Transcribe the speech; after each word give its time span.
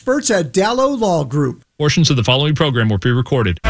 Experts 0.00 0.30
at 0.30 0.50
Dallow 0.50 0.96
Law 0.96 1.24
Group. 1.24 1.62
Portions 1.76 2.08
of 2.08 2.16
the 2.16 2.24
following 2.24 2.54
program 2.54 2.88
were 2.88 2.98
pre-recorded. 2.98 3.60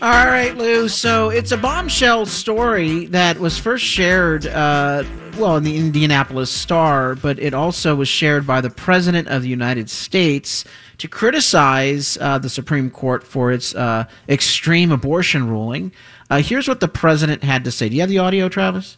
All 0.00 0.28
right, 0.28 0.52
Lou. 0.56 0.88
So 0.88 1.28
it's 1.28 1.50
a 1.50 1.56
bombshell 1.56 2.26
story 2.26 3.06
that 3.06 3.40
was 3.40 3.58
first 3.58 3.84
shared, 3.84 4.46
uh, 4.46 5.02
well, 5.36 5.56
in 5.56 5.64
the 5.64 5.76
Indianapolis 5.76 6.48
Star, 6.48 7.16
but 7.16 7.40
it 7.40 7.54
also 7.54 7.96
was 7.96 8.06
shared 8.06 8.46
by 8.46 8.60
the 8.60 8.70
President 8.70 9.26
of 9.26 9.42
the 9.42 9.48
United 9.48 9.90
States 9.90 10.64
to 10.98 11.08
criticize 11.08 12.18
uh, 12.20 12.38
the 12.38 12.48
Supreme 12.48 12.88
Court 12.88 13.26
for 13.26 13.50
its 13.50 13.74
uh, 13.74 14.04
extreme 14.28 14.92
abortion 14.92 15.48
ruling. 15.48 15.90
Uh, 16.30 16.40
here's 16.40 16.68
what 16.68 16.78
the 16.78 16.86
President 16.86 17.42
had 17.42 17.64
to 17.64 17.72
say. 17.72 17.88
Do 17.88 17.96
you 17.96 18.02
have 18.02 18.10
the 18.10 18.18
audio, 18.18 18.48
Travis? 18.48 18.96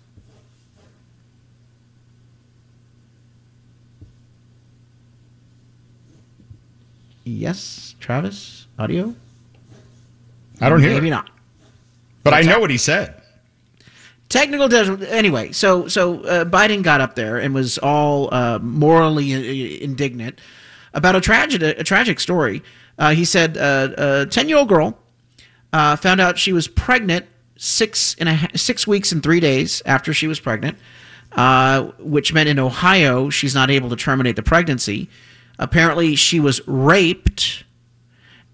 Yes, 7.31 7.95
Travis, 8.01 8.67
audio. 8.79 9.15
I 10.61 10.69
don't 10.69 10.81
hear. 10.81 10.93
Maybe 10.93 11.07
it. 11.07 11.11
not. 11.11 11.31
But 12.23 12.35
I 12.35 12.43
know 12.43 12.59
what 12.61 12.71
he 12.71 12.77
said. 12.77 13.23
Technical 14.29 14.73
anyway. 15.05 15.53
So 15.53 15.89
so 15.89 16.23
uh, 16.23 16.45
Biden 16.45 16.83
got 16.83 17.01
up 17.01 17.15
there 17.15 17.39
and 17.39 17.55
was 17.55 17.79
all 17.79 18.33
uh, 18.33 18.59
morally 18.61 19.83
indignant 19.83 20.41
about 20.93 21.17
a 21.17 21.21
tragic 21.21 21.63
a 21.63 21.85
tragic 21.85 22.21
story. 22.21 22.63
Uh, 22.99 23.15
he 23.15 23.25
said 23.25 23.57
uh, 23.57 23.89
a 23.97 24.27
ten 24.27 24.49
year 24.49 24.59
old 24.59 24.69
girl 24.69 24.99
uh, 25.73 25.97
found 25.97 26.21
out 26.21 26.39
she 26.39 26.53
was 26.53 26.69
pregnant 26.69 27.27
six 27.57 28.15
and 28.19 28.29
a 28.29 28.59
six 28.59 28.87
weeks 28.87 29.13
and 29.13 29.23
three 29.23 29.41
days 29.41 29.83
after 29.87 30.13
she 30.13 30.27
was 30.27 30.39
pregnant, 30.41 30.79
uh, 31.33 31.85
which 31.99 32.33
meant 32.33 32.49
in 32.49 32.59
Ohio 32.59 33.31
she's 33.31 33.55
not 33.55 33.71
able 33.71 33.89
to 33.89 33.97
terminate 33.97 34.37
the 34.37 34.43
pregnancy. 34.43 35.09
Apparently, 35.61 36.17
she 36.17 36.41
was 36.41 36.67
raped. 36.67 37.65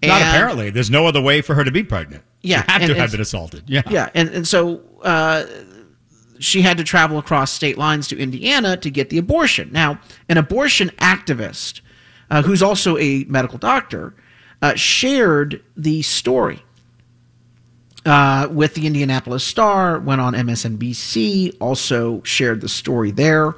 Not 0.02 0.20
apparently. 0.20 0.70
There's 0.70 0.90
no 0.90 1.06
other 1.06 1.22
way 1.22 1.40
for 1.40 1.54
her 1.54 1.64
to 1.64 1.70
be 1.70 1.82
pregnant. 1.82 2.22
Yeah, 2.42 2.62
She 2.62 2.72
had 2.72 2.82
and 2.82 2.90
to 2.92 3.00
have 3.00 3.12
been 3.12 3.20
assaulted. 3.20 3.64
Yeah. 3.66 3.82
Yeah, 3.88 4.10
and, 4.14 4.28
and 4.28 4.46
so 4.46 4.82
uh, 5.02 5.46
she 6.38 6.62
had 6.62 6.76
to 6.76 6.84
travel 6.84 7.16
across 7.18 7.50
state 7.52 7.78
lines 7.78 8.08
to 8.08 8.18
Indiana 8.18 8.76
to 8.76 8.90
get 8.90 9.08
the 9.10 9.18
abortion. 9.18 9.70
Now, 9.72 10.00
an 10.28 10.36
abortion 10.36 10.90
activist 11.00 11.80
uh, 12.30 12.42
who's 12.42 12.62
also 12.62 12.98
a 12.98 13.24
medical 13.24 13.58
doctor 13.58 14.14
uh, 14.60 14.74
shared 14.74 15.62
the 15.76 16.02
story 16.02 16.62
uh, 18.04 18.48
with 18.50 18.74
the 18.74 18.86
Indianapolis 18.86 19.44
Star, 19.44 19.98
went 19.98 20.20
on 20.20 20.34
MSNBC, 20.34 21.56
also 21.60 22.22
shared 22.22 22.60
the 22.60 22.68
story 22.68 23.10
there. 23.10 23.54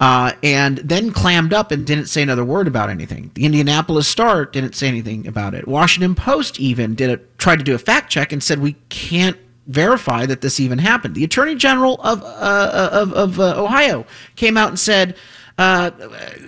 Uh, 0.00 0.32
and 0.42 0.78
then 0.78 1.12
clammed 1.12 1.52
up 1.52 1.70
and 1.70 1.86
didn't 1.86 2.06
say 2.06 2.22
another 2.22 2.44
word 2.44 2.66
about 2.66 2.88
anything. 2.88 3.30
The 3.34 3.44
Indianapolis 3.44 4.08
Star 4.08 4.46
didn't 4.46 4.74
say 4.74 4.88
anything 4.88 5.26
about 5.26 5.52
it. 5.52 5.68
Washington 5.68 6.14
Post 6.14 6.58
even 6.58 6.94
did 6.94 7.10
a 7.10 7.18
tried 7.36 7.58
to 7.58 7.64
do 7.64 7.74
a 7.74 7.78
fact 7.78 8.10
check 8.10 8.32
and 8.32 8.42
said 8.42 8.60
we 8.60 8.76
can't 8.88 9.36
verify 9.66 10.24
that 10.24 10.40
this 10.40 10.58
even 10.58 10.78
happened. 10.78 11.14
The 11.14 11.24
Attorney 11.24 11.54
General 11.54 12.00
of 12.00 12.22
uh, 12.22 12.88
of, 12.92 13.12
of 13.12 13.40
uh, 13.40 13.62
Ohio 13.62 14.06
came 14.36 14.56
out 14.56 14.70
and 14.70 14.78
said 14.78 15.16
uh, 15.58 15.90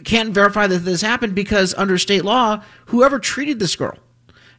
can't 0.05 0.31
verify 0.31 0.67
that 0.67 0.79
this 0.79 1.03
happened 1.03 1.35
because 1.35 1.75
under 1.75 1.99
state 1.99 2.25
law, 2.25 2.63
whoever 2.87 3.19
treated 3.19 3.59
this 3.59 3.77
girl 3.77 3.99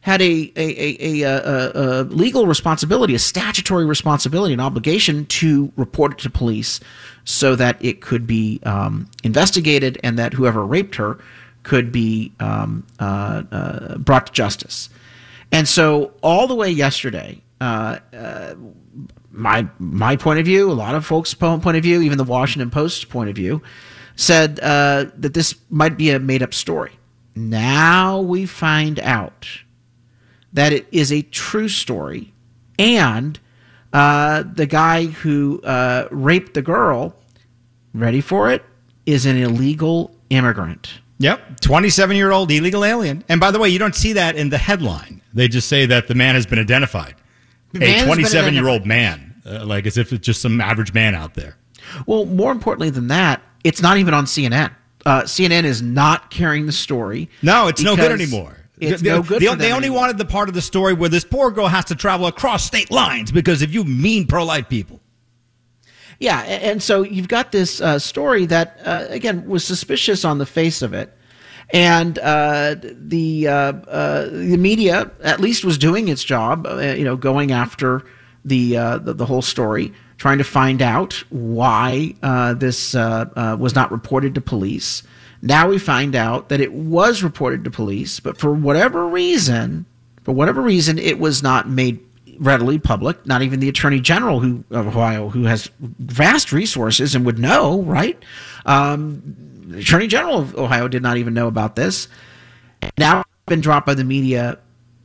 had 0.04 0.20
a 0.20 0.52
a, 0.54 1.22
a, 1.22 1.22
a, 1.22 1.22
a, 1.22 1.72
a 1.72 2.04
legal 2.04 2.46
responsibility, 2.46 3.14
a 3.14 3.18
statutory 3.18 3.86
responsibility, 3.86 4.52
an 4.52 4.60
obligation 4.60 5.24
to 5.24 5.72
report 5.76 6.12
it 6.12 6.18
to 6.18 6.28
police 6.28 6.78
so 7.24 7.56
that 7.56 7.82
it 7.82 8.02
could 8.02 8.26
be 8.26 8.60
um, 8.64 9.08
investigated 9.22 9.98
and 10.04 10.18
that 10.18 10.34
whoever 10.34 10.66
raped 10.66 10.96
her 10.96 11.18
could 11.62 11.90
be 11.90 12.32
um, 12.38 12.86
uh, 13.00 13.44
uh, 13.50 13.96
brought 13.96 14.26
to 14.26 14.32
justice. 14.32 14.90
And 15.50 15.66
so, 15.66 16.12
all 16.22 16.46
the 16.48 16.54
way 16.54 16.68
yesterday, 16.68 17.40
uh, 17.62 17.98
uh, 18.12 18.56
my 19.30 19.66
my 19.78 20.16
point 20.16 20.38
of 20.38 20.44
view, 20.44 20.70
a 20.70 20.74
lot 20.74 20.94
of 20.94 21.06
folks' 21.06 21.32
point 21.32 21.78
of 21.78 21.82
view, 21.82 22.02
even 22.02 22.18
the 22.18 22.24
Washington 22.24 22.68
Post's 22.68 23.06
point 23.06 23.30
of 23.30 23.36
view, 23.36 23.62
said 24.16 24.60
uh, 24.60 25.06
that 25.16 25.32
this 25.32 25.54
might 25.70 25.96
be 25.96 26.10
a 26.10 26.18
made 26.18 26.42
up 26.42 26.52
story. 26.52 26.92
Now 27.34 28.20
we 28.20 28.44
find 28.44 29.00
out 29.00 29.63
that 30.54 30.72
it 30.72 30.86
is 30.90 31.12
a 31.12 31.22
true 31.22 31.68
story, 31.68 32.32
and 32.78 33.38
uh, 33.92 34.42
the 34.54 34.66
guy 34.66 35.06
who 35.06 35.60
uh, 35.62 36.08
raped 36.10 36.54
the 36.54 36.62
girl, 36.62 37.14
ready 37.92 38.20
for 38.20 38.50
it, 38.50 38.64
is 39.06 39.26
an 39.26 39.36
illegal 39.36 40.14
immigrant. 40.30 41.00
Yep. 41.18 41.60
27 41.60 42.16
year 42.16 42.32
old 42.32 42.50
illegal 42.50 42.84
alien. 42.84 43.22
And 43.28 43.40
by 43.40 43.50
the 43.50 43.58
way, 43.58 43.68
you 43.68 43.78
don't 43.78 43.94
see 43.94 44.14
that 44.14 44.36
in 44.36 44.50
the 44.50 44.58
headline. 44.58 45.20
They 45.32 45.48
just 45.48 45.68
say 45.68 45.86
that 45.86 46.08
the 46.08 46.14
man 46.14 46.34
has 46.34 46.46
been 46.46 46.58
identified. 46.58 47.14
The 47.72 47.84
a 47.84 48.04
27 48.04 48.54
year 48.54 48.68
old 48.68 48.84
man. 48.84 49.34
Uh, 49.46 49.64
like 49.64 49.86
as 49.86 49.98
if 49.98 50.12
it's 50.12 50.24
just 50.24 50.40
some 50.40 50.60
average 50.60 50.92
man 50.94 51.14
out 51.14 51.34
there. 51.34 51.56
Well, 52.06 52.24
more 52.24 52.50
importantly 52.50 52.90
than 52.90 53.08
that, 53.08 53.42
it's 53.62 53.82
not 53.82 53.98
even 53.98 54.14
on 54.14 54.24
CNN. 54.24 54.72
Uh, 55.04 55.22
CNN 55.22 55.64
is 55.64 55.82
not 55.82 56.30
carrying 56.30 56.66
the 56.66 56.72
story. 56.72 57.28
No, 57.42 57.68
it's 57.68 57.82
no 57.82 57.94
good 57.94 58.10
anymore. 58.10 58.56
It's 58.88 59.02
they, 59.02 59.10
no 59.10 59.22
good. 59.22 59.42
For 59.42 59.56
they 59.56 59.72
only 59.72 59.86
anymore. 59.86 60.00
wanted 60.00 60.18
the 60.18 60.24
part 60.24 60.48
of 60.48 60.54
the 60.54 60.62
story 60.62 60.94
where 60.94 61.08
this 61.08 61.24
poor 61.24 61.50
girl 61.50 61.68
has 61.68 61.84
to 61.86 61.94
travel 61.94 62.26
across 62.26 62.64
state 62.64 62.90
lines 62.90 63.32
because 63.32 63.62
if 63.62 63.72
you 63.72 63.84
mean 63.84 64.26
pro 64.26 64.44
life 64.44 64.68
people. 64.68 65.00
Yeah, 66.20 66.40
and 66.40 66.82
so 66.82 67.02
you've 67.02 67.28
got 67.28 67.50
this 67.52 67.80
uh, 67.80 67.98
story 67.98 68.46
that 68.46 68.78
uh, 68.84 69.06
again 69.08 69.48
was 69.48 69.64
suspicious 69.64 70.24
on 70.24 70.38
the 70.38 70.46
face 70.46 70.80
of 70.80 70.94
it, 70.94 71.12
and 71.70 72.18
uh, 72.18 72.76
the 72.80 73.48
uh, 73.48 73.52
uh, 73.52 74.28
the 74.30 74.56
media 74.56 75.10
at 75.22 75.40
least 75.40 75.64
was 75.64 75.76
doing 75.76 76.08
its 76.08 76.22
job, 76.22 76.66
uh, 76.66 76.78
you 76.78 77.04
know, 77.04 77.16
going 77.16 77.52
after 77.52 78.04
the, 78.44 78.76
uh, 78.76 78.98
the 78.98 79.12
the 79.12 79.26
whole 79.26 79.42
story, 79.42 79.92
trying 80.16 80.38
to 80.38 80.44
find 80.44 80.82
out 80.82 81.14
why 81.30 82.14
uh, 82.22 82.54
this 82.54 82.94
was 82.94 83.74
not 83.74 83.90
reported 83.90 84.34
to 84.36 84.40
police. 84.40 85.02
Now 85.44 85.68
we 85.68 85.78
find 85.78 86.16
out 86.16 86.48
that 86.48 86.62
it 86.62 86.72
was 86.72 87.22
reported 87.22 87.64
to 87.64 87.70
police, 87.70 88.18
but 88.18 88.38
for 88.38 88.54
whatever 88.54 89.06
reason, 89.06 89.84
for 90.22 90.32
whatever 90.32 90.62
reason, 90.62 90.98
it 90.98 91.18
was 91.18 91.42
not 91.42 91.68
made 91.68 92.00
readily 92.38 92.78
public. 92.78 93.26
Not 93.26 93.42
even 93.42 93.60
the 93.60 93.68
Attorney 93.68 94.00
General 94.00 94.40
who 94.40 94.64
of 94.70 94.86
Ohio, 94.86 95.28
who 95.28 95.44
has 95.44 95.70
vast 95.80 96.50
resources 96.50 97.14
and 97.14 97.26
would 97.26 97.38
know, 97.38 97.82
right? 97.82 98.20
Um, 98.64 99.36
the 99.66 99.80
Attorney 99.80 100.06
General 100.06 100.38
of 100.38 100.56
Ohio 100.56 100.88
did 100.88 101.02
not 101.02 101.18
even 101.18 101.34
know 101.34 101.46
about 101.46 101.76
this. 101.76 102.08
Now 102.96 103.20
it's 103.20 103.28
been 103.46 103.60
dropped 103.60 103.84
by 103.84 103.94
the 103.94 104.02
media 104.02 104.58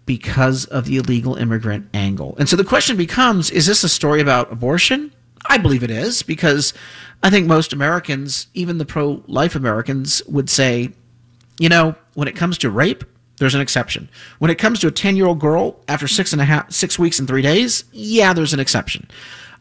because 0.06 0.63
of 0.66 0.85
the 0.85 0.95
illegal 0.95 1.35
immigrant 1.35 1.89
angle. 1.94 2.38
And 2.39 2.47
so 2.47 2.56
the 2.56 2.63
question 2.63 2.95
becomes: 2.95 3.51
Is 3.51 3.66
this 3.66 3.83
a 3.83 3.89
story 3.89 4.21
about 4.21 4.53
abortion? 4.53 5.11
I 5.47 5.57
believe 5.57 5.83
it 5.83 5.91
is 5.91 6.23
because 6.23 6.73
I 7.22 7.30
think 7.30 7.47
most 7.47 7.74
Americans, 7.74 8.47
even 8.53 8.78
the 8.78 8.85
pro-life 8.85 9.56
Americans, 9.56 10.22
would 10.28 10.50
say, 10.50 10.91
you 11.59 11.68
know, 11.69 11.96
when 12.13 12.28
it 12.28 12.35
comes 12.35 12.57
to 12.59 12.69
rape, 12.69 13.03
there's 13.38 13.56
an 13.56 13.62
exception. 13.62 14.09
When 14.40 14.50
it 14.52 14.56
comes 14.56 14.80
to 14.80 14.88
a 14.88 14.91
10 14.91 15.16
year 15.16 15.25
old 15.25 15.40
girl 15.40 15.80
after 15.88 16.07
six 16.07 16.31
and 16.34 16.41
a 16.41 16.46
half, 16.46 16.72
six 16.72 16.97
weeks 17.00 17.19
and 17.19 17.28
three 17.28 17.41
days, 17.41 17.84
yeah, 17.91 18.34
there's 18.34 18.53
an 18.53 18.59
exception. 18.59 19.09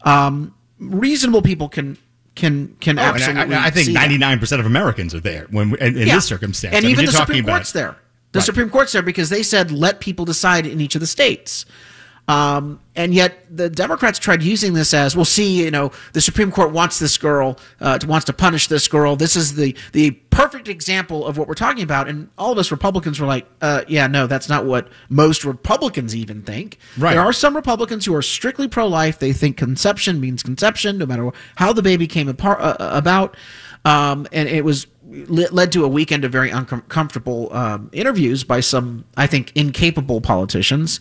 Um, 0.03 0.53
reasonable 0.79 1.41
people 1.41 1.69
can 1.69 1.97
can 2.35 2.75
can 2.79 2.97
Oh, 2.97 3.01
absolutely. 3.01 3.55
I, 3.55 3.65
I 3.65 3.69
think 3.69 3.89
99% 3.89 4.59
of 4.59 4.65
Americans 4.65 5.13
are 5.13 5.19
there 5.19 5.47
when 5.51 5.75
in, 5.75 5.97
in 5.97 6.07
Yeah. 6.07 6.15
this 6.15 6.25
circumstance. 6.25 6.73
And 6.75 6.85
I 6.85 6.89
even 6.89 7.03
you're 7.03 7.11
the 7.11 7.17
Supreme 7.17 7.43
about- 7.43 7.55
Court's 7.57 7.71
there. 7.73 7.95
The 8.31 8.39
Right. 8.39 8.45
Supreme 8.45 8.69
Court's 8.69 8.91
there 8.93 9.01
because 9.01 9.29
they 9.29 9.43
said 9.43 9.71
let 9.71 9.99
people 9.99 10.23
decide 10.23 10.65
in 10.65 10.79
each 10.79 10.95
of 10.95 11.01
the 11.01 11.07
states. 11.07 11.65
Um, 12.29 12.79
and 12.95 13.11
yet 13.11 13.43
the 13.49 13.71
Democrats 13.71 14.19
tried 14.19 14.43
using 14.43 14.73
this 14.73 14.93
as, 14.93 15.15
well, 15.15 15.25
see, 15.25 15.63
you 15.63 15.71
know, 15.71 15.91
the 16.13 16.21
Supreme 16.21 16.51
Court 16.51 16.71
wants 16.71 16.99
this 16.99 17.17
girl, 17.17 17.57
uh, 17.81 17.97
wants 18.05 18.25
to 18.25 18.33
punish 18.33 18.67
this 18.67 18.87
girl. 18.87 19.15
This 19.15 19.35
is 19.35 19.55
the 19.55 19.75
the 19.93 20.11
perfect 20.29 20.67
example 20.67 21.25
of 21.25 21.39
what 21.39 21.47
we're 21.47 21.55
talking 21.55 21.81
about. 21.81 22.07
And 22.07 22.29
all 22.37 22.51
of 22.51 22.59
us 22.59 22.69
Republicans 22.69 23.19
were 23.19 23.25
like, 23.25 23.47
uh, 23.61 23.81
yeah, 23.87 24.05
no, 24.05 24.27
that's 24.27 24.47
not 24.47 24.65
what 24.65 24.89
most 25.09 25.43
Republicans 25.43 26.15
even 26.15 26.43
think. 26.43 26.77
Right. 26.99 27.13
There 27.13 27.21
are 27.21 27.33
some 27.33 27.55
Republicans 27.55 28.05
who 28.05 28.13
are 28.13 28.21
strictly 28.21 28.67
pro 28.67 28.87
life. 28.87 29.17
They 29.17 29.33
think 29.33 29.57
conception 29.57 30.21
means 30.21 30.43
conception, 30.43 30.99
no 30.99 31.07
matter 31.07 31.31
how 31.55 31.73
the 31.73 31.81
baby 31.81 32.05
came 32.05 32.27
apart, 32.29 32.59
uh, 32.61 32.75
about. 32.79 33.35
Um, 33.85 34.27
and 34.31 34.47
it 34.47 34.63
was 34.63 34.85
led 35.07 35.71
to 35.71 35.83
a 35.83 35.87
weekend 35.87 36.25
of 36.25 36.31
very 36.31 36.51
uncomfortable 36.51 37.51
um, 37.55 37.89
interviews 37.91 38.43
by 38.43 38.59
some, 38.59 39.05
I 39.17 39.25
think, 39.25 39.51
incapable 39.55 40.21
politicians. 40.21 40.99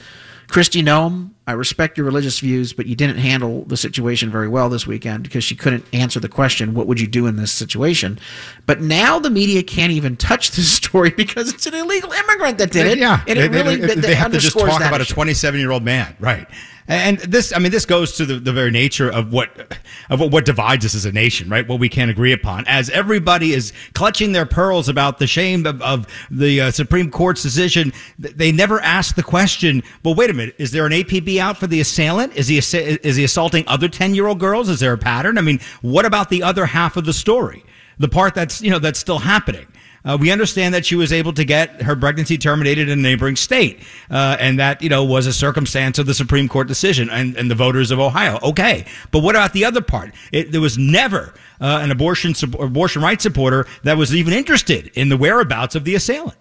Kristi 0.48 0.82
Noem, 0.82 1.30
I 1.46 1.52
respect 1.52 1.96
your 1.98 2.06
religious 2.06 2.40
views, 2.40 2.72
but 2.72 2.86
you 2.86 2.94
didn't 2.96 3.18
handle 3.18 3.64
the 3.66 3.76
situation 3.76 4.30
very 4.30 4.48
well 4.48 4.68
this 4.70 4.86
weekend 4.86 5.22
because 5.22 5.44
she 5.44 5.54
couldn't 5.54 5.84
answer 5.92 6.20
the 6.20 6.28
question, 6.28 6.72
what 6.74 6.86
would 6.86 6.98
you 6.98 7.06
do 7.06 7.26
in 7.26 7.36
this 7.36 7.52
situation? 7.52 8.18
But 8.66 8.80
now 8.80 9.18
the 9.18 9.28
media 9.30 9.62
can't 9.62 9.92
even 9.92 10.16
touch 10.16 10.50
this 10.56 10.72
story 10.72 11.10
because 11.10 11.52
it's 11.52 11.66
an 11.66 11.74
illegal 11.74 12.12
immigrant 12.12 12.58
that 12.58 12.70
did 12.72 12.86
it. 12.86 12.98
Yeah, 12.98 13.22
And 13.28 13.38
they, 13.38 13.44
it 13.44 13.50
really 13.50 13.76
they, 13.76 13.86
that- 13.88 13.98
they 13.98 14.14
have 14.14 14.32
to 14.32 14.38
just 14.38 14.58
talk 14.58 14.80
about 14.80 15.00
a 15.02 15.04
27 15.06 15.60
year 15.60 15.70
old 15.70 15.84
man, 15.84 16.16
right? 16.18 16.48
And 16.88 17.18
this, 17.18 17.52
I 17.54 17.58
mean, 17.58 17.70
this 17.70 17.84
goes 17.84 18.16
to 18.16 18.24
the, 18.24 18.40
the 18.40 18.52
very 18.52 18.70
nature 18.70 19.10
of 19.10 19.30
what 19.30 19.78
of 20.08 20.20
what, 20.20 20.30
what 20.30 20.44
divides 20.46 20.86
us 20.86 20.94
as 20.94 21.04
a 21.04 21.12
nation, 21.12 21.50
right? 21.50 21.68
What 21.68 21.78
we 21.78 21.90
can't 21.90 22.10
agree 22.10 22.32
upon. 22.32 22.64
As 22.66 22.88
everybody 22.88 23.52
is 23.52 23.74
clutching 23.92 24.32
their 24.32 24.46
pearls 24.46 24.88
about 24.88 25.18
the 25.18 25.26
shame 25.26 25.66
of, 25.66 25.82
of 25.82 26.06
the 26.30 26.62
uh, 26.62 26.70
Supreme 26.70 27.10
Court's 27.10 27.42
decision, 27.42 27.92
they 28.18 28.50
never 28.50 28.80
ask 28.80 29.16
the 29.16 29.22
question. 29.22 29.82
Well, 30.02 30.14
wait 30.14 30.30
a 30.30 30.32
minute. 30.32 30.54
Is 30.56 30.70
there 30.70 30.86
an 30.86 30.92
APB 30.92 31.38
out 31.38 31.58
for 31.58 31.66
the 31.66 31.80
assailant? 31.80 32.34
Is 32.34 32.48
he 32.48 32.56
is 32.56 33.16
he 33.16 33.24
assaulting 33.24 33.64
other 33.68 33.88
ten 33.88 34.14
year 34.14 34.26
old 34.26 34.40
girls? 34.40 34.70
Is 34.70 34.80
there 34.80 34.94
a 34.94 34.98
pattern? 34.98 35.36
I 35.36 35.42
mean, 35.42 35.60
what 35.82 36.06
about 36.06 36.30
the 36.30 36.42
other 36.42 36.64
half 36.64 36.96
of 36.96 37.04
the 37.04 37.12
story? 37.12 37.64
The 37.98 38.08
part 38.08 38.34
that's 38.34 38.62
you 38.62 38.70
know 38.70 38.78
that's 38.78 38.98
still 38.98 39.18
happening. 39.18 39.66
Uh, 40.04 40.16
we 40.20 40.30
understand 40.30 40.74
that 40.74 40.86
she 40.86 40.94
was 40.94 41.12
able 41.12 41.32
to 41.32 41.44
get 41.44 41.82
her 41.82 41.96
pregnancy 41.96 42.38
terminated 42.38 42.88
in 42.88 42.98
a 42.98 43.02
neighboring 43.02 43.36
state, 43.36 43.80
uh, 44.10 44.36
and 44.40 44.58
that 44.58 44.80
you 44.82 44.88
know 44.88 45.04
was 45.04 45.26
a 45.26 45.32
circumstance 45.32 45.98
of 45.98 46.06
the 46.06 46.14
Supreme 46.14 46.48
Court 46.48 46.68
decision 46.68 47.10
and, 47.10 47.36
and 47.36 47.50
the 47.50 47.54
voters 47.54 47.90
of 47.90 47.98
Ohio. 47.98 48.38
Okay, 48.42 48.86
but 49.10 49.20
what 49.20 49.34
about 49.34 49.52
the 49.52 49.64
other 49.64 49.80
part? 49.80 50.14
It, 50.32 50.52
there 50.52 50.60
was 50.60 50.78
never 50.78 51.34
uh, 51.60 51.80
an 51.82 51.90
abortion 51.90 52.34
abortion 52.58 53.02
rights 53.02 53.22
supporter 53.22 53.66
that 53.82 53.96
was 53.96 54.14
even 54.14 54.32
interested 54.32 54.90
in 54.94 55.08
the 55.08 55.16
whereabouts 55.16 55.74
of 55.74 55.84
the 55.84 55.94
assailant. 55.94 56.38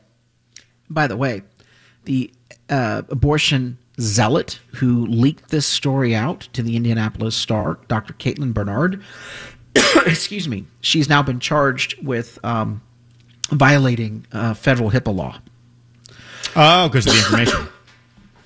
By 0.89 1.07
the 1.07 1.17
way, 1.17 1.43
the 2.05 2.31
uh, 2.69 3.03
abortion 3.09 3.77
zealot 3.99 4.59
who 4.75 5.07
leaked 5.07 5.49
this 5.49 5.65
story 5.65 6.15
out 6.15 6.41
to 6.53 6.61
the 6.61 6.75
Indianapolis 6.75 7.35
Star, 7.35 7.79
Dr. 7.87 8.13
Caitlin 8.13 8.53
Bernard. 8.53 9.03
excuse 10.05 10.47
me. 10.47 10.65
She's 10.81 11.09
now 11.09 11.21
been 11.23 11.39
charged 11.39 12.01
with 12.03 12.39
um, 12.43 12.81
violating 13.49 14.25
uh, 14.31 14.53
federal 14.53 14.91
HIPAA 14.91 15.15
law. 15.15 15.39
Oh, 16.55 16.87
because 16.87 17.05
of 17.05 17.13
the 17.13 17.19
information. 17.19 17.67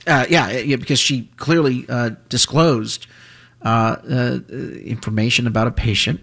uh, 0.07 0.25
yeah, 0.29 0.51
yeah, 0.51 0.75
because 0.75 0.99
she 0.99 1.29
clearly 1.37 1.85
uh, 1.87 2.11
disclosed 2.29 3.07
uh, 3.63 3.97
uh, 4.09 4.39
information 4.83 5.47
about 5.47 5.67
a 5.67 5.71
patient 5.71 6.19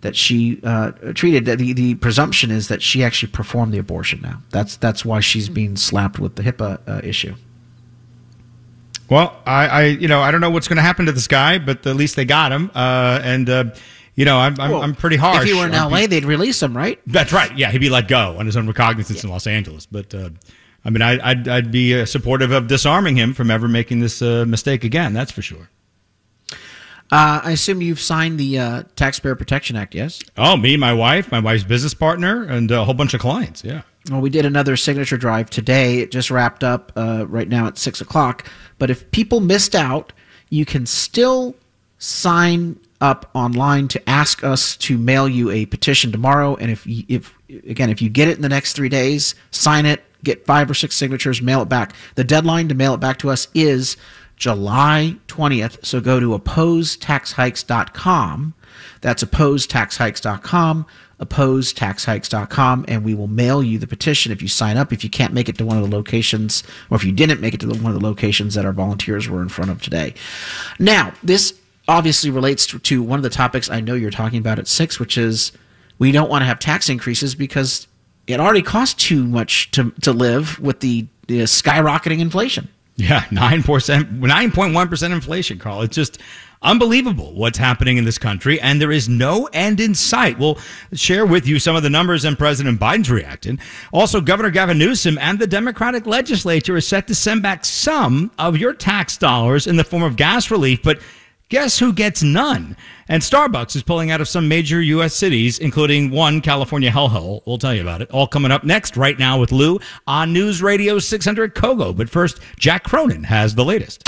that 0.00 0.16
she 0.16 0.60
uh, 0.62 0.92
treated. 1.14 1.44
The, 1.44 1.72
the 1.72 1.94
presumption 1.96 2.50
is 2.50 2.68
that 2.68 2.82
she 2.82 3.02
actually 3.02 3.32
performed 3.32 3.74
the 3.74 3.78
abortion. 3.78 4.20
Now 4.22 4.42
that's 4.50 4.76
that's 4.76 5.04
why 5.04 5.20
she's 5.20 5.48
being 5.48 5.76
slapped 5.76 6.18
with 6.18 6.36
the 6.36 6.42
HIPAA 6.42 7.04
issue. 7.04 7.34
Well, 9.10 9.40
I, 9.46 9.66
I, 9.66 9.84
you 9.84 10.06
know 10.06 10.20
I 10.20 10.30
don't 10.30 10.40
know 10.40 10.50
what's 10.50 10.68
going 10.68 10.76
to 10.76 10.82
happen 10.82 11.06
to 11.06 11.12
this 11.12 11.26
guy, 11.26 11.58
but 11.58 11.86
at 11.86 11.96
least 11.96 12.14
they 12.14 12.24
got 12.24 12.52
him, 12.52 12.70
and 12.74 13.48
you 14.18 14.24
know, 14.24 14.36
I'm, 14.36 14.58
I'm, 14.58 14.70
well, 14.72 14.82
I'm 14.82 14.96
pretty 14.96 15.14
harsh. 15.14 15.44
If 15.44 15.44
he 15.44 15.54
were 15.54 15.64
in 15.64 15.74
L.A., 15.74 16.06
they'd 16.06 16.24
release 16.24 16.60
him, 16.60 16.76
right? 16.76 17.00
That's 17.06 17.32
right. 17.32 17.56
Yeah, 17.56 17.70
he'd 17.70 17.78
be 17.78 17.88
let 17.88 18.08
go 18.08 18.36
on 18.36 18.46
his 18.46 18.56
own 18.56 18.66
recognizance 18.66 19.22
yeah. 19.22 19.28
in 19.28 19.30
Los 19.30 19.46
Angeles. 19.46 19.86
But 19.86 20.12
uh, 20.12 20.30
I 20.84 20.90
mean, 20.90 21.02
I, 21.02 21.34
would 21.34 21.46
I'd 21.46 21.70
be 21.70 22.00
uh, 22.00 22.04
supportive 22.04 22.50
of 22.50 22.66
disarming 22.66 23.14
him 23.14 23.32
from 23.32 23.48
ever 23.48 23.68
making 23.68 24.00
this 24.00 24.20
uh, 24.20 24.44
mistake 24.44 24.82
again. 24.82 25.12
That's 25.12 25.30
for 25.30 25.40
sure. 25.40 25.70
Uh, 26.50 27.42
I 27.44 27.52
assume 27.52 27.80
you've 27.80 28.00
signed 28.00 28.40
the 28.40 28.58
uh, 28.58 28.82
Taxpayer 28.96 29.36
Protection 29.36 29.76
Act, 29.76 29.94
yes? 29.94 30.20
Oh, 30.36 30.56
me, 30.56 30.76
my 30.76 30.92
wife, 30.92 31.30
my 31.30 31.38
wife's 31.38 31.62
business 31.62 31.94
partner, 31.94 32.42
and 32.42 32.68
a 32.72 32.84
whole 32.84 32.94
bunch 32.94 33.14
of 33.14 33.20
clients. 33.20 33.62
Yeah. 33.62 33.82
Well, 34.10 34.20
we 34.20 34.30
did 34.30 34.46
another 34.46 34.76
signature 34.76 35.16
drive 35.16 35.48
today. 35.48 36.00
It 36.00 36.10
just 36.10 36.28
wrapped 36.28 36.64
up 36.64 36.90
uh, 36.96 37.24
right 37.28 37.48
now 37.48 37.68
at 37.68 37.78
six 37.78 38.00
o'clock. 38.00 38.48
But 38.80 38.90
if 38.90 39.08
people 39.12 39.38
missed 39.38 39.76
out, 39.76 40.12
you 40.50 40.66
can 40.66 40.86
still 40.86 41.54
sign 41.98 42.80
up 43.00 43.30
online 43.34 43.88
to 43.88 44.08
ask 44.08 44.42
us 44.42 44.76
to 44.76 44.98
mail 44.98 45.28
you 45.28 45.50
a 45.50 45.66
petition 45.66 46.12
tomorrow. 46.12 46.56
And 46.56 46.70
if 46.70 46.86
if 46.86 47.34
again 47.48 47.90
if 47.90 48.00
you 48.02 48.08
get 48.08 48.28
it 48.28 48.36
in 48.36 48.42
the 48.42 48.48
next 48.48 48.74
three 48.74 48.88
days, 48.88 49.34
sign 49.50 49.86
it, 49.86 50.04
get 50.24 50.46
five 50.46 50.70
or 50.70 50.74
six 50.74 50.96
signatures, 50.96 51.42
mail 51.42 51.62
it 51.62 51.68
back. 51.68 51.92
The 52.14 52.24
deadline 52.24 52.68
to 52.68 52.74
mail 52.74 52.94
it 52.94 53.00
back 53.00 53.18
to 53.18 53.30
us 53.30 53.48
is 53.54 53.96
July 54.36 55.16
20th. 55.26 55.84
So 55.84 56.00
go 56.00 56.20
to 56.20 56.38
opposetaxhikes.com. 56.38 58.54
That's 59.00 59.24
opposetaxhikes.com, 59.24 60.86
opposetaxhikes.com, 61.20 62.84
and 62.88 63.04
we 63.04 63.14
will 63.14 63.26
mail 63.26 63.62
you 63.62 63.78
the 63.78 63.86
petition 63.86 64.32
if 64.32 64.42
you 64.42 64.48
sign 64.48 64.76
up. 64.76 64.92
If 64.92 65.04
you 65.04 65.10
can't 65.10 65.32
make 65.32 65.48
it 65.48 65.58
to 65.58 65.66
one 65.66 65.76
of 65.76 65.88
the 65.88 65.96
locations, 65.96 66.62
or 66.90 66.96
if 66.96 67.04
you 67.04 67.12
didn't 67.12 67.40
make 67.40 67.54
it 67.54 67.60
to 67.60 67.66
the, 67.66 67.82
one 67.82 67.94
of 67.94 68.00
the 68.00 68.06
locations 68.06 68.54
that 68.54 68.64
our 68.64 68.72
volunteers 68.72 69.28
were 69.28 69.42
in 69.42 69.48
front 69.48 69.70
of 69.70 69.82
today. 69.82 70.14
Now, 70.78 71.12
this 71.22 71.57
obviously 71.88 72.30
relates 72.30 72.66
to, 72.66 73.02
one 73.02 73.18
of 73.18 73.22
the 73.22 73.30
topics 73.30 73.70
I 73.70 73.80
know 73.80 73.94
you're 73.94 74.10
talking 74.10 74.38
about 74.38 74.58
at 74.58 74.68
six, 74.68 75.00
which 75.00 75.18
is 75.18 75.52
we 75.98 76.12
don't 76.12 76.30
want 76.30 76.42
to 76.42 76.46
have 76.46 76.58
tax 76.58 76.88
increases 76.88 77.34
because 77.34 77.88
it 78.26 78.38
already 78.38 78.62
costs 78.62 79.02
too 79.02 79.26
much 79.26 79.70
to, 79.72 79.90
to 80.02 80.12
live 80.12 80.60
with 80.60 80.80
the, 80.80 81.06
the 81.26 81.40
skyrocketing 81.40 82.20
inflation. 82.20 82.68
Yeah, 82.96 83.20
9%, 83.30 83.62
9.1% 83.62 85.12
inflation, 85.12 85.58
Carl. 85.58 85.82
It's 85.82 85.94
just 85.94 86.18
unbelievable 86.62 87.32
what's 87.34 87.56
happening 87.56 87.96
in 87.96 88.04
this 88.04 88.18
country, 88.18 88.60
and 88.60 88.82
there 88.82 88.90
is 88.90 89.08
no 89.08 89.48
end 89.52 89.78
in 89.78 89.94
sight. 89.94 90.36
We'll 90.36 90.58
share 90.92 91.24
with 91.24 91.46
you 91.46 91.60
some 91.60 91.76
of 91.76 91.84
the 91.84 91.90
numbers 91.90 92.24
and 92.24 92.36
President 92.36 92.80
Biden's 92.80 93.08
reacting. 93.08 93.60
Also, 93.92 94.20
Governor 94.20 94.50
Gavin 94.50 94.78
Newsom 94.78 95.16
and 95.18 95.38
the 95.38 95.46
Democratic 95.46 96.06
legislature 96.06 96.76
is 96.76 96.88
set 96.88 97.06
to 97.06 97.14
send 97.14 97.40
back 97.40 97.64
some 97.64 98.32
of 98.36 98.56
your 98.56 98.74
tax 98.74 99.16
dollars 99.16 99.68
in 99.68 99.76
the 99.76 99.84
form 99.84 100.02
of 100.02 100.16
gas 100.16 100.50
relief, 100.50 100.82
but 100.82 101.00
Guess 101.50 101.78
who 101.78 101.94
gets 101.94 102.22
none? 102.22 102.76
And 103.08 103.22
Starbucks 103.22 103.74
is 103.74 103.82
pulling 103.82 104.10
out 104.10 104.20
of 104.20 104.28
some 104.28 104.48
major 104.48 104.82
U.S. 104.82 105.14
cities, 105.14 105.58
including 105.58 106.10
one 106.10 106.42
California 106.42 106.90
hellhole. 106.90 107.40
We'll 107.46 107.56
tell 107.56 107.74
you 107.74 107.80
about 107.80 108.02
it. 108.02 108.10
All 108.10 108.26
coming 108.26 108.50
up 108.52 108.64
next, 108.64 108.98
right 108.98 109.18
now 109.18 109.40
with 109.40 109.50
Lou 109.50 109.80
on 110.06 110.34
News 110.34 110.60
Radio 110.60 110.98
600 110.98 111.54
Kogo. 111.54 111.96
But 111.96 112.10
first, 112.10 112.38
Jack 112.58 112.84
Cronin 112.84 113.24
has 113.24 113.54
the 113.54 113.64
latest. 113.64 114.04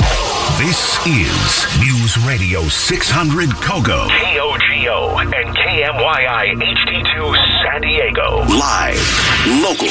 This 0.58 0.98
is 1.06 1.80
News 1.80 2.18
Radio 2.26 2.60
600 2.64 3.48
Kogo. 3.48 4.06
KOGO 4.10 5.22
and 5.22 5.56
KMYI 5.56 6.60
HD2 6.60 7.62
San 7.62 7.80
Diego. 7.80 8.40
Live, 8.50 9.62
local, 9.62 9.88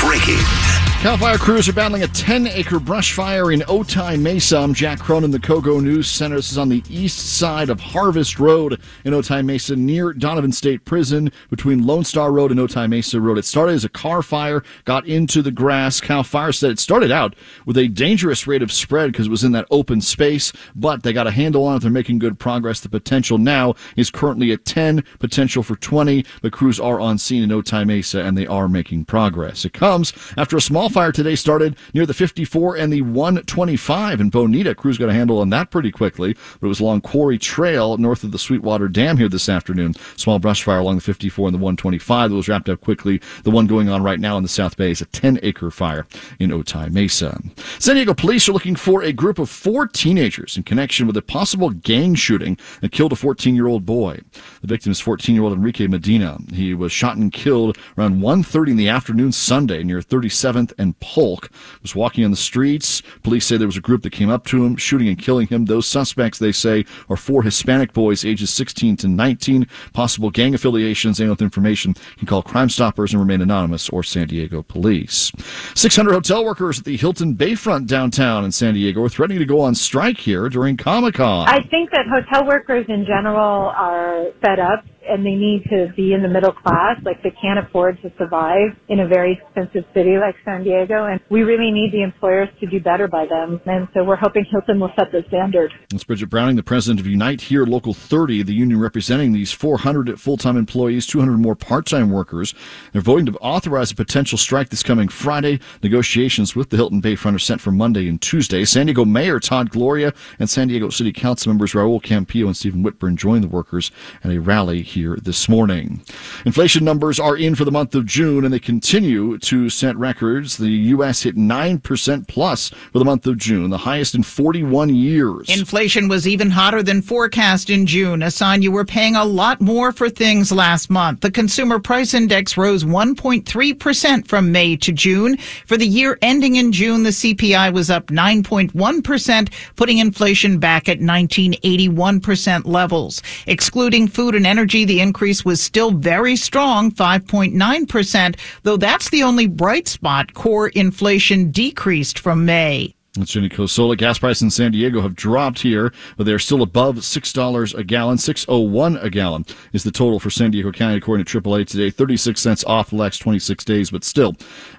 breaking. 0.00 0.61
Cal 1.02 1.18
Fire 1.18 1.36
crews 1.36 1.68
are 1.68 1.72
battling 1.72 2.04
a 2.04 2.06
10 2.06 2.46
acre 2.46 2.78
brush 2.78 3.12
fire 3.12 3.50
in 3.50 3.58
Otay 3.62 4.20
Mesa. 4.20 4.58
I'm 4.58 4.72
Jack 4.72 5.00
Cronin, 5.00 5.32
the 5.32 5.40
Kogo 5.40 5.82
News 5.82 6.08
Center. 6.08 6.36
This 6.36 6.52
is 6.52 6.58
on 6.58 6.68
the 6.68 6.84
east 6.88 7.38
side 7.38 7.70
of 7.70 7.80
Harvest 7.80 8.38
Road 8.38 8.80
in 9.04 9.12
Otay 9.12 9.44
Mesa 9.44 9.74
near 9.74 10.12
Donovan 10.12 10.52
State 10.52 10.84
Prison 10.84 11.32
between 11.50 11.84
Lone 11.84 12.04
Star 12.04 12.30
Road 12.30 12.52
and 12.52 12.60
Otay 12.60 12.88
Mesa 12.88 13.20
Road. 13.20 13.36
It 13.36 13.44
started 13.44 13.72
as 13.72 13.84
a 13.84 13.88
car 13.88 14.22
fire, 14.22 14.62
got 14.84 15.04
into 15.04 15.42
the 15.42 15.50
grass. 15.50 16.00
Cal 16.00 16.22
Fire 16.22 16.52
said 16.52 16.70
it 16.70 16.78
started 16.78 17.10
out 17.10 17.34
with 17.66 17.76
a 17.78 17.88
dangerous 17.88 18.46
rate 18.46 18.62
of 18.62 18.70
spread 18.70 19.10
because 19.10 19.26
it 19.26 19.30
was 19.30 19.42
in 19.42 19.50
that 19.50 19.66
open 19.72 20.00
space, 20.00 20.52
but 20.76 21.02
they 21.02 21.12
got 21.12 21.26
a 21.26 21.32
handle 21.32 21.64
on 21.64 21.78
it. 21.78 21.80
They're 21.80 21.90
making 21.90 22.20
good 22.20 22.38
progress. 22.38 22.78
The 22.78 22.88
potential 22.88 23.38
now 23.38 23.74
is 23.96 24.08
currently 24.08 24.52
at 24.52 24.64
10, 24.64 25.02
potential 25.18 25.64
for 25.64 25.74
20. 25.74 26.24
The 26.42 26.50
crews 26.50 26.78
are 26.78 27.00
on 27.00 27.18
scene 27.18 27.42
in 27.42 27.50
Otay 27.50 27.84
Mesa 27.88 28.22
and 28.22 28.38
they 28.38 28.46
are 28.46 28.68
making 28.68 29.06
progress. 29.06 29.64
It 29.64 29.72
comes 29.72 30.12
after 30.36 30.56
a 30.56 30.60
small 30.60 30.91
fire 30.92 31.10
today 31.10 31.34
started 31.34 31.76
near 31.94 32.06
the 32.06 32.14
54 32.14 32.76
and 32.76 32.92
the 32.92 33.02
125 33.02 34.20
in 34.20 34.30
Bonita. 34.30 34.74
Crews 34.74 34.98
got 34.98 35.08
a 35.08 35.12
handle 35.12 35.40
on 35.40 35.50
that 35.50 35.70
pretty 35.70 35.90
quickly, 35.90 36.34
but 36.60 36.66
it 36.66 36.68
was 36.68 36.80
along 36.80 37.00
Quarry 37.00 37.38
Trail 37.38 37.96
north 37.96 38.22
of 38.22 38.30
the 38.30 38.38
Sweetwater 38.38 38.88
Dam 38.88 39.16
here 39.16 39.28
this 39.28 39.48
afternoon. 39.48 39.94
Small 40.16 40.38
brush 40.38 40.62
fire 40.62 40.78
along 40.78 40.96
the 40.96 41.02
54 41.02 41.48
and 41.48 41.54
the 41.54 41.58
125 41.58 42.30
that 42.30 42.36
was 42.36 42.48
wrapped 42.48 42.68
up 42.68 42.80
quickly. 42.80 43.20
The 43.42 43.50
one 43.50 43.66
going 43.66 43.88
on 43.88 44.02
right 44.02 44.20
now 44.20 44.36
in 44.36 44.42
the 44.42 44.48
South 44.48 44.76
Bay 44.76 44.90
is 44.90 45.00
a 45.00 45.06
10 45.06 45.40
acre 45.42 45.70
fire 45.70 46.06
in 46.38 46.50
Otay 46.50 46.90
Mesa. 46.90 47.40
San 47.78 47.96
Diego 47.96 48.14
police 48.14 48.48
are 48.48 48.52
looking 48.52 48.76
for 48.76 49.02
a 49.02 49.12
group 49.12 49.38
of 49.38 49.48
four 49.48 49.86
teenagers 49.86 50.56
in 50.56 50.62
connection 50.62 51.06
with 51.06 51.16
a 51.16 51.22
possible 51.22 51.70
gang 51.70 52.14
shooting 52.14 52.58
that 52.82 52.92
killed 52.92 53.12
a 53.12 53.16
14 53.16 53.54
year 53.54 53.66
old 53.66 53.86
boy. 53.86 54.20
The 54.60 54.66
victim 54.66 54.92
is 54.92 55.00
14 55.00 55.34
year 55.34 55.44
old 55.44 55.54
Enrique 55.54 55.86
Medina. 55.86 56.38
He 56.52 56.74
was 56.74 56.92
shot 56.92 57.16
and 57.16 57.32
killed 57.32 57.78
around 57.96 58.20
1.30 58.20 58.72
in 58.72 58.76
the 58.76 58.88
afternoon 58.88 59.32
Sunday 59.32 59.82
near 59.82 60.00
37th 60.00 60.72
and 60.82 60.98
Polk. 61.00 61.50
Was 61.80 61.94
walking 61.94 62.24
on 62.24 62.30
the 62.30 62.36
streets. 62.36 63.02
Police 63.22 63.46
say 63.46 63.56
there 63.56 63.66
was 63.66 63.76
a 63.76 63.80
group 63.80 64.02
that 64.02 64.12
came 64.12 64.28
up 64.28 64.44
to 64.46 64.64
him, 64.64 64.76
shooting 64.76 65.08
and 65.08 65.18
killing 65.18 65.46
him. 65.46 65.64
Those 65.64 65.86
suspects, 65.86 66.38
they 66.38 66.52
say, 66.52 66.84
are 67.08 67.16
four 67.16 67.42
Hispanic 67.42 67.92
boys 67.92 68.24
ages 68.24 68.50
16 68.50 68.96
to 68.98 69.08
19. 69.08 69.66
Possible 69.94 70.30
gang 70.30 70.54
affiliations. 70.54 71.20
Anyone 71.20 71.32
with 71.32 71.42
information 71.42 71.94
can 72.18 72.26
call 72.26 72.42
Crime 72.42 72.68
Stoppers 72.68 73.12
and 73.12 73.20
remain 73.20 73.40
anonymous 73.40 73.88
or 73.88 74.02
San 74.02 74.26
Diego 74.26 74.62
Police. 74.62 75.32
600 75.74 76.12
hotel 76.12 76.44
workers 76.44 76.80
at 76.80 76.84
the 76.84 76.96
Hilton 76.96 77.34
Bayfront 77.34 77.86
downtown 77.86 78.44
in 78.44 78.52
San 78.52 78.74
Diego 78.74 79.02
are 79.04 79.08
threatening 79.08 79.38
to 79.38 79.46
go 79.46 79.60
on 79.60 79.74
strike 79.74 80.18
here 80.18 80.48
during 80.48 80.76
Comic 80.76 81.14
Con. 81.14 81.48
I 81.48 81.62
think 81.70 81.90
that 81.92 82.06
hotel 82.06 82.46
workers 82.46 82.86
in 82.88 83.06
general 83.06 83.68
are 83.68 84.26
fed 84.40 84.58
up 84.58 84.84
and 85.08 85.24
they 85.24 85.34
need 85.34 85.64
to 85.70 85.92
be 85.96 86.12
in 86.12 86.22
the 86.22 86.28
middle 86.28 86.52
class. 86.52 86.98
Like 87.04 87.22
they 87.22 87.34
can't 87.40 87.58
afford 87.58 88.00
to 88.02 88.12
survive 88.18 88.76
in 88.88 89.00
a 89.00 89.06
very 89.06 89.40
expensive 89.40 89.84
city 89.94 90.16
like 90.18 90.34
San 90.44 90.64
Diego. 90.64 91.06
And 91.06 91.20
we 91.30 91.42
really 91.42 91.70
need 91.70 91.92
the 91.92 92.02
employers 92.02 92.48
to 92.60 92.66
do 92.66 92.80
better 92.80 93.08
by 93.08 93.26
them. 93.26 93.60
And 93.66 93.88
so 93.94 94.04
we're 94.04 94.16
hoping 94.16 94.44
Hilton 94.50 94.80
will 94.80 94.92
set 94.98 95.12
the 95.12 95.24
standard. 95.28 95.72
That's 95.90 96.04
Brigette 96.04 96.30
Browning, 96.30 96.56
the 96.56 96.62
president 96.62 97.00
of 97.00 97.06
Unite 97.06 97.42
Here 97.42 97.64
Local 97.64 97.94
30, 97.94 98.42
the 98.42 98.54
union 98.54 98.80
representing 98.80 99.32
these 99.32 99.52
400 99.52 100.20
full 100.20 100.36
time 100.36 100.56
employees, 100.56 101.06
200 101.06 101.38
more 101.38 101.54
part 101.54 101.86
time 101.86 102.10
workers. 102.10 102.54
They're 102.92 103.02
voting 103.02 103.26
to 103.26 103.32
authorize 103.38 103.90
a 103.90 103.94
potential 103.94 104.38
strike 104.38 104.70
this 104.70 104.82
coming 104.82 105.08
Friday. 105.08 105.60
Negotiations 105.82 106.54
with 106.54 106.70
the 106.70 106.76
Hilton 106.76 107.02
Bayfront 107.02 107.34
are 107.34 107.40
set 107.40 107.60
for 107.60 107.72
Monday 107.72 108.08
and 108.08 108.20
Tuesday. 108.20 108.64
San 108.64 108.86
Diego 108.86 109.04
Mayor 109.04 109.40
Todd 109.40 109.70
Gloria 109.70 110.12
and 110.38 110.48
San 110.48 110.68
Diego 110.68 110.88
City 110.90 111.12
Council 111.12 111.50
members 111.50 111.72
Raul 111.72 112.02
Campillo 112.02 112.46
and 112.46 112.56
Stephen 112.56 112.82
Whitburn 112.82 113.16
joined 113.16 113.44
the 113.44 113.48
workers 113.48 113.90
at 114.22 114.30
a 114.30 114.40
rally 114.40 114.82
here 114.92 115.16
this 115.16 115.48
morning. 115.48 116.02
Inflation 116.44 116.84
numbers 116.84 117.18
are 117.18 117.36
in 117.36 117.54
for 117.54 117.64
the 117.64 117.72
month 117.72 117.94
of 117.94 118.06
June 118.06 118.44
and 118.44 118.52
they 118.52 118.58
continue 118.58 119.38
to 119.38 119.68
set 119.68 119.96
records. 119.96 120.56
The 120.56 120.68
U.S. 120.68 121.22
hit 121.22 121.36
9% 121.36 122.28
plus 122.28 122.68
for 122.68 122.98
the 122.98 123.04
month 123.04 123.26
of 123.26 123.38
June, 123.38 123.70
the 123.70 123.78
highest 123.78 124.14
in 124.14 124.22
41 124.22 124.94
years. 124.94 125.48
Inflation 125.48 126.08
was 126.08 126.28
even 126.28 126.50
hotter 126.50 126.82
than 126.82 127.02
forecast 127.02 127.70
in 127.70 127.86
June, 127.86 128.22
a 128.22 128.30
sign 128.30 128.62
you 128.62 128.70
were 128.70 128.84
paying 128.84 129.16
a 129.16 129.24
lot 129.24 129.60
more 129.60 129.92
for 129.92 130.10
things 130.10 130.52
last 130.52 130.90
month. 130.90 131.20
The 131.20 131.30
Consumer 131.30 131.78
Price 131.78 132.14
Index 132.14 132.56
rose 132.56 132.84
1.3% 132.84 134.28
from 134.28 134.52
May 134.52 134.76
to 134.76 134.92
June. 134.92 135.36
For 135.66 135.76
the 135.76 135.86
year 135.86 136.18
ending 136.22 136.56
in 136.56 136.72
June, 136.72 137.02
the 137.02 137.10
CPI 137.10 137.72
was 137.72 137.90
up 137.90 138.06
9.1%, 138.08 139.52
putting 139.76 139.98
inflation 139.98 140.58
back 140.58 140.88
at 140.88 140.98
1981% 140.98 142.66
levels. 142.66 143.22
Excluding 143.46 144.08
food 144.08 144.34
and 144.34 144.46
energy, 144.46 144.81
the 144.84 145.00
increase 145.00 145.44
was 145.44 145.60
still 145.60 145.90
very 145.90 146.36
strong, 146.36 146.90
5.9%, 146.90 148.36
though 148.62 148.76
that's 148.76 149.10
the 149.10 149.22
only 149.22 149.46
bright 149.46 149.88
spot. 149.88 150.34
Core 150.34 150.68
inflation 150.68 151.50
decreased 151.50 152.18
from 152.18 152.44
May. 152.44 152.94
That's 153.14 153.32
Jenny 153.32 153.50
Cosola. 153.50 153.94
Gas 153.94 154.18
prices 154.18 154.40
in 154.40 154.50
San 154.50 154.72
Diego 154.72 155.02
have 155.02 155.14
dropped 155.14 155.60
here, 155.60 155.92
but 156.16 156.24
they're 156.24 156.38
still 156.38 156.62
above 156.62 156.96
$6 156.96 157.74
a 157.78 157.84
gallon. 157.84 158.16
601 158.16 158.96
a 158.96 159.10
gallon 159.10 159.44
is 159.74 159.84
the 159.84 159.90
total 159.90 160.18
for 160.18 160.30
San 160.30 160.50
Diego 160.50 160.72
County, 160.72 160.96
according 160.96 161.26
to 161.26 161.40
AAA 161.42 161.66
today. 161.66 161.90
36 161.90 162.40
cents 162.40 162.64
off 162.64 162.88
the 162.88 162.96
last 162.96 163.18
26 163.18 163.66
days, 163.66 163.90
but 163.90 164.02
still 164.02 164.32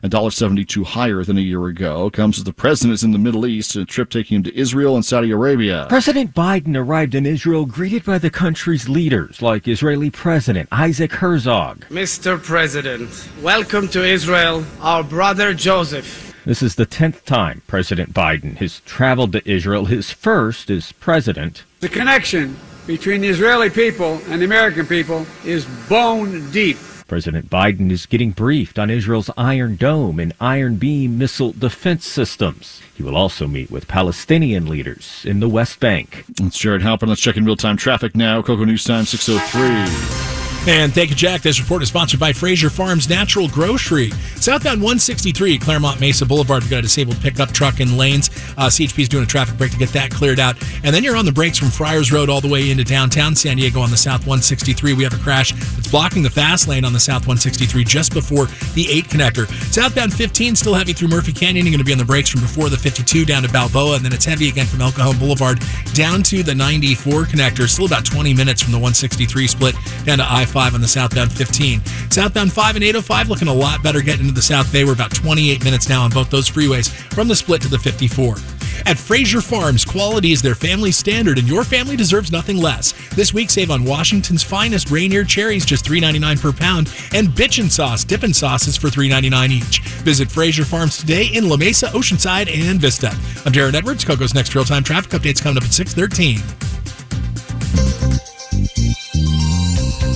$1.72 0.04 0.84
higher 0.84 1.24
than 1.24 1.38
a 1.38 1.42
year 1.42 1.68
ago. 1.68 2.10
Comes 2.10 2.40
as 2.40 2.44
the 2.44 2.54
president 2.54 2.96
is 2.96 3.04
in 3.04 3.12
the 3.12 3.20
Middle 3.20 3.46
East, 3.46 3.76
a 3.76 3.86
trip 3.86 4.10
taking 4.10 4.38
him 4.38 4.44
to 4.44 4.58
Israel 4.58 4.96
and 4.96 5.06
Saudi 5.06 5.30
Arabia. 5.30 5.86
President 5.88 6.34
Biden 6.34 6.76
arrived 6.76 7.14
in 7.14 7.28
Israel 7.28 7.68
greeted 7.68 8.04
by 8.04 8.18
the 8.18 8.32
country's 8.32 8.90
leaders, 8.90 9.44
like 9.44 9.68
Israeli 9.68 10.10
President 10.10 10.68
Isaac 10.72 11.12
Herzog. 11.12 11.86
Mr. 11.90 12.42
President, 12.42 13.30
welcome 13.44 13.88
to 13.90 14.04
Israel, 14.04 14.66
our 14.82 15.04
brother 15.04 15.54
Joseph. 15.54 16.33
This 16.46 16.62
is 16.62 16.76
the 16.76 16.86
10th 16.86 17.24
time 17.24 17.62
President 17.68 18.14
Biden 18.14 18.58
has 18.58 18.82
traveled 18.82 19.32
to 19.32 19.50
Israel, 19.50 19.86
his 19.86 20.12
first 20.12 20.70
as 20.70 20.92
president. 20.92 21.64
The 21.80 21.88
connection 21.88 22.58
between 22.86 23.22
the 23.22 23.30
Israeli 23.30 23.70
people 23.70 24.20
and 24.28 24.42
the 24.42 24.46
American 24.46 24.86
people 24.86 25.26
is 25.46 25.66
bone 25.88 26.52
deep. 26.52 26.76
President 27.08 27.50
Biden 27.50 27.92
is 27.92 28.06
getting 28.06 28.32
briefed 28.32 28.78
on 28.78 28.90
Israel's 28.90 29.30
Iron 29.38 29.78
Dome 29.78 30.20
and 30.20 30.34
Iron 30.42 30.76
Beam 30.76 31.18
missile 31.18 31.54
defense 31.54 32.06
systems. 32.06 32.82
He 32.94 33.04
will 33.04 33.16
also 33.16 33.48
meet 33.48 33.72
with 33.72 33.88
Palestinian 33.88 34.66
leaders 34.66 35.24
in 35.26 35.40
the 35.40 35.48
West 35.48 35.80
Bank. 35.80 36.26
It's 36.42 36.58
Jared 36.58 36.82
Halpern. 36.82 37.08
Let's 37.08 37.22
check 37.22 37.38
in 37.38 37.46
real 37.46 37.56
time 37.56 37.78
traffic 37.78 38.18
now. 38.18 38.42
Kogo 38.42 38.66
News 38.66 38.84
Time 38.84 39.06
603. 39.06 40.43
And 40.66 40.94
thank 40.94 41.10
you, 41.10 41.16
Jack. 41.18 41.42
This 41.42 41.60
report 41.60 41.84
is 41.84 41.90
sponsored 41.90 42.22
by 42.22 42.32
Frazier 42.32 42.70
Farms 42.70 43.10
Natural 43.10 43.50
Grocery. 43.50 44.12
Southbound 44.38 44.80
163, 44.80 45.58
Claremont 45.58 46.00
Mesa 46.00 46.26
Boulevard. 46.26 46.64
We've 46.64 46.72
got 46.72 46.80
a 46.80 46.84
disabled 46.84 47.20
pickup 47.20 47.52
truck 47.52 47.82
in 47.82 47.98
lanes. 47.98 48.30
Uh, 48.58 48.68
CHP 48.68 49.00
is 49.00 49.10
doing 49.10 49.26
a 49.26 49.28
traffic 49.28 49.58
break 49.58 49.72
to 49.72 49.78
get 49.78 49.90
that 49.90 50.10
cleared 50.10 50.40
out. 50.40 50.56
And 50.86 50.96
then 50.96 51.04
you're 51.04 51.18
on 51.18 51.26
the 51.26 51.34
brakes 51.34 51.58
from 51.58 51.68
Friars 51.68 52.14
Road 52.14 52.30
all 52.30 52.40
the 52.40 52.48
way 52.48 52.72
into 52.72 52.86
downtown 52.86 53.36
San 53.36 53.58
Diego 53.58 53.82
on 53.82 53.92
the 53.92 53.98
South 53.98 54.22
163. 54.22 54.94
We 54.94 55.04
have 55.04 55.14
a 55.14 55.18
crash 55.18 55.52
that's 55.52 55.90
blocking 55.90 56.24
the 56.24 56.30
fast 56.30 56.70
lane 56.70 56.86
on 56.86 56.94
the 56.94 57.00
South 57.00 57.28
163 57.28 57.84
just 57.84 58.14
before 58.14 58.46
the 58.74 58.90
8 58.90 59.06
connector. 59.06 59.48
Southbound 59.70 60.14
15 60.14 60.56
still 60.56 60.76
heavy 60.76 60.94
through 60.94 61.10
Murphy 61.10 61.34
Canyon. 61.34 61.66
You're 61.66 61.74
going 61.74 61.80
to 61.80 61.86
be 61.86 61.92
on 61.92 61.98
the 61.98 62.06
brakes 62.06 62.30
from 62.30 62.40
before 62.40 62.70
the 62.70 62.78
52 62.78 63.26
down 63.26 63.44
to 63.44 63.52
Balboa. 63.52 63.98
And 63.98 64.06
then 64.06 64.14
it's 64.14 64.26
heavy 64.26 64.48
again 64.48 64.68
from 64.68 64.80
El 64.80 64.94
Cajon 64.94 65.18
Boulevard 65.20 65.62
down 65.94 66.24
to 66.24 66.42
the 66.42 66.56
94 66.56 67.24
connector. 67.24 67.68
Still 67.68 67.86
about 67.86 68.06
20 68.06 68.34
minutes 68.34 68.62
from 68.62 68.72
the 68.72 68.78
163 68.78 69.48
split 69.48 69.76
down 70.06 70.20
to 70.20 70.26
I 70.26 70.46
5 70.54 70.76
on 70.76 70.82
the 70.82 70.88
southbound 70.88 71.34
15. 71.34 71.84
Southbound 72.12 72.54
5 72.54 72.76
and 72.76 72.84
805 72.84 73.28
looking 73.28 73.48
a 73.48 73.54
lot 73.54 73.82
better 73.82 74.02
getting 74.02 74.22
into 74.22 74.36
the 74.36 74.42
South 74.42 74.72
Bay. 74.72 74.86
We're 74.86 74.94
about 74.94 75.14
28 75.14 75.64
minutes 75.64 75.90
now 75.90 76.04
on 76.04 76.12
both 76.12 76.30
those 76.30 76.48
freeways 76.48 76.90
from 77.12 77.28
the 77.28 77.36
split 77.36 77.62
to 77.64 77.68
the 77.68 77.80
54. 77.80 78.36
At 78.86 79.00
Frazier 79.00 79.42
Farms, 79.42 79.84
quality 79.86 80.32
is 80.32 80.42
their 80.42 80.56
family 80.56 80.92
standard, 80.92 81.40
and 81.40 81.48
your 81.48 81.64
family 81.64 81.96
deserves 81.96 82.32
nothing 82.32 82.58
less. 82.58 82.94
This 83.16 83.34
week, 83.34 83.50
save 83.50 83.72
on 83.72 83.84
Washington's 83.84 84.44
finest 84.44 84.92
Rainier 84.92 85.24
cherries, 85.24 85.66
just 85.66 85.86
$3.99 85.86 86.42
per 86.42 86.52
pound, 86.52 86.94
and 87.14 87.30
bitchin' 87.30 87.72
sauce, 87.72 88.04
dippin' 88.04 88.34
sauces 88.34 88.78
for 88.78 88.90
$3.99 88.90 89.50
each. 89.50 89.80
Visit 90.04 90.30
Frazier 90.30 90.66
Farms 90.66 90.98
today 90.98 91.28
in 91.34 91.50
La 91.50 91.58
Mesa, 91.58 91.88
Oceanside, 91.88 92.54
and 92.54 92.80
Vista. 92.80 93.16
I'm 93.46 93.54
Jared 93.54 93.76
Edwards. 93.76 94.06
Kogo's 94.06 94.36
next 94.36 94.54
real-time 94.54 94.84
traffic 94.84 95.12
updates 95.12 95.42
coming 95.42 95.58
up 95.58 95.64
at 95.64 95.74
613. 95.74 96.63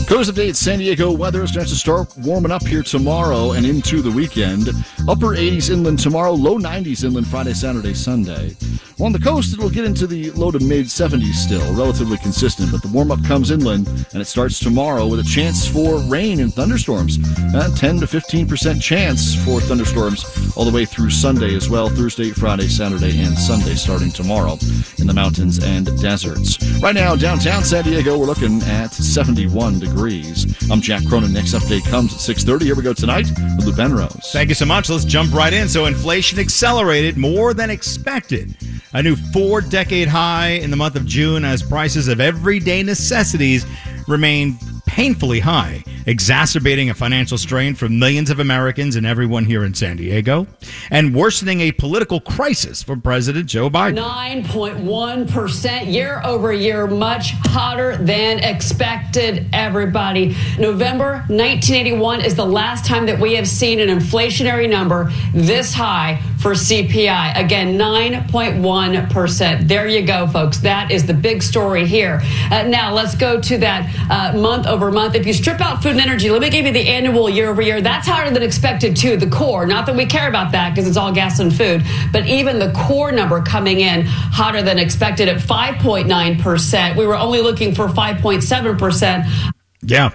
Coast 0.07 0.31
update 0.31 0.55
San 0.55 0.79
Diego 0.79 1.11
weather 1.11 1.43
is 1.43 1.51
going 1.51 1.67
to 1.67 1.75
start 1.75 2.15
warming 2.19 2.49
up 2.49 2.65
here 2.65 2.81
tomorrow 2.81 3.51
and 3.51 3.65
into 3.65 4.01
the 4.01 4.09
weekend. 4.09 4.69
Upper 5.05 5.35
80s 5.35 5.69
inland 5.69 5.99
tomorrow, 5.99 6.31
low 6.31 6.57
90s 6.57 7.03
inland 7.03 7.27
Friday, 7.27 7.53
Saturday, 7.53 7.93
Sunday. 7.93 8.55
On 9.01 9.11
the 9.11 9.19
coast, 9.19 9.53
it'll 9.53 9.69
get 9.69 9.83
into 9.83 10.07
the 10.07 10.31
low 10.31 10.49
to 10.49 10.59
mid 10.59 10.85
70s 10.85 11.33
still, 11.33 11.73
relatively 11.75 12.17
consistent, 12.19 12.71
but 12.71 12.81
the 12.81 12.87
warm 12.87 13.11
up 13.11 13.21
comes 13.25 13.51
inland 13.51 13.87
and 14.13 14.21
it 14.21 14.25
starts 14.25 14.59
tomorrow 14.59 15.07
with 15.07 15.19
a 15.19 15.23
chance 15.23 15.67
for 15.67 15.99
rain 16.09 16.39
and 16.39 16.53
thunderstorms. 16.53 17.17
A 17.53 17.69
10 17.75 17.99
to 17.99 18.05
15% 18.05 18.81
chance 18.81 19.35
for 19.43 19.59
thunderstorms 19.59 20.23
all 20.55 20.63
the 20.63 20.71
way 20.71 20.85
through 20.85 21.09
Sunday 21.09 21.53
as 21.53 21.69
well, 21.69 21.89
Thursday, 21.89 22.31
Friday, 22.31 22.67
Saturday, 22.67 23.21
and 23.21 23.37
Sunday 23.37 23.75
starting 23.75 24.11
tomorrow 24.11 24.57
in 24.99 25.05
the 25.05 25.13
mountains 25.13 25.61
and 25.61 25.85
deserts. 25.99 26.57
Right 26.81 26.95
now, 26.95 27.17
downtown 27.17 27.65
San 27.65 27.83
Diego, 27.83 28.17
we're 28.17 28.25
looking 28.25 28.61
at 28.63 28.93
71 28.93 29.79
degrees 29.79 29.96
degrees. 29.97 30.45
I'm 30.69 30.79
Jack 30.79 31.03
Cronin. 31.07 31.33
Next 31.33 31.53
update 31.53 31.83
comes 31.89 32.13
at 32.13 32.35
6.30. 32.35 32.61
Here 32.61 32.75
we 32.75 32.83
go 32.83 32.93
tonight 32.93 33.25
with 33.55 33.65
Lou 33.65 33.73
Penrose. 33.73 34.29
Thank 34.31 34.49
you 34.49 34.55
so 34.55 34.65
much. 34.65 34.89
Let's 34.91 35.05
jump 35.05 35.33
right 35.33 35.51
in. 35.51 35.67
So 35.67 35.87
inflation 35.87 36.37
accelerated 36.37 37.17
more 37.17 37.55
than 37.55 37.71
expected. 37.71 38.55
A 38.93 39.01
new 39.01 39.15
four-decade 39.15 40.07
high 40.07 40.49
in 40.49 40.69
the 40.69 40.77
month 40.77 40.95
of 40.95 41.07
June 41.07 41.43
as 41.43 41.63
prices 41.63 42.07
of 42.09 42.19
everyday 42.19 42.83
necessities 42.83 43.65
remain 44.07 44.59
painfully 44.97 45.39
high, 45.39 45.83
exacerbating 46.07 46.89
a 46.89 46.93
financial 46.95 47.37
strain 47.37 47.75
for 47.75 47.87
millions 47.87 48.31
of 48.31 48.39
Americans 48.39 48.95
and 48.95 49.05
everyone 49.05 49.45
here 49.45 49.63
in 49.63 49.71
San 49.71 49.95
Diego, 49.95 50.47
and 50.89 51.13
worsening 51.13 51.61
a 51.61 51.71
political 51.71 52.19
crisis 52.19 52.81
for 52.81 52.97
President 52.97 53.45
Joe 53.45 53.69
Biden. 53.69 53.95
9.1% 54.43 55.93
year 55.93 56.19
over 56.25 56.51
year, 56.51 56.87
much 56.87 57.33
hotter 57.41 57.95
than 57.97 58.39
expected, 58.39 59.45
everybody. 59.53 60.35
November 60.57 61.17
1981 61.27 62.21
is 62.21 62.33
the 62.33 62.43
last 62.43 62.83
time 62.83 63.05
that 63.05 63.19
we 63.19 63.35
have 63.35 63.47
seen 63.47 63.79
an 63.79 63.89
inflationary 63.89 64.67
number 64.67 65.11
this 65.31 65.75
high 65.75 66.19
for 66.39 66.53
CPI. 66.53 67.37
Again, 67.37 67.77
9.1%. 67.77 69.67
There 69.67 69.87
you 69.87 70.01
go, 70.05 70.25
folks. 70.25 70.57
That 70.57 70.89
is 70.89 71.05
the 71.05 71.13
big 71.13 71.43
story 71.43 71.85
here. 71.85 72.19
Uh, 72.51 72.63
now, 72.63 72.91
let's 72.91 73.15
go 73.15 73.39
to 73.41 73.57
that 73.59 73.95
uh, 74.09 74.35
month 74.35 74.65
over 74.65 74.86
month. 74.91 75.15
If 75.15 75.25
you 75.25 75.33
strip 75.33 75.61
out 75.61 75.81
food 75.81 75.91
and 75.93 76.01
energy, 76.01 76.29
let 76.29 76.41
me 76.41 76.49
give 76.49 76.65
you 76.65 76.71
the 76.71 76.87
annual 76.87 77.29
year 77.29 77.49
over 77.49 77.61
year. 77.61 77.81
That's 77.81 78.07
higher 78.07 78.31
than 78.31 78.43
expected, 78.43 78.95
too. 78.95 79.17
The 79.17 79.29
core. 79.29 79.65
Not 79.65 79.85
that 79.85 79.95
we 79.95 80.05
care 80.05 80.27
about 80.27 80.51
that 80.51 80.73
because 80.73 80.87
it's 80.87 80.97
all 80.97 81.11
gas 81.11 81.39
and 81.39 81.53
food, 81.53 81.83
but 82.11 82.27
even 82.27 82.59
the 82.59 82.71
core 82.73 83.11
number 83.11 83.41
coming 83.41 83.79
in 83.79 84.05
hotter 84.05 84.61
than 84.61 84.79
expected 84.79 85.27
at 85.27 85.37
5.9%. 85.37 86.97
We 86.97 87.05
were 87.05 87.15
only 87.15 87.41
looking 87.41 87.73
for 87.73 87.87
5.7%. 87.87 89.51
Yeah, 89.81 90.11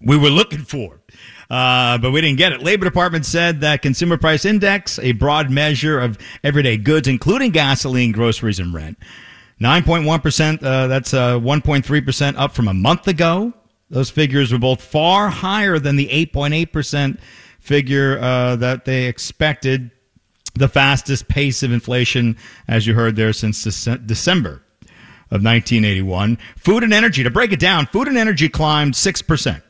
we 0.00 0.16
were 0.16 0.30
looking 0.30 0.60
for. 0.60 1.00
Uh, 1.48 1.98
but 1.98 2.10
we 2.10 2.20
didn't 2.20 2.38
get 2.38 2.52
it. 2.52 2.62
Labor 2.62 2.84
Department 2.84 3.24
said 3.24 3.60
that 3.60 3.82
Consumer 3.82 4.16
Price 4.16 4.44
Index, 4.44 4.98
a 4.98 5.12
broad 5.12 5.50
measure 5.50 6.00
of 6.00 6.18
everyday 6.42 6.76
goods, 6.76 7.06
including 7.06 7.52
gasoline, 7.52 8.12
groceries, 8.12 8.58
and 8.58 8.74
rent, 8.74 8.98
9.1%, 9.60 10.62
uh, 10.62 10.86
that's 10.88 11.14
uh, 11.14 11.38
1.3% 11.38 12.36
up 12.36 12.52
from 12.52 12.68
a 12.68 12.74
month 12.74 13.06
ago. 13.08 13.52
Those 13.90 14.10
figures 14.10 14.52
were 14.52 14.58
both 14.58 14.82
far 14.82 15.28
higher 15.28 15.78
than 15.78 15.96
the 15.96 16.08
8.8% 16.08 17.18
figure 17.60 18.18
uh, 18.18 18.56
that 18.56 18.84
they 18.84 19.04
expected, 19.06 19.90
the 20.54 20.68
fastest 20.68 21.28
pace 21.28 21.62
of 21.62 21.72
inflation, 21.72 22.36
as 22.66 22.86
you 22.86 22.94
heard 22.94 23.16
there, 23.16 23.32
since 23.32 23.64
Dece- 23.64 24.06
December. 24.06 24.62
of 25.28 25.42
1981. 25.42 26.38
Food 26.56 26.84
and 26.84 26.92
energy, 26.94 27.24
to 27.24 27.30
break 27.30 27.52
it 27.52 27.58
down, 27.58 27.86
food 27.86 28.06
and 28.06 28.16
energy 28.16 28.48
climbed 28.48 28.94
6%. 28.94 29.62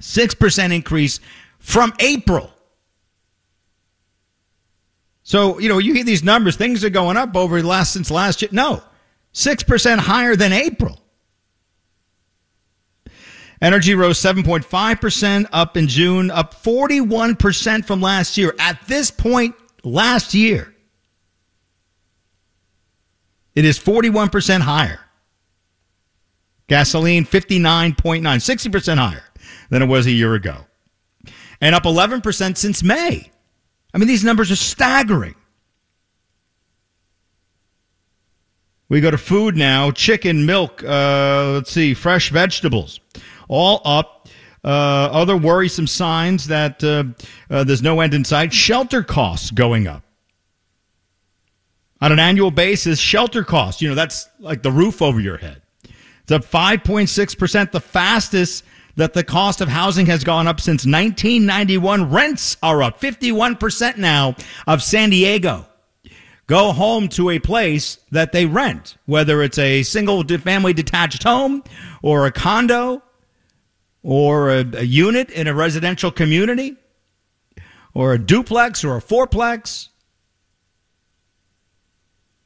6% 0.00 0.74
increase 0.74 1.20
from 1.60 1.92
April. 2.00 2.50
So, 5.22 5.60
you 5.60 5.68
know, 5.68 5.78
you 5.78 5.94
hear 5.94 6.02
these 6.02 6.24
numbers, 6.24 6.56
things 6.56 6.84
are 6.84 6.90
going 6.90 7.16
up 7.16 7.36
over 7.36 7.62
last 7.62 7.92
since 7.92 8.10
last 8.10 8.42
year. 8.42 8.48
No. 8.52 8.82
6% 9.32 9.98
higher 9.98 10.34
than 10.34 10.52
April. 10.52 10.98
Energy 13.62 13.94
rose 13.94 14.18
7.5% 14.18 15.46
up 15.52 15.76
in 15.76 15.86
June, 15.86 16.32
up 16.32 16.52
41% 16.52 17.84
from 17.86 18.00
last 18.00 18.36
year. 18.36 18.54
At 18.58 18.84
this 18.88 19.12
point 19.12 19.54
last 19.84 20.34
year, 20.34 20.74
it 23.54 23.64
is 23.64 23.78
41% 23.78 24.60
higher. 24.60 24.98
Gasoline 26.66 27.24
59.9, 27.24 27.94
60% 27.94 28.98
higher 28.98 29.24
than 29.70 29.80
it 29.80 29.86
was 29.86 30.06
a 30.06 30.10
year 30.10 30.34
ago. 30.34 30.66
And 31.60 31.74
up 31.74 31.84
11% 31.84 32.56
since 32.56 32.82
May. 32.82 33.30
I 33.94 33.98
mean, 33.98 34.08
these 34.08 34.24
numbers 34.24 34.50
are 34.50 34.56
staggering. 34.56 35.36
We 38.88 39.00
go 39.00 39.10
to 39.10 39.18
food 39.18 39.56
now 39.56 39.90
chicken, 39.90 40.46
milk, 40.46 40.82
uh, 40.82 41.52
let's 41.52 41.70
see, 41.70 41.94
fresh 41.94 42.30
vegetables, 42.30 43.00
all 43.52 43.82
up. 43.84 44.28
Uh, 44.64 45.08
other 45.12 45.36
worrisome 45.36 45.88
signs 45.88 46.46
that 46.46 46.82
uh, 46.84 47.02
uh, 47.50 47.64
there's 47.64 47.82
no 47.82 48.00
end 48.00 48.14
in 48.14 48.24
sight. 48.24 48.52
Shelter 48.52 49.02
costs 49.02 49.50
going 49.50 49.88
up. 49.88 50.04
On 52.00 52.12
an 52.12 52.18
annual 52.18 52.50
basis, 52.50 52.98
shelter 52.98 53.44
costs, 53.44 53.82
you 53.82 53.88
know, 53.88 53.94
that's 53.94 54.28
like 54.38 54.62
the 54.62 54.70
roof 54.70 55.02
over 55.02 55.20
your 55.20 55.36
head. 55.36 55.62
It's 56.22 56.32
up 56.32 56.44
5.6%, 56.44 57.72
the 57.72 57.80
fastest 57.80 58.64
that 58.96 59.14
the 59.14 59.24
cost 59.24 59.60
of 59.60 59.68
housing 59.68 60.06
has 60.06 60.22
gone 60.24 60.46
up 60.46 60.60
since 60.60 60.84
1991. 60.84 62.10
Rents 62.10 62.56
are 62.62 62.82
up 62.82 63.00
51% 63.00 63.96
now 63.96 64.36
of 64.66 64.82
San 64.82 65.10
Diego. 65.10 65.66
Go 66.46 66.72
home 66.72 67.08
to 67.10 67.30
a 67.30 67.38
place 67.38 67.98
that 68.10 68.32
they 68.32 68.46
rent, 68.46 68.96
whether 69.06 69.42
it's 69.42 69.58
a 69.58 69.82
single 69.82 70.22
family 70.24 70.72
detached 70.72 71.22
home 71.22 71.62
or 72.02 72.26
a 72.26 72.32
condo 72.32 73.02
or 74.02 74.50
a, 74.50 74.64
a 74.74 74.82
unit 74.82 75.30
in 75.30 75.46
a 75.46 75.54
residential 75.54 76.10
community 76.10 76.76
or 77.94 78.14
a 78.14 78.18
duplex 78.18 78.84
or 78.84 78.96
a 78.96 79.00
fourplex. 79.00 79.88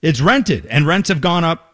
It's 0.02 0.20
rented, 0.20 0.66
and 0.66 0.86
rents 0.86 1.08
have 1.08 1.20
gone 1.20 1.44
up 1.44 1.72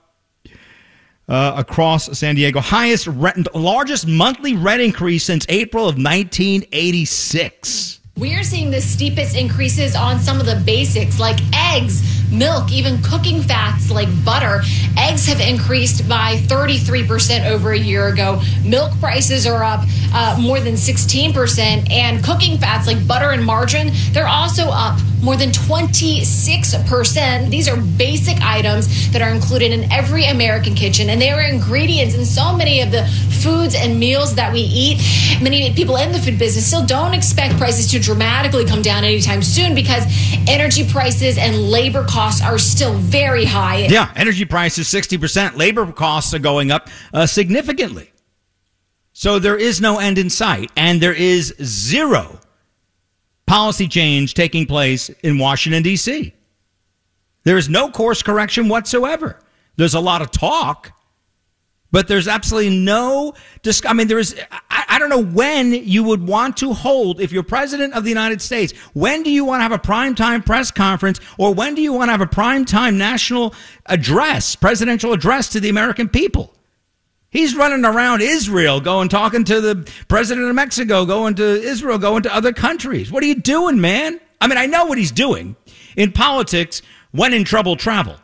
uh, 1.28 1.54
across 1.56 2.18
San 2.18 2.36
Diego. 2.36 2.60
Highest 2.60 3.06
rent, 3.06 3.54
largest 3.54 4.06
monthly 4.06 4.56
rent 4.56 4.82
increase 4.82 5.24
since 5.24 5.46
April 5.48 5.84
of 5.84 5.96
1986. 5.96 8.00
We 8.18 8.34
are 8.34 8.42
seeing 8.42 8.70
the 8.70 8.80
steepest 8.80 9.36
increases 9.36 9.96
on 9.96 10.20
some 10.20 10.38
of 10.38 10.46
the 10.46 10.62
basics 10.64 11.18
like 11.18 11.38
eggs, 11.54 12.21
milk, 12.32 12.72
even 12.72 13.02
cooking 13.02 13.42
fats 13.42 13.90
like 13.90 14.08
butter. 14.24 14.62
Eggs 14.96 15.26
have 15.26 15.40
increased 15.40 16.08
by 16.08 16.36
33% 16.46 17.46
over 17.46 17.72
a 17.72 17.78
year 17.78 18.08
ago. 18.08 18.40
Milk 18.64 18.92
prices 19.00 19.46
are 19.46 19.62
up 19.62 19.84
uh, 20.14 20.38
more 20.40 20.60
than 20.60 20.74
16%. 20.74 21.90
And 21.90 22.24
cooking 22.24 22.58
fats 22.58 22.86
like 22.86 23.06
butter 23.06 23.30
and 23.30 23.44
margarine, 23.44 23.92
they're 24.12 24.28
also 24.28 24.68
up 24.68 24.98
more 25.22 25.36
than 25.36 25.50
26%. 25.50 27.48
These 27.48 27.68
are 27.68 27.76
basic 27.76 28.40
items 28.42 29.12
that 29.12 29.22
are 29.22 29.30
included 29.30 29.70
in 29.70 29.90
every 29.92 30.24
American 30.26 30.74
kitchen, 30.74 31.10
and 31.10 31.20
they 31.20 31.30
are 31.30 31.42
ingredients 31.42 32.16
in 32.16 32.24
so 32.24 32.56
many 32.56 32.80
of 32.80 32.90
the 32.90 33.06
foods 33.42 33.76
and 33.76 34.00
meals 34.00 34.34
that 34.34 34.52
we 34.52 34.60
eat. 34.60 35.00
Many 35.40 35.72
people 35.74 35.96
in 35.96 36.10
the 36.12 36.18
food 36.18 36.38
business 36.38 36.66
still 36.66 36.84
don't 36.84 37.14
expect 37.14 37.56
prices 37.56 37.88
to 37.92 38.00
dramatically 38.00 38.64
come 38.64 38.82
down 38.82 39.04
anytime 39.04 39.42
soon 39.42 39.76
because 39.76 40.04
energy 40.48 40.88
prices 40.88 41.38
and 41.38 41.70
labor 41.70 42.04
costs 42.04 42.21
are 42.22 42.58
still 42.58 42.94
very 42.94 43.44
high. 43.44 43.78
Yeah, 43.78 44.12
energy 44.14 44.44
prices 44.44 44.86
60%, 44.86 45.56
labor 45.56 45.90
costs 45.92 46.32
are 46.34 46.38
going 46.38 46.70
up 46.70 46.88
uh, 47.12 47.26
significantly. 47.26 48.12
So 49.12 49.38
there 49.38 49.56
is 49.56 49.80
no 49.80 49.98
end 49.98 50.18
in 50.18 50.30
sight, 50.30 50.70
and 50.76 51.00
there 51.00 51.12
is 51.12 51.54
zero 51.62 52.38
policy 53.46 53.88
change 53.88 54.34
taking 54.34 54.66
place 54.66 55.08
in 55.22 55.36
Washington, 55.38 55.82
D.C. 55.82 56.32
There 57.44 57.58
is 57.58 57.68
no 57.68 57.90
course 57.90 58.22
correction 58.22 58.68
whatsoever. 58.68 59.40
There's 59.76 59.94
a 59.94 60.00
lot 60.00 60.22
of 60.22 60.30
talk, 60.30 60.92
but 61.92 62.08
there's 62.08 62.26
absolutely 62.26 62.76
no. 62.76 63.34
I 63.87 63.92
mean, 63.92 64.08
there 64.08 64.18
is. 64.18 64.34
I, 64.50 64.84
I 64.88 64.99
don't 64.99 65.11
know 65.11 65.22
when 65.22 65.72
you 65.72 66.02
would 66.02 66.26
want 66.26 66.56
to 66.58 66.72
hold, 66.72 67.20
if 67.20 67.30
you're 67.30 67.42
president 67.42 67.94
of 67.94 68.02
the 68.02 68.11
United 68.11 68.42
States, 68.42 68.72
when 68.94 69.22
do 69.22 69.30
you 69.30 69.44
want 69.44 69.61
to 69.61 69.62
have 69.62 69.72
a 69.72 69.78
primetime 69.78 70.44
press 70.44 70.70
conference 70.70 71.20
or 71.38 71.55
when 71.55 71.74
do 71.74 71.83
you 71.83 71.92
want 71.92 72.09
to 72.09 72.12
have 72.12 72.20
a 72.20 72.26
primetime 72.26 72.96
national 72.96 73.55
address, 73.87 74.57
presidential 74.57 75.12
address 75.12 75.50
to 75.50 75.61
the 75.61 75.68
American 75.68 76.09
people? 76.09 76.55
He's 77.31 77.57
running 77.57 77.87
around 77.87 78.20
Israel, 78.20 78.81
going 78.81 79.09
talking 79.09 79.44
to 79.44 79.61
the 79.62 79.90
president 80.09 80.48
of 80.48 80.55
Mexico, 80.55 81.07
going 81.07 81.35
to 81.37 81.42
Israel, 81.42 81.96
going 81.96 82.24
to 82.24 82.35
other 82.35 82.52
countries. 82.52 83.11
What 83.11 83.22
are 83.22 83.26
you 83.26 83.37
doing, 83.37 83.81
man? 83.81 84.20
I 84.40 84.48
mean, 84.48 84.59
I 84.59 84.66
know 84.66 84.85
what 84.85 84.98
he's 84.98 85.12
doing. 85.12 85.57
In 85.96 86.12
politics, 86.12 86.83
when 87.12 87.33
in 87.33 87.44
trouble, 87.44 87.76
travel. 87.76 88.16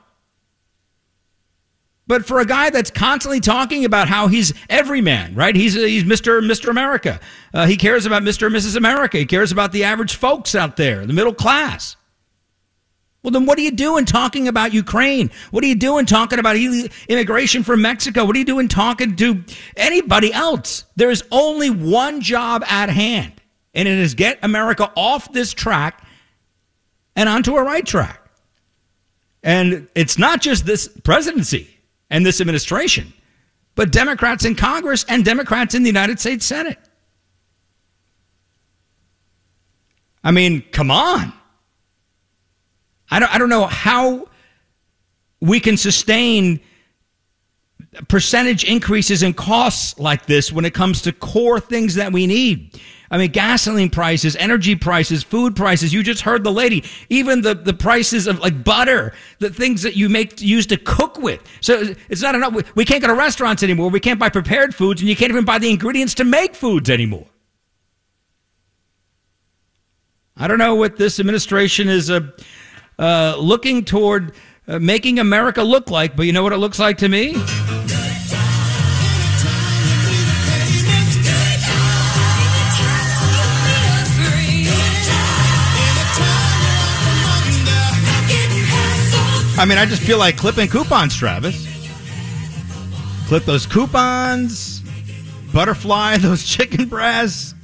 But 2.09 2.25
for 2.25 2.40
a 2.40 2.47
guy 2.47 2.71
that's 2.71 2.90
constantly 2.90 3.38
talking 3.38 3.85
about 3.85 4.09
how 4.09 4.29
he's 4.29 4.55
every 4.71 5.03
man, 5.03 5.35
right? 5.35 5.55
He's 5.55 5.75
he's 5.75 6.05
Mr. 6.05 6.40
Mr. 6.40 6.71
America. 6.71 7.21
Uh, 7.53 7.66
he 7.66 7.77
cares 7.77 8.07
about 8.07 8.23
Mr. 8.23 8.47
and 8.47 8.57
Mrs. 8.57 8.77
America. 8.77 9.18
He 9.18 9.27
cares 9.27 9.53
about 9.53 9.73
the 9.73 9.85
average 9.85 10.16
folks 10.16 10.55
out 10.55 10.77
there, 10.77 11.05
the 11.05 11.12
middle 11.12 11.35
class. 11.35 11.97
Well, 13.23 13.33
then 13.33 13.44
what 13.44 13.59
are 13.59 13.62
you 13.62 13.73
doing 13.73 14.07
talking 14.07 14.49
about 14.49 14.73
Ukraine? 14.73 15.31
What 15.51 15.62
are 15.62 15.66
you 15.66 15.75
doing 15.75 16.07
talking 16.07 16.38
about 16.38 16.57
immigration 16.57 17.62
from 17.62 17.83
Mexico? 17.83 18.25
What 18.25 18.35
are 18.37 18.38
you 18.38 18.44
doing 18.44 18.68
talking 18.68 19.14
to 19.16 19.44
anybody 19.77 20.33
else? 20.33 20.85
There 20.97 21.11
is 21.11 21.23
only 21.31 21.68
one 21.68 22.23
job 22.23 22.64
at 22.66 22.88
hand, 22.88 23.35
and 23.75 23.87
it 23.87 23.99
is 23.99 24.14
get 24.14 24.38
America 24.42 24.90
off 24.97 25.31
this 25.33 25.53
track 25.53 26.07
and 27.16 27.29
onto 27.29 27.57
a 27.57 27.62
right 27.62 27.85
track. 27.85 28.31
And 29.42 29.88
it's 29.94 30.16
not 30.16 30.40
just 30.40 30.64
this 30.64 30.88
presidency 31.05 31.77
and 32.11 32.25
this 32.25 32.40
administration, 32.40 33.12
but 33.75 33.92
Democrats 33.92 34.44
in 34.44 34.55
Congress 34.55 35.05
and 35.09 35.25
Democrats 35.25 35.75
in 35.75 35.83
the 35.83 35.88
United 35.88 36.18
States 36.18 36.44
Senate. 36.44 36.79
I 40.25 40.31
mean, 40.31 40.62
come 40.73 40.90
on. 40.90 41.33
I 43.11 43.21
don't, 43.21 43.35
I 43.35 43.38
don't 43.38 43.49
know 43.49 43.66
how 43.66 44.29
we 45.40 45.61
can 45.61 45.77
sustain 45.77 46.61
percentage 48.09 48.64
increases 48.64 49.22
in 49.22 49.35
costs 49.35 49.98
like 49.98 50.27
this 50.27 50.53
when 50.53 50.64
it 50.64 50.74
comes 50.74 51.03
to 51.03 51.12
core 51.12 51.61
things 51.61 51.94
that 51.94 52.12
we 52.12 52.27
need. 52.27 52.79
I 53.11 53.16
mean, 53.16 53.31
gasoline 53.31 53.88
prices, 53.88 54.37
energy 54.37 54.74
prices, 54.74 55.22
food 55.22 55.57
prices. 55.57 55.94
You 55.94 56.03
just 56.03 56.20
heard 56.20 56.44
the 56.44 56.53
lady. 56.53 56.85
Even 57.09 57.40
the, 57.40 57.55
the 57.55 57.72
prices 57.72 58.27
of 58.27 58.38
like 58.40 58.62
butter, 58.62 59.14
the 59.38 59.48
things 59.48 59.83
that 59.83 59.96
you 59.96 60.11
make 60.11 60.42
use 60.42 60.66
to 60.66 60.77
cook 60.77 61.18
with. 61.18 61.42
So 61.61 61.94
it's 62.11 62.20
not 62.20 62.35
enough. 62.35 62.77
We 62.77 62.85
can't 62.85 63.01
go 63.01 63.09
to 63.09 63.14
restaurants 63.14 63.62
anymore. 63.62 63.88
We 63.88 64.01
can't 64.01 64.20
buy 64.20 64.29
prepared 64.29 64.74
foods, 64.74 65.01
and 65.01 65.09
you 65.09 65.16
can't 65.16 65.31
even 65.31 65.46
buy 65.46 65.59
the 65.59 65.70
ingredients 65.70 66.14
to 66.14 66.24
make 66.24 66.55
foods 66.55 66.90
anymore. 66.90 67.27
I 70.37 70.46
don't 70.46 70.59
know 70.59 70.74
what 70.74 70.96
this 70.96 71.18
administration 71.18 71.88
is. 71.88 72.11
Uh, 72.11 72.31
uh, 72.98 73.37
looking 73.38 73.85
toward 73.85 74.33
uh, 74.66 74.79
making 74.79 75.18
America 75.18 75.62
look 75.62 75.90
like, 75.90 76.14
but 76.14 76.27
you 76.27 76.33
know 76.33 76.42
what 76.42 76.53
it 76.53 76.59
looks 76.59 76.79
like 76.79 76.98
to 76.98 77.09
me? 77.09 77.35
I 89.59 89.64
mean, 89.64 89.77
I 89.77 89.87
just 89.87 90.03
feel 90.03 90.18
like 90.18 90.37
clipping 90.37 90.68
coupons, 90.68 91.16
Travis. 91.16 91.66
Clip 93.27 93.44
those 93.44 93.66
coupons, 93.66 94.83
butterfly 95.53 96.16
those 96.21 96.44
chicken 96.44 96.88
breasts, 96.88 97.57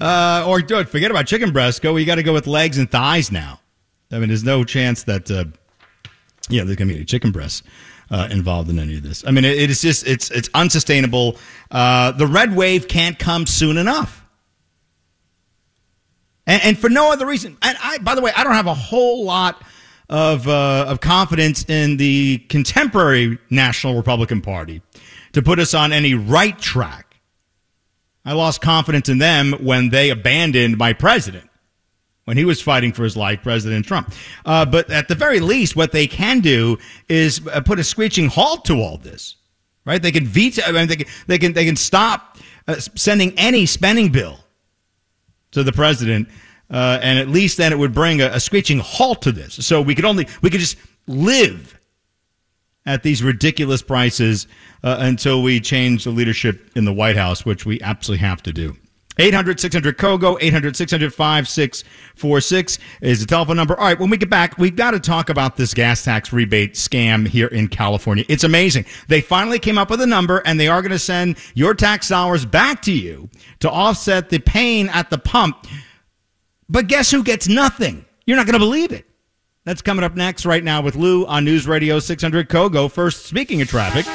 uh, 0.00 0.44
or 0.46 0.62
do 0.62 0.78
it. 0.78 0.88
Forget 0.88 1.10
about 1.10 1.26
chicken 1.26 1.50
breasts. 1.50 1.80
Go. 1.80 1.96
You 1.96 2.06
got 2.06 2.14
to 2.14 2.22
go 2.22 2.32
with 2.32 2.46
legs 2.46 2.78
and 2.78 2.88
thighs 2.88 3.32
now. 3.32 3.58
I 4.12 4.20
mean, 4.20 4.28
there's 4.28 4.44
no 4.44 4.62
chance 4.62 5.02
that, 5.04 5.28
uh, 5.28 5.46
yeah, 6.48 6.62
there's 6.62 6.76
to 6.76 6.86
be 6.86 6.94
any 6.94 7.04
chicken 7.04 7.32
breasts 7.32 7.64
uh, 8.12 8.28
involved 8.30 8.70
in 8.70 8.78
any 8.78 8.98
of 8.98 9.02
this. 9.02 9.24
I 9.26 9.32
mean, 9.32 9.44
it, 9.44 9.58
it 9.58 9.70
is 9.70 9.82
just, 9.82 10.06
it's, 10.06 10.30
it's 10.30 10.48
unsustainable. 10.54 11.36
Uh, 11.68 12.12
the 12.12 12.28
red 12.28 12.54
wave 12.54 12.86
can't 12.86 13.18
come 13.18 13.44
soon 13.44 13.76
enough. 13.76 14.24
And, 16.46 16.62
and 16.62 16.78
for 16.78 16.88
no 16.88 17.10
other 17.10 17.26
reason. 17.26 17.58
And 17.60 17.76
I, 17.82 17.98
by 17.98 18.14
the 18.14 18.20
way, 18.20 18.30
I 18.36 18.44
don't 18.44 18.54
have 18.54 18.68
a 18.68 18.74
whole 18.74 19.24
lot 19.24 19.64
of 20.10 20.46
uh, 20.48 20.86
of 20.88 21.00
confidence 21.00 21.64
in 21.68 21.96
the 21.96 22.38
contemporary 22.48 23.38
National 23.48 23.96
Republican 23.96 24.42
Party 24.42 24.82
to 25.32 25.40
put 25.40 25.58
us 25.58 25.72
on 25.72 25.92
any 25.92 26.14
right 26.14 26.58
track. 26.58 27.16
I 28.24 28.34
lost 28.34 28.60
confidence 28.60 29.08
in 29.08 29.18
them 29.18 29.52
when 29.60 29.88
they 29.88 30.10
abandoned 30.10 30.76
my 30.76 30.92
president 30.92 31.48
when 32.24 32.36
he 32.36 32.44
was 32.44 32.60
fighting 32.60 32.92
for 32.92 33.04
his 33.04 33.16
life, 33.16 33.42
President 33.42 33.86
Trump. 33.86 34.12
Uh, 34.44 34.66
but 34.66 34.90
at 34.90 35.08
the 35.08 35.14
very 35.14 35.40
least, 35.40 35.74
what 35.74 35.92
they 35.92 36.06
can 36.06 36.40
do 36.40 36.76
is 37.08 37.40
uh, 37.48 37.60
put 37.60 37.78
a 37.78 37.84
screeching 37.84 38.28
halt 38.28 38.64
to 38.64 38.74
all 38.74 38.98
this, 38.98 39.36
right? 39.84 40.02
They 40.02 40.12
can 40.12 40.26
veto. 40.26 40.62
I 40.62 40.72
mean, 40.72 40.88
they 40.88 40.96
can 40.96 41.06
they 41.28 41.38
can 41.38 41.52
they 41.52 41.64
can 41.64 41.76
stop 41.76 42.36
uh, 42.66 42.76
sending 42.76 43.32
any 43.38 43.64
spending 43.64 44.10
bill 44.10 44.40
to 45.52 45.62
the 45.62 45.72
president, 45.72 46.28
uh, 46.70 46.98
and 47.02 47.18
at 47.18 47.28
least 47.28 47.56
then 47.56 47.72
it 47.72 47.78
would 47.78 47.94
bring 47.94 48.20
a, 48.20 48.26
a 48.26 48.40
screeching 48.40 48.78
halt 48.78 49.22
to 49.22 49.32
this. 49.32 49.54
So 49.66 49.82
we 49.82 49.94
could 49.94 50.04
only 50.04 50.26
we 50.42 50.50
could 50.50 50.60
just 50.60 50.76
live 51.06 51.78
at 52.86 53.02
these 53.02 53.22
ridiculous 53.22 53.82
prices 53.82 54.46
uh, 54.82 54.96
until 55.00 55.42
we 55.42 55.60
change 55.60 56.04
the 56.04 56.10
leadership 56.10 56.70
in 56.76 56.84
the 56.84 56.92
White 56.92 57.16
House, 57.16 57.44
which 57.44 57.66
we 57.66 57.80
absolutely 57.82 58.26
have 58.26 58.42
to 58.42 58.52
do. 58.52 58.76
800 59.18 59.60
600 59.60 59.98
Kogo, 59.98 60.38
800 60.40 60.76
600 60.76 61.12
5646 61.12 62.78
is 63.02 63.20
the 63.20 63.26
telephone 63.26 63.56
number. 63.56 63.78
All 63.78 63.84
right, 63.84 63.98
when 63.98 64.08
we 64.08 64.16
get 64.16 64.30
back, 64.30 64.56
we've 64.56 64.76
got 64.76 64.92
to 64.92 65.00
talk 65.00 65.28
about 65.28 65.56
this 65.56 65.74
gas 65.74 66.02
tax 66.02 66.32
rebate 66.32 66.74
scam 66.74 67.28
here 67.28 67.48
in 67.48 67.68
California. 67.68 68.24
It's 68.28 68.44
amazing. 68.44 68.86
They 69.08 69.20
finally 69.20 69.58
came 69.58 69.76
up 69.76 69.90
with 69.90 70.00
a 70.00 70.06
number 70.06 70.38
and 70.46 70.58
they 70.58 70.68
are 70.68 70.80
going 70.80 70.92
to 70.92 70.98
send 70.98 71.36
your 71.54 71.74
tax 71.74 72.08
dollars 72.08 72.46
back 72.46 72.80
to 72.82 72.92
you 72.92 73.28
to 73.58 73.70
offset 73.70 74.30
the 74.30 74.38
pain 74.38 74.88
at 74.88 75.10
the 75.10 75.18
pump. 75.18 75.66
But 76.70 76.86
guess 76.86 77.10
who 77.10 77.24
gets 77.24 77.48
nothing? 77.48 78.04
You're 78.26 78.36
not 78.36 78.46
going 78.46 78.54
to 78.54 78.60
believe 78.60 78.92
it. 78.92 79.04
That's 79.64 79.82
coming 79.82 80.04
up 80.04 80.14
next 80.14 80.46
right 80.46 80.62
now 80.62 80.80
with 80.80 80.94
Lou 80.94 81.26
on 81.26 81.44
News 81.44 81.66
Radio 81.66 81.98
600 81.98 82.48
Kogo. 82.48 82.88
First, 82.88 83.26
speaking 83.26 83.60
of 83.60 83.68
traffic, 83.68 84.06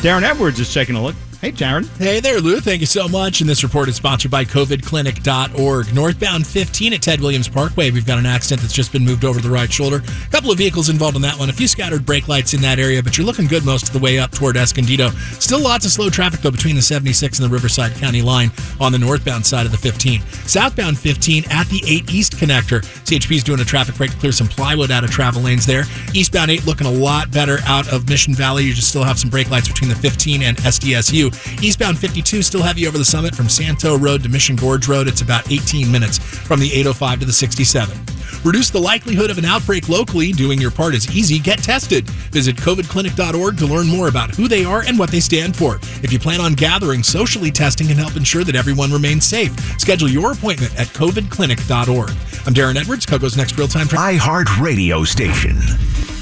Darren 0.00 0.22
Edwards 0.22 0.60
is 0.60 0.72
taking 0.72 0.94
a 0.94 1.02
look. 1.02 1.16
Hey, 1.44 1.52
Darren. 1.52 1.86
Hey 1.98 2.20
there, 2.20 2.40
Lou. 2.40 2.58
Thank 2.58 2.80
you 2.80 2.86
so 2.86 3.06
much. 3.06 3.42
And 3.42 3.50
this 3.50 3.62
report 3.62 3.90
is 3.90 3.96
sponsored 3.96 4.30
by 4.30 4.46
COVIDclinic.org. 4.46 5.94
Northbound 5.94 6.46
15 6.46 6.94
at 6.94 7.02
Ted 7.02 7.20
Williams 7.20 7.48
Parkway. 7.48 7.90
We've 7.90 8.06
got 8.06 8.18
an 8.18 8.24
accident 8.24 8.62
that's 8.62 8.72
just 8.72 8.92
been 8.92 9.04
moved 9.04 9.26
over 9.26 9.40
to 9.40 9.46
the 9.46 9.52
right 9.52 9.70
shoulder. 9.70 9.96
A 9.96 10.30
couple 10.30 10.50
of 10.50 10.56
vehicles 10.56 10.88
involved 10.88 11.16
in 11.16 11.22
that 11.22 11.38
one. 11.38 11.50
A 11.50 11.52
few 11.52 11.68
scattered 11.68 12.06
brake 12.06 12.28
lights 12.28 12.54
in 12.54 12.62
that 12.62 12.78
area, 12.78 13.02
but 13.02 13.18
you're 13.18 13.26
looking 13.26 13.46
good 13.46 13.62
most 13.62 13.88
of 13.88 13.92
the 13.92 13.98
way 13.98 14.18
up 14.18 14.30
toward 14.30 14.56
Escondido. 14.56 15.10
Still 15.38 15.60
lots 15.60 15.84
of 15.84 15.90
slow 15.90 16.08
traffic, 16.08 16.40
though, 16.40 16.50
between 16.50 16.76
the 16.76 16.80
76 16.80 17.38
and 17.38 17.46
the 17.46 17.52
Riverside 17.52 17.94
County 17.96 18.22
line 18.22 18.50
on 18.80 18.90
the 18.90 18.98
northbound 18.98 19.44
side 19.44 19.66
of 19.66 19.72
the 19.72 19.76
15. 19.76 20.22
Southbound 20.46 20.98
15 20.98 21.44
at 21.50 21.66
the 21.66 21.82
8 21.86 22.10
East 22.10 22.36
connector. 22.36 22.80
CHP 23.04 23.36
is 23.36 23.44
doing 23.44 23.60
a 23.60 23.66
traffic 23.66 23.96
break 23.96 24.12
to 24.12 24.16
clear 24.16 24.32
some 24.32 24.48
plywood 24.48 24.90
out 24.90 25.04
of 25.04 25.10
travel 25.10 25.42
lanes 25.42 25.66
there. 25.66 25.84
Eastbound 26.14 26.50
8 26.50 26.64
looking 26.64 26.86
a 26.86 26.90
lot 26.90 27.30
better 27.30 27.58
out 27.66 27.92
of 27.92 28.08
Mission 28.08 28.34
Valley. 28.34 28.64
You 28.64 28.72
just 28.72 28.88
still 28.88 29.04
have 29.04 29.18
some 29.18 29.28
brake 29.28 29.50
lights 29.50 29.68
between 29.68 29.90
the 29.90 29.96
15 29.96 30.40
and 30.40 30.56
SDSU. 30.56 31.33
Eastbound 31.62 31.98
52 31.98 32.42
still 32.42 32.62
heavy 32.62 32.86
over 32.86 32.98
the 32.98 33.04
summit 33.04 33.34
from 33.34 33.48
Santo 33.48 33.98
Road 33.98 34.22
to 34.22 34.28
Mission 34.28 34.56
Gorge 34.56 34.88
Road. 34.88 35.08
It's 35.08 35.22
about 35.22 35.50
18 35.50 35.90
minutes 35.90 36.18
from 36.18 36.60
the 36.60 36.72
805 36.72 37.20
to 37.20 37.26
the 37.26 37.32
67. 37.32 37.98
Reduce 38.44 38.68
the 38.68 38.80
likelihood 38.80 39.30
of 39.30 39.38
an 39.38 39.44
outbreak 39.46 39.88
locally. 39.88 40.30
Doing 40.32 40.60
your 40.60 40.70
part 40.70 40.94
is 40.94 41.10
easy. 41.16 41.38
Get 41.38 41.62
tested. 41.62 42.08
Visit 42.30 42.56
covidclinic.org 42.56 43.56
to 43.56 43.66
learn 43.66 43.86
more 43.86 44.08
about 44.08 44.34
who 44.34 44.48
they 44.48 44.64
are 44.64 44.82
and 44.82 44.98
what 44.98 45.10
they 45.10 45.20
stand 45.20 45.56
for. 45.56 45.76
If 46.02 46.12
you 46.12 46.18
plan 46.18 46.40
on 46.40 46.52
gathering, 46.52 47.02
socially 47.02 47.50
testing 47.50 47.86
can 47.86 47.96
help 47.96 48.16
ensure 48.16 48.44
that 48.44 48.54
everyone 48.54 48.92
remains 48.92 49.24
safe. 49.24 49.58
Schedule 49.80 50.10
your 50.10 50.32
appointment 50.32 50.78
at 50.78 50.88
covidclinic.org. 50.88 52.10
I'm 52.46 52.52
Darren 52.52 52.76
Edwards, 52.76 53.06
Kogo's 53.06 53.36
next 53.36 53.56
real 53.56 53.68
time. 53.68 53.86
iHeart 53.86 54.60
Radio 54.60 55.04
Station. 55.04 55.56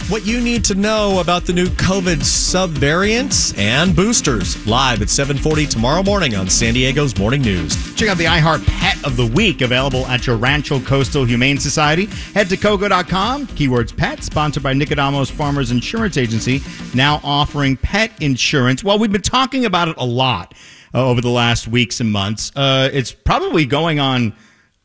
What 0.09 0.27
you 0.27 0.41
need 0.43 0.63
to 0.65 0.75
know 0.75 1.21
about 1.21 1.45
the 1.45 1.55
new 1.55 1.67
COVID 1.67 2.17
subvariants 2.19 3.57
and 3.57 3.97
boosters. 3.97 4.67
Live 4.67 5.01
at 5.01 5.09
7:40 5.09 5.67
tomorrow 5.67 6.03
morning 6.03 6.35
on 6.35 6.51
San 6.51 6.75
Diego's 6.75 7.17
Morning 7.17 7.41
News. 7.41 7.77
Check 7.95 8.11
out 8.11 8.19
the 8.19 8.25
iHeart 8.25 8.67
Pet 8.67 9.03
of 9.07 9.17
the 9.17 9.27
Week 9.27 9.63
available 9.63 10.05
at 10.09 10.27
your 10.27 10.37
Rancho 10.37 10.81
Coastal 10.81 11.25
Humane 11.25 11.57
Society. 11.57 12.07
Head 12.35 12.51
to 12.51 12.59
Kogo.com, 12.59 13.47
keywords 13.49 13.97
pet, 13.97 14.23
sponsored 14.23 14.63
by 14.63 14.75
Nicodamos 14.75 15.31
Farmers 15.31 15.71
Insurance 15.71 16.19
Agency, 16.19 16.61
now 16.95 17.21
offering 17.25 17.79
pet 17.79 18.11
insurance. 18.21 18.85
Well, 18.85 18.99
we've 18.99 19.13
been 19.13 19.23
talking 19.23 19.65
about 19.65 19.89
it 19.89 19.97
a 19.97 20.05
lot 20.05 20.53
uh, 20.95 21.09
over 21.09 21.23
the 21.23 21.31
last 21.31 21.69
weeks 21.69 22.01
and 22.01 22.13
months. 22.13 22.53
Uh, 22.55 22.91
it's 22.93 23.13
probably 23.13 23.65
going 23.65 23.99
on 23.99 24.35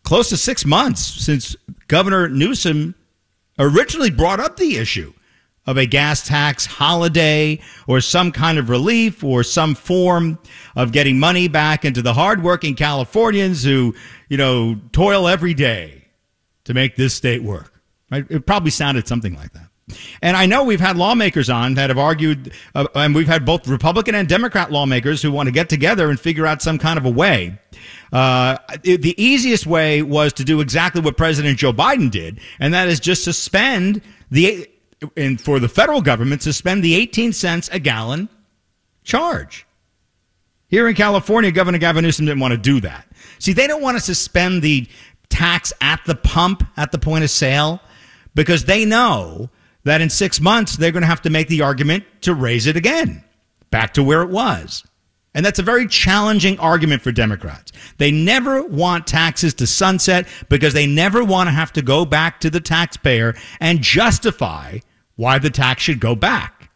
close 0.04 0.30
to 0.30 0.38
six 0.38 0.64
months 0.64 1.02
since 1.02 1.54
Governor 1.88 2.30
Newsom 2.30 2.96
originally 3.60 4.12
brought 4.12 4.40
up 4.40 4.58
the 4.58 4.78
issue 4.78 5.14
of 5.66 5.78
a 5.78 5.86
gas 5.86 6.26
tax 6.26 6.66
holiday 6.66 7.60
or 7.88 8.00
some 8.00 8.32
kind 8.32 8.58
of 8.58 8.70
relief 8.70 9.24
or 9.24 9.44
some 9.44 9.76
form 9.76 10.40
of 10.76 10.94
getting 10.94 11.20
money 11.20 11.50
back 11.50 11.84
into 11.84 12.02
the 12.02 12.14
hardworking 12.14 12.74
Californians 12.74 13.64
who, 13.64 13.94
you 14.30 14.38
know, 14.38 14.80
toil 14.94 15.28
every 15.28 15.54
day 15.54 16.08
to 16.64 16.74
make 16.74 16.96
this 16.96 17.14
state 17.14 17.44
work. 17.44 17.74
Right? 18.10 18.26
It 18.30 18.46
probably 18.46 18.72
sounded 18.72 19.08
something 19.08 19.36
like 19.36 19.52
that. 19.54 19.67
And 20.22 20.36
I 20.36 20.46
know 20.46 20.64
we've 20.64 20.80
had 20.82 20.98
lawmakers 20.98 21.50
on 21.50 21.76
that 21.76 21.90
have 21.90 21.98
argued, 21.98 22.52
uh, 22.76 22.88
and 22.96 23.16
we've 23.16 23.28
had 23.28 23.46
both 23.46 23.68
Republican 23.68 24.16
and 24.16 24.28
Democrat 24.28 24.72
lawmakers 24.72 25.22
who 25.22 25.32
want 25.32 25.48
to 25.48 25.52
get 25.52 25.70
together 25.70 26.10
and 26.10 26.20
figure 26.20 26.46
out 26.46 26.62
some 26.62 26.78
kind 26.78 26.98
of 26.98 27.06
a 27.06 27.10
way. 27.10 27.58
Uh, 28.12 28.58
it- 28.84 29.02
the 29.02 29.22
easiest 29.22 29.66
way 29.66 30.02
was 30.02 30.34
to 30.34 30.44
do 30.44 30.60
exactly 30.60 31.02
what 31.02 31.16
President 31.16 31.58
Joe 31.58 31.72
Biden 31.72 32.12
did, 32.12 32.40
and 32.60 32.74
that 32.74 32.90
is 32.90 33.00
just 33.00 33.24
suspend 33.24 34.02
the, 34.30 34.68
and 35.16 35.40
for 35.40 35.60
the 35.60 35.70
federal 35.70 36.02
government, 36.02 36.42
suspend 36.44 36.84
the 36.84 36.96
18 36.96 37.32
cents 37.32 37.70
a 37.72 37.80
gallon 37.80 38.28
charge. 39.04 39.66
Here 40.68 40.90
in 40.90 40.96
California, 40.96 41.50
Governor 41.52 41.78
Gavin 41.78 42.04
Newsom 42.04 42.26
didn't 42.26 42.42
want 42.42 42.52
to 42.52 42.58
do 42.58 42.82
that. 42.82 43.08
See, 43.40 43.54
they 43.54 43.68
don't 43.68 43.82
want 43.82 43.96
to 43.96 44.04
suspend 44.04 44.62
the 44.62 44.86
tax 45.30 45.72
at 45.80 46.02
the 46.06 46.16
pump, 46.16 46.68
at 46.76 46.92
the 46.92 46.98
point 46.98 47.24
of 47.24 47.30
sale, 47.30 47.80
because 48.36 48.66
they 48.66 48.84
know 48.84 49.50
that 49.88 50.02
in 50.02 50.10
six 50.10 50.40
months 50.40 50.78
they're 50.78 50.92
going 50.92 51.02
to 51.02 51.08
have 51.08 51.22
to 51.24 51.30
make 51.30 51.48
the 51.48 51.62
argument 51.62 52.04
to 52.22 52.34
raise 52.34 52.68
it 52.68 52.78
again, 52.78 53.24
back 53.72 53.94
to 53.96 54.04
where 54.04 54.22
it 54.22 54.30
was. 54.30 54.84
And 55.34 55.46
that's 55.46 55.60
a 55.60 55.64
very 55.64 55.88
challenging 55.88 56.58
argument 56.60 57.04
for 57.04 57.12
Democrats. 57.12 57.72
They 57.98 58.12
never 58.12 58.64
want 58.64 59.06
taxes 59.06 59.54
to 59.56 59.68
sunset 59.68 60.28
because 60.50 60.74
they 60.74 60.88
never 60.88 61.24
want 61.24 61.48
to 61.48 61.52
have 61.52 61.72
to 61.74 61.82
go 61.82 62.06
back 62.06 62.40
to 62.40 62.50
the 62.50 62.60
taxpayer 62.60 63.36
and 63.60 63.82
justify 63.82 64.80
why 65.16 65.38
the 65.38 65.52
tax 65.52 65.84
should 65.84 66.00
go 66.00 66.16
back. 66.16 66.72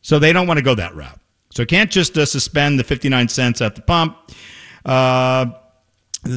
So 0.00 0.18
they 0.18 0.32
don't 0.32 0.46
want 0.46 0.58
to 0.58 0.64
go 0.64 0.74
that 0.74 0.96
route. 0.96 1.20
So 1.50 1.64
can't 1.64 1.90
just 1.90 2.18
uh, 2.18 2.26
suspend 2.26 2.78
the 2.78 2.84
59 2.84 3.28
cents 3.28 3.60
at 3.60 3.76
the 3.76 3.82
pump. 3.82 4.16
Uh, 4.84 5.46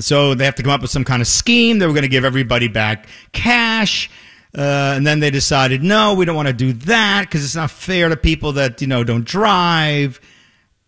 so 0.01 0.33
they 0.33 0.45
have 0.45 0.55
to 0.55 0.63
come 0.63 0.71
up 0.71 0.81
with 0.81 0.91
some 0.91 1.03
kind 1.03 1.21
of 1.21 1.27
scheme. 1.27 1.79
that 1.79 1.87
we're 1.87 1.93
going 1.93 2.03
to 2.03 2.09
give 2.09 2.25
everybody 2.25 2.67
back 2.67 3.07
cash. 3.31 4.09
Uh, 4.57 4.93
and 4.95 5.05
then 5.05 5.19
they 5.19 5.29
decided, 5.29 5.83
no, 5.83 6.15
we 6.15 6.25
don't 6.25 6.35
want 6.35 6.47
to 6.47 6.53
do 6.53 6.73
that 6.73 7.21
because 7.21 7.43
it's 7.45 7.55
not 7.55 7.69
fair 7.69 8.09
to 8.09 8.17
people 8.17 8.53
that, 8.53 8.81
you 8.81 8.87
know, 8.87 9.03
don't 9.03 9.25
drive. 9.25 10.19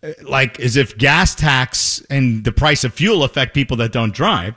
Uh, 0.02 0.12
Like 0.22 0.58
as 0.58 0.76
if 0.76 0.98
gas 0.98 1.34
tax 1.34 2.04
and 2.10 2.44
the 2.44 2.50
price 2.52 2.82
of 2.82 2.92
fuel 2.92 3.22
affect 3.22 3.54
people 3.54 3.76
that 3.78 3.92
don't 3.92 4.12
drive. 4.12 4.56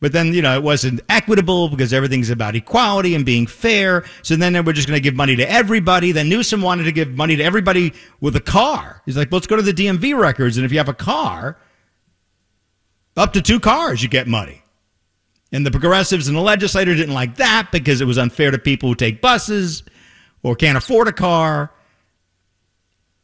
But 0.00 0.12
then, 0.12 0.34
you 0.34 0.42
know, 0.42 0.56
it 0.56 0.64
wasn't 0.64 1.00
equitable 1.08 1.68
because 1.68 1.92
everything's 1.92 2.30
about 2.30 2.56
equality 2.56 3.14
and 3.14 3.24
being 3.24 3.46
fair. 3.46 4.04
So 4.22 4.34
then 4.34 4.52
they 4.52 4.60
were 4.60 4.72
just 4.72 4.88
going 4.88 4.96
to 4.96 5.00
give 5.00 5.14
money 5.14 5.36
to 5.36 5.48
everybody. 5.48 6.10
Then 6.10 6.28
Newsom 6.28 6.60
wanted 6.60 6.82
to 6.84 6.92
give 6.92 7.10
money 7.10 7.36
to 7.36 7.44
everybody 7.44 7.92
with 8.20 8.34
a 8.34 8.40
car. 8.40 9.00
He's 9.06 9.16
like, 9.16 9.30
let's 9.30 9.46
go 9.46 9.54
to 9.54 9.62
the 9.62 9.72
DMV 9.72 10.18
records. 10.18 10.56
And 10.56 10.66
if 10.66 10.72
you 10.72 10.78
have 10.78 10.88
a 10.88 10.94
car, 10.94 11.56
up 13.16 13.32
to 13.34 13.40
two 13.40 13.60
cars, 13.60 14.02
you 14.02 14.08
get 14.08 14.26
money. 14.26 14.61
And 15.52 15.66
the 15.66 15.70
progressives 15.70 16.28
and 16.28 16.36
the 16.36 16.40
legislature 16.40 16.94
didn't 16.94 17.14
like 17.14 17.36
that 17.36 17.68
because 17.70 18.00
it 18.00 18.06
was 18.06 18.16
unfair 18.16 18.50
to 18.50 18.58
people 18.58 18.88
who 18.88 18.94
take 18.94 19.20
buses 19.20 19.82
or 20.42 20.56
can't 20.56 20.78
afford 20.78 21.08
a 21.08 21.12
car. 21.12 21.70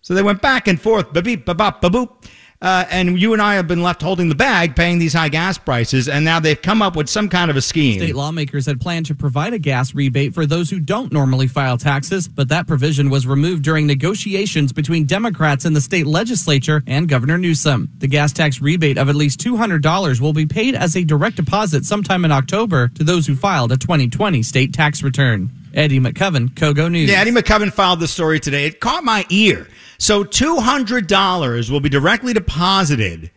So 0.03 0.15
they 0.15 0.23
went 0.23 0.43
back 0.43 0.69
and 0.69 0.81
forth, 0.81 1.13
ba 1.13 1.23
beep, 1.23 1.47
ba 1.47 1.55
bop, 1.55 1.81
ba 1.81 1.89
boop. 1.89 2.27
Uh, 2.61 2.85
and 2.91 3.21
you 3.21 3.33
and 3.35 3.41
I 3.41 3.55
have 3.55 3.69
been 3.69 3.85
left 3.85 4.03
holding 4.03 4.29
the 4.29 4.35
bag, 4.35 4.75
paying 4.75 4.99
these 4.99 5.13
high 5.13 5.29
gas 5.29 5.57
prices, 5.59 6.09
and 6.09 6.25
now 6.25 6.41
they've 6.41 6.61
come 6.61 6.83
up 6.83 6.97
with 6.97 7.09
some 7.09 7.29
kind 7.29 7.53
of 7.53 7.57
a 7.57 7.61
scheme. 7.61 8.01
State 8.01 8.17
lawmakers 8.17 8.67
had 8.67 8.81
planned 8.81 9.07
to 9.07 9.15
provide 9.15 9.53
a 9.53 9.61
gas 9.61 9.95
rebate 9.95 10.35
for 10.35 10.45
those 10.45 10.69
who 10.69 10.81
don't 10.81 11.13
normally 11.13 11.47
file 11.47 11.79
taxes, 11.79 12.27
but 12.27 12.49
that 12.49 12.67
provision 12.67 13.11
was 13.11 13.29
removed 13.29 13.63
during 13.63 13.87
negotiations 13.87 14.73
between 14.73 15.05
Democrats 15.05 15.65
in 15.67 15.73
the 15.73 15.81
state 15.81 16.07
legislature 16.07 16.83
and 16.89 17.09
Governor 17.09 17.39
Newsom. 17.39 17.91
The 17.99 18.09
gas 18.09 18.33
tax 18.33 18.61
rebate 18.61 18.99
of 18.99 19.09
at 19.09 19.15
least 19.15 19.39
$200 19.39 20.21
will 20.21 20.33
be 20.33 20.47
paid 20.47 20.75
as 20.75 20.97
a 20.97 21.05
direct 21.05 21.37
deposit 21.37 21.85
sometime 21.85 22.25
in 22.25 22.33
October 22.33 22.89
to 22.89 23.05
those 23.05 23.29
who 23.29 23.37
filed 23.37 23.71
a 23.71 23.77
2020 23.77 24.43
state 24.43 24.73
tax 24.75 25.05
return. 25.05 25.51
Eddie 25.75 26.01
McCubbin, 26.01 26.49
Kogo 26.51 26.91
News. 26.91 27.09
Yeah, 27.09 27.21
Eddie 27.21 27.31
McCubbin 27.31 27.73
filed 27.73 28.01
the 28.01 28.09
story 28.09 28.41
today. 28.41 28.67
It 28.67 28.81
caught 28.81 29.05
my 29.05 29.25
ear. 29.31 29.69
So 29.99 30.25
$200 30.25 31.71
will 31.71 31.81
be 31.81 31.89
directly 31.89 32.33
deposited 32.33 33.31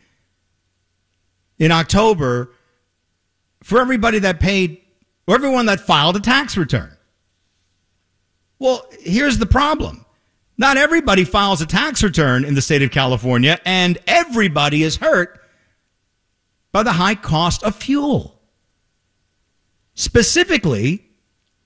in 1.58 1.72
October 1.72 2.54
for 3.64 3.80
everybody 3.80 4.20
that 4.20 4.40
paid 4.40 4.82
or 5.28 5.36
everyone 5.36 5.66
that 5.66 5.80
filed 5.80 6.16
a 6.16 6.20
tax 6.20 6.58
return. 6.58 6.96
Well, 8.60 8.86
here's 9.00 9.40
the 9.40 9.46
problem. 9.48 10.06
Not 10.58 10.78
everybody 10.78 11.24
files 11.24 11.62
a 11.62 11.66
tax 11.66 12.04
return 12.04 12.46
in 12.46 12.54
the 12.54 12.62
state 12.62 12.84
of 12.84 12.92
California, 12.92 13.60
and 13.66 13.98
everybody 14.06 14.84
is 14.84 14.98
hurt 14.98 15.40
by 16.72 16.84
the 16.84 16.92
high 16.92 17.16
cost 17.16 17.64
of 17.64 17.76
fuel. 17.76 18.40
Specifically, 19.96 21.08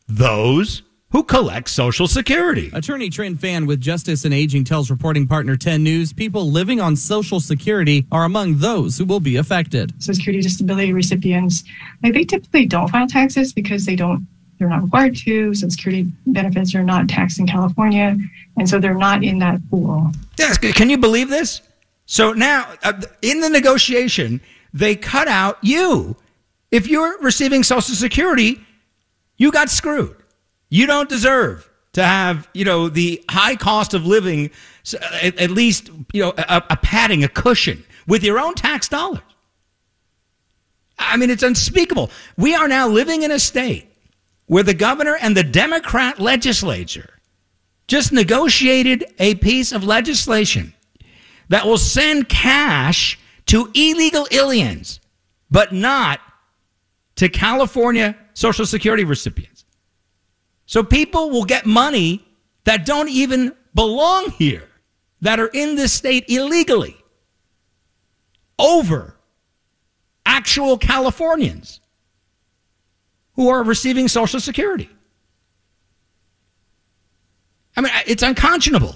those 0.08 0.82
who 1.16 1.24
collect 1.24 1.70
Social 1.70 2.08
Security. 2.08 2.70
Attorney 2.74 3.10
Trent 3.10 3.40
Fan 3.40 3.66
with 3.66 3.80
Justice 3.80 4.26
in 4.26 4.34
Aging 4.34 4.66
tells 4.66 4.92
reporting 4.92 5.26
partner 5.26 5.56
10 5.56 5.82
News 5.82 6.12
people 6.12 6.52
living 6.52 6.82
on 6.82 6.98
Social 6.98 7.40
Security 7.40 8.06
are 8.12 8.26
among 8.26 8.58
those 8.58 8.98
who 8.98 9.06
will 9.06 9.22
be 9.22 9.38
affected. 9.38 9.94
Social 10.04 10.16
Security 10.16 10.42
disability 10.42 10.92
recipients, 10.92 11.64
like 12.04 12.12
they 12.12 12.26
typically 12.26 12.66
don't 12.66 12.90
file 12.90 13.08
taxes 13.08 13.54
because 13.54 13.86
they 13.86 13.96
don't 13.96 14.28
they're 14.60 14.68
not 14.68 14.84
required 14.84 15.16
to. 15.20 15.54
Social 15.54 15.70
Security 15.70 16.12
benefits 16.28 16.76
are 16.76 16.84
not 16.84 17.08
taxed 17.08 17.40
in 17.40 17.48
California, 17.48 18.18
and 18.58 18.68
so 18.68 18.78
they're 18.78 18.94
not 18.94 19.24
in 19.24 19.40
that 19.40 19.62
pool. 19.70 20.12
Yes, 20.38 20.58
can 20.58 20.90
you 20.90 20.98
believe 20.98 21.30
this? 21.30 21.62
So 22.08 22.34
now, 22.34 22.68
uh, 22.84 23.02
in 23.22 23.40
the 23.40 23.50
negotiation, 23.50 24.42
they 24.74 24.98
cut 24.98 25.30
out 25.30 25.60
you. 25.62 26.18
If 26.72 26.90
you're 26.90 27.18
receiving 27.20 27.64
Social 27.64 27.96
Security, 27.96 28.60
you 29.38 29.54
got 29.54 29.70
screwed. 29.70 30.18
You 30.76 30.88
don't 30.88 31.08
deserve 31.08 31.72
to 31.94 32.04
have, 32.04 32.50
you 32.54 32.66
know, 32.66 32.90
the 32.90 33.24
high 33.30 33.56
cost 33.56 33.94
of 33.94 34.06
living, 34.06 34.52
at, 35.22 35.40
at 35.40 35.50
least, 35.50 35.90
you 36.12 36.22
know, 36.22 36.34
a, 36.38 36.64
a 36.72 36.76
padding, 36.76 37.24
a 37.24 37.30
cushion 37.30 37.86
with 38.08 38.26
your 38.26 38.38
own 38.38 38.56
tax 38.56 38.90
dollars. 38.90 39.22
I 41.00 41.16
mean, 41.16 41.30
it's 41.30 41.44
unspeakable. 41.44 42.12
We 42.36 42.56
are 42.56 42.68
now 42.68 42.90
living 42.90 43.24
in 43.24 43.32
a 43.32 43.40
state 43.40 43.88
where 44.48 44.64
the 44.64 44.74
governor 44.74 45.16
and 45.22 45.38
the 45.38 45.46
Democrat 45.46 46.20
legislature 46.20 47.22
just 47.88 48.12
negotiated 48.12 49.06
a 49.18 49.36
piece 49.36 49.72
of 49.72 49.86
legislation 49.86 50.74
that 51.48 51.66
will 51.66 51.78
send 51.78 52.28
cash 52.28 53.18
to 53.46 53.72
illegal 53.74 54.28
aliens, 54.30 55.00
but 55.50 55.72
not 55.72 56.20
to 57.16 57.30
California 57.30 58.18
Social 58.34 58.66
Security 58.66 59.06
recipients. 59.06 59.55
So 60.66 60.84
people 60.84 61.30
will 61.30 61.46
get 61.46 61.66
money 61.66 62.26
that 62.64 62.86
don't 62.86 63.10
even 63.10 63.54
belong 63.74 64.32
here, 64.32 64.68
that 65.22 65.40
are 65.40 65.48
in 65.48 65.76
this 65.76 65.94
state 65.94 66.26
illegally, 66.28 66.98
over 68.58 69.16
actual 70.26 70.78
Californians 70.78 71.82
who 73.34 73.50
are 73.50 73.64
receiving 73.64 74.08
Social 74.08 74.40
Security. 74.40 74.90
I 77.78 77.82
mean, 77.82 77.92
it's 78.08 78.24
unconscionable. 78.24 78.96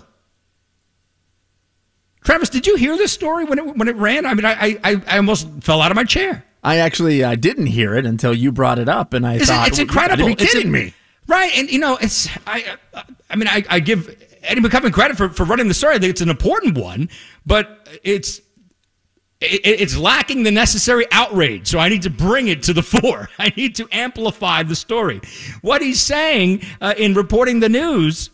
Travis, 2.23 2.49
did 2.49 2.65
you 2.65 2.75
hear 2.75 2.95
this 2.97 3.11
story 3.11 3.45
when 3.45 3.59
it 3.59 3.77
when 3.77 3.87
it 3.87 3.95
ran? 3.95 4.25
I 4.25 4.33
mean, 4.33 4.45
I 4.45 4.77
I, 4.83 5.01
I 5.07 5.17
almost 5.17 5.47
fell 5.61 5.81
out 5.81 5.91
of 5.91 5.95
my 5.95 6.03
chair. 6.03 6.45
I 6.63 6.77
actually 6.77 7.23
I 7.23 7.35
didn't 7.35 7.67
hear 7.67 7.95
it 7.95 8.05
until 8.05 8.33
you 8.33 8.51
brought 8.51 8.79
it 8.79 8.89
up, 8.89 9.13
and 9.13 9.25
I 9.25 9.39
thought 9.39 9.67
it's 9.67 9.79
incredible. 9.79 10.25
Are 10.25 10.29
You 10.29 10.35
gotta 10.35 10.43
It's 10.43 10.53
kidding 10.53 10.71
me. 10.71 10.93
Right, 11.29 11.51
and 11.55 11.69
you 11.69 11.77
know, 11.77 11.95
it's 12.01 12.27
I. 12.47 12.75
I 13.29 13.35
mean, 13.35 13.47
I, 13.47 13.63
I 13.69 13.79
give 13.79 14.09
Eddie 14.41 14.61
McCubbin 14.61 14.91
credit 14.91 15.15
for, 15.15 15.29
for 15.29 15.43
running 15.43 15.67
the 15.67 15.75
story. 15.75 15.93
I 15.93 15.99
think 15.99 16.09
it's 16.09 16.21
an 16.21 16.29
important 16.29 16.75
one, 16.75 17.07
but 17.45 17.87
it's 18.03 18.39
it, 19.39 19.61
it's 19.63 19.95
lacking 19.95 20.41
the 20.41 20.49
necessary 20.49 21.05
outrage. 21.11 21.67
So 21.67 21.77
I 21.77 21.87
need 21.87 22.01
to 22.01 22.09
bring 22.09 22.47
it 22.47 22.63
to 22.63 22.73
the 22.73 22.81
fore. 23.01 23.29
I 23.37 23.53
need 23.55 23.75
to 23.75 23.87
amplify 23.91 24.63
the 24.63 24.75
story. 24.75 25.21
What 25.61 25.83
he's 25.83 26.01
saying 26.01 26.63
uh, 26.81 26.95
in 26.97 27.13
reporting 27.13 27.59
the 27.59 27.69
news 27.69 28.31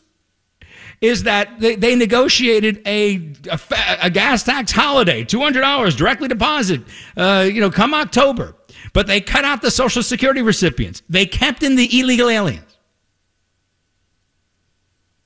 is 1.01 1.23
that 1.23 1.59
they, 1.59 1.75
they 1.75 1.97
negotiated 1.97 2.81
a, 2.87 3.33
a, 3.51 3.59
a 4.03 4.09
gas 4.09 4.43
tax 4.43 4.71
holiday, 4.71 5.25
two 5.25 5.41
hundred 5.41 5.61
dollars 5.61 5.97
directly 5.97 6.29
deposit. 6.29 6.81
Uh, 7.17 7.45
you 7.51 7.59
know, 7.59 7.69
come 7.69 7.93
October, 7.93 8.55
but 8.93 9.05
they 9.05 9.19
cut 9.19 9.43
out 9.43 9.61
the 9.61 9.69
Social 9.69 10.01
Security 10.01 10.41
recipients. 10.41 11.03
They 11.09 11.25
kept 11.25 11.61
in 11.61 11.75
the 11.75 11.99
illegal 11.99 12.29
aliens. 12.29 12.74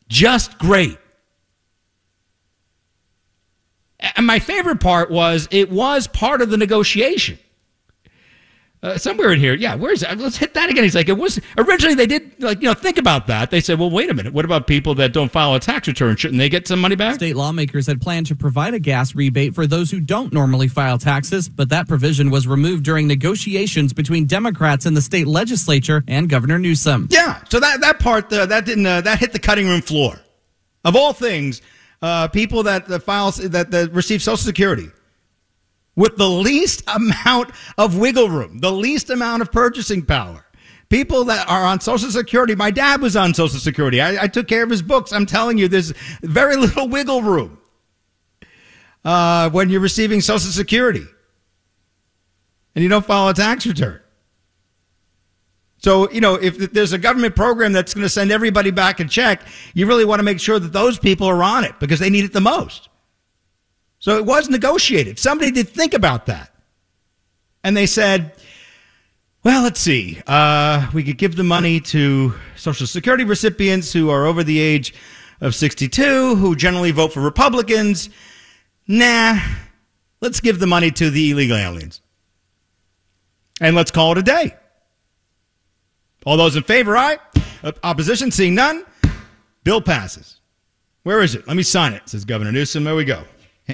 Just 0.10 0.58
great. 0.58 0.98
And 4.16 4.26
my 4.26 4.40
favorite 4.40 4.80
part 4.80 5.12
was 5.12 5.48
it 5.52 5.70
was 5.72 6.08
part 6.08 6.42
of 6.42 6.50
the 6.50 6.58
negotiation. 6.58 7.38
Uh, 8.82 8.98
somewhere 8.98 9.34
in 9.34 9.40
here, 9.42 9.56
yeah. 9.56 9.76
Where's 9.76 10.00
that? 10.00 10.18
Let's 10.18 10.38
hit 10.38 10.54
that 10.54 10.70
again. 10.70 10.86
He's 10.86 10.96
like, 10.96 11.10
it 11.10 11.18
was 11.18 11.38
originally 11.58 11.96
they 11.96 12.06
did 12.06 12.42
like 12.42 12.62
you 12.62 12.68
know 12.70 12.74
think 12.74 12.98
about 12.98 13.28
that. 13.28 13.52
They 13.52 13.60
said, 13.60 13.78
well, 13.78 13.90
wait 13.90 14.10
a 14.10 14.14
minute. 14.14 14.32
What 14.32 14.46
about 14.46 14.68
people 14.68 14.96
that 14.96 15.12
don't 15.12 15.30
file 15.30 15.54
a 15.54 15.60
tax 15.60 15.90
return? 15.90 16.16
Shouldn't 16.16 16.40
they 16.40 16.48
get 16.48 16.66
some 16.66 16.80
money 16.80 16.96
back? 16.96 17.16
State 17.16 17.36
lawmakers 17.36 17.88
had 17.88 18.00
planned 18.00 18.28
to 18.28 18.36
provide 18.36 18.74
a 18.74 18.80
gas 18.80 19.16
rebate 19.16 19.54
for 19.54 19.68
those 19.68 19.92
who 19.92 20.00
don't 20.00 20.32
normally 20.32 20.70
file 20.70 20.98
taxes, 20.98 21.50
but 21.50 21.68
that 21.70 21.90
provision 21.90 22.30
was 22.30 22.48
removed 22.48 22.86
during 22.86 23.06
negotiations 23.06 23.92
between 23.92 24.26
Democrats 24.26 24.86
in 24.86 24.94
the 24.94 25.02
state 25.02 25.28
legislature 25.28 26.02
and 26.08 26.30
Governor 26.30 26.58
Newsom. 26.58 27.10
Yeah. 27.12 27.44
So 27.50 27.60
that 27.60 27.82
that 27.82 28.00
part 28.00 28.32
uh, 28.32 28.46
that 28.46 28.64
didn't 28.64 28.86
uh, 28.86 29.02
that 29.02 29.20
hit 29.20 29.34
the 29.34 29.40
cutting 29.40 29.68
room 29.68 29.82
floor. 29.82 30.18
Of 30.86 30.96
all 30.96 31.12
things, 31.12 31.62
uh, 32.02 32.30
people 32.30 32.64
that 32.64 32.88
the 32.88 33.02
files 33.02 33.36
that, 33.36 33.72
that 33.72 33.92
receive 33.92 34.22
Social 34.22 34.38
Security 34.38 34.90
with 36.00 36.16
the 36.16 36.30
least 36.30 36.82
amount 36.88 37.52
of 37.78 37.98
wiggle 37.98 38.30
room, 38.30 38.60
the 38.60 38.72
least 38.72 39.10
amount 39.10 39.42
of 39.42 39.52
purchasing 39.52 40.02
power. 40.02 40.46
People 40.88 41.26
that 41.26 41.48
are 41.50 41.66
on 41.66 41.82
Social 41.82 42.10
Security. 42.10 42.56
My 42.56 42.72
dad 42.72 43.02
was 43.02 43.18
on 43.18 43.34
Social 43.34 43.60
Security. 43.60 44.02
I, 44.02 44.24
I 44.24 44.28
took 44.28 44.48
care 44.48 44.64
of 44.64 44.70
his 44.70 44.82
books. 44.82 45.12
I'm 45.12 45.26
telling 45.26 45.58
you, 45.58 45.68
there's 45.68 45.92
very 46.22 46.56
little 46.56 46.88
wiggle 46.88 47.22
room 47.22 47.60
uh, 49.04 49.50
when 49.50 49.70
you're 49.70 49.82
receiving 49.82 50.22
Social 50.22 50.50
Security 50.52 51.06
and 52.76 52.82
you 52.82 52.90
don't 52.90 53.06
file 53.06 53.28
a 53.28 53.34
tax 53.34 53.68
return. 53.68 54.00
So, 55.80 56.10
you 56.12 56.22
know, 56.22 56.36
if 56.36 56.72
there's 56.72 56.94
a 56.94 56.98
government 56.98 57.36
program 57.36 57.74
that's 57.74 57.94
going 57.94 58.04
to 58.06 58.10
send 58.10 58.32
everybody 58.32 58.72
back 58.72 59.02
a 59.02 59.06
check, 59.06 59.42
you 59.74 59.86
really 59.86 60.06
want 60.06 60.20
to 60.20 60.24
make 60.24 60.40
sure 60.40 60.60
that 60.60 60.74
those 60.74 60.98
people 60.98 61.28
are 61.28 61.44
on 61.44 61.66
it 61.66 61.78
because 61.80 62.00
they 62.00 62.10
need 62.10 62.24
it 62.24 62.34
the 62.34 62.42
most. 62.42 62.89
So 64.00 64.18
it 64.18 64.26
was 64.26 64.50
negotiated. 64.50 65.20
Somebody 65.20 65.52
did 65.52 65.70
think 65.70 65.94
about 65.94 66.26
that. 66.28 66.54
And 67.64 67.76
they 67.76 67.86
said, 67.86 68.34
well, 69.44 69.64
let's 69.64 69.80
see. 69.80 70.22
Uh, 70.26 70.90
we 70.94 71.04
could 71.04 71.18
give 71.18 71.36
the 71.36 71.44
money 71.44 71.80
to 71.82 72.34
Social 72.56 72.88
Security 72.88 73.26
recipients 73.26 73.92
who 73.92 74.10
are 74.10 74.26
over 74.26 74.44
the 74.44 74.60
age 74.60 74.94
of 75.42 75.56
62, 75.56 76.36
who 76.36 76.56
generally 76.56 76.92
vote 76.92 77.14
for 77.14 77.22
Republicans. 77.22 78.10
Nah, 78.88 79.40
let's 80.22 80.40
give 80.40 80.60
the 80.60 80.68
money 80.68 80.92
to 80.92 81.10
the 81.10 81.32
illegal 81.32 81.58
aliens. 81.58 82.02
And 83.62 83.76
let's 83.76 83.92
call 83.92 84.14
it 84.14 84.18
a 84.18 84.24
day. 84.24 84.56
All 86.26 86.38
those 86.38 86.56
in 86.56 86.64
favor, 86.64 86.98
aye. 86.98 87.18
Opposition, 87.84 88.32
seeing 88.32 88.56
none. 88.56 88.86
Bill 89.64 89.82
passes. 89.82 90.40
Where 91.04 91.22
is 91.22 91.36
it? 91.36 91.48
Let 91.48 91.56
me 91.58 91.64
sign 91.64 91.94
it, 91.94 92.08
says 92.08 92.26
Governor 92.26 92.52
Newsom. 92.52 92.84
There 92.84 92.96
we 92.96 93.06
go. 93.06 93.24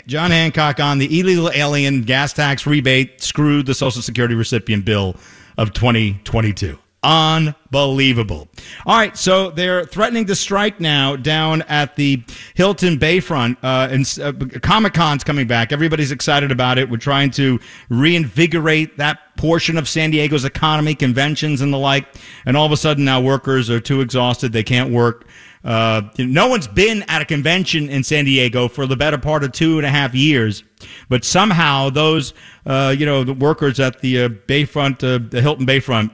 John 0.07 0.31
Hancock 0.31 0.79
on 0.79 0.97
the 0.97 1.19
illegal 1.19 1.49
alien 1.51 2.01
gas 2.01 2.33
tax 2.33 2.65
rebate 2.65 3.21
screwed 3.21 3.65
the 3.65 3.73
Social 3.73 4.01
Security 4.01 4.35
recipient 4.35 4.85
bill 4.85 5.15
of 5.57 5.73
2022. 5.73 6.77
Unbelievable. 7.05 8.47
All 8.87 8.97
right, 8.97 9.15
so 9.15 9.51
they're 9.51 9.85
threatening 9.85 10.25
to 10.25 10.35
strike 10.35 10.79
now 10.79 11.15
down 11.15 11.61
at 11.63 11.95
the 11.95 12.23
Hilton 12.55 12.97
Bayfront. 12.97 13.57
Uh, 13.61 13.87
and 13.91 14.53
uh, 14.53 14.59
Comic 14.61 14.95
Con's 14.95 15.23
coming 15.23 15.45
back. 15.45 15.71
Everybody's 15.71 16.11
excited 16.11 16.51
about 16.51 16.79
it. 16.79 16.89
We're 16.89 16.97
trying 16.97 17.29
to 17.31 17.59
reinvigorate 17.89 18.97
that 18.97 19.19
portion 19.37 19.77
of 19.77 19.87
San 19.87 20.09
Diego's 20.09 20.45
economy, 20.45 20.95
conventions 20.95 21.61
and 21.61 21.71
the 21.71 21.77
like. 21.77 22.07
And 22.47 22.57
all 22.57 22.65
of 22.65 22.71
a 22.71 22.77
sudden, 22.77 23.05
now 23.05 23.21
workers 23.21 23.69
are 23.69 23.79
too 23.79 24.01
exhausted. 24.01 24.51
They 24.51 24.63
can't 24.63 24.91
work. 24.91 25.27
Uh, 25.65 26.03
no 26.19 26.47
one's 26.47 26.67
been 26.67 27.03
at 27.07 27.23
a 27.23 27.25
convention 27.25 27.89
in 27.89 28.03
San 28.03 28.25
Diego 28.25 28.67
for 28.67 28.85
the 28.85 28.95
better 28.95 29.17
part 29.17 29.43
of 29.43 29.51
two 29.51 29.77
and 29.77 29.85
a 29.85 29.89
half 29.89 30.13
years, 30.13 30.63
but 31.09 31.25
somehow 31.25 31.89
those, 31.89 32.35
uh, 32.67 32.95
you 32.95 33.05
know, 33.05 33.23
the 33.23 33.33
workers 33.33 33.79
at 33.79 33.99
the 33.99 34.23
uh, 34.23 34.29
Bayfront, 34.29 35.03
uh, 35.03 35.27
the 35.27 35.41
Hilton 35.41 35.65
Bayfront, 35.65 36.11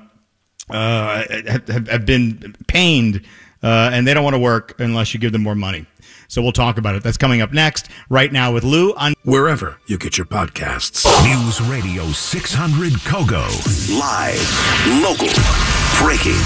uh, 0.69 1.25
have, 1.67 1.87
have 1.89 2.05
been 2.05 2.55
pained, 2.67 3.25
uh, 3.61 3.89
and 3.91 4.07
they 4.07 4.13
don't 4.13 4.23
want 4.23 4.35
to 4.35 4.39
work 4.39 4.79
unless 4.79 5.13
you 5.13 5.19
give 5.19 5.33
them 5.33 5.43
more 5.43 5.55
money. 5.55 5.85
So 6.29 6.41
we'll 6.41 6.53
talk 6.53 6.77
about 6.77 6.95
it. 6.95 7.03
That's 7.03 7.17
coming 7.17 7.41
up 7.41 7.51
next. 7.51 7.89
Right 8.09 8.31
now 8.31 8.53
with 8.53 8.63
Lou 8.63 8.93
on 8.93 9.13
wherever 9.23 9.77
you 9.85 9.97
get 9.97 10.17
your 10.17 10.25
podcasts. 10.25 11.05
News 11.23 11.61
Radio 11.61 12.05
600 12.07 12.93
Kogo. 12.93 13.47
Live, 13.99 15.03
local, 15.03 15.29
breaking. 16.03 16.41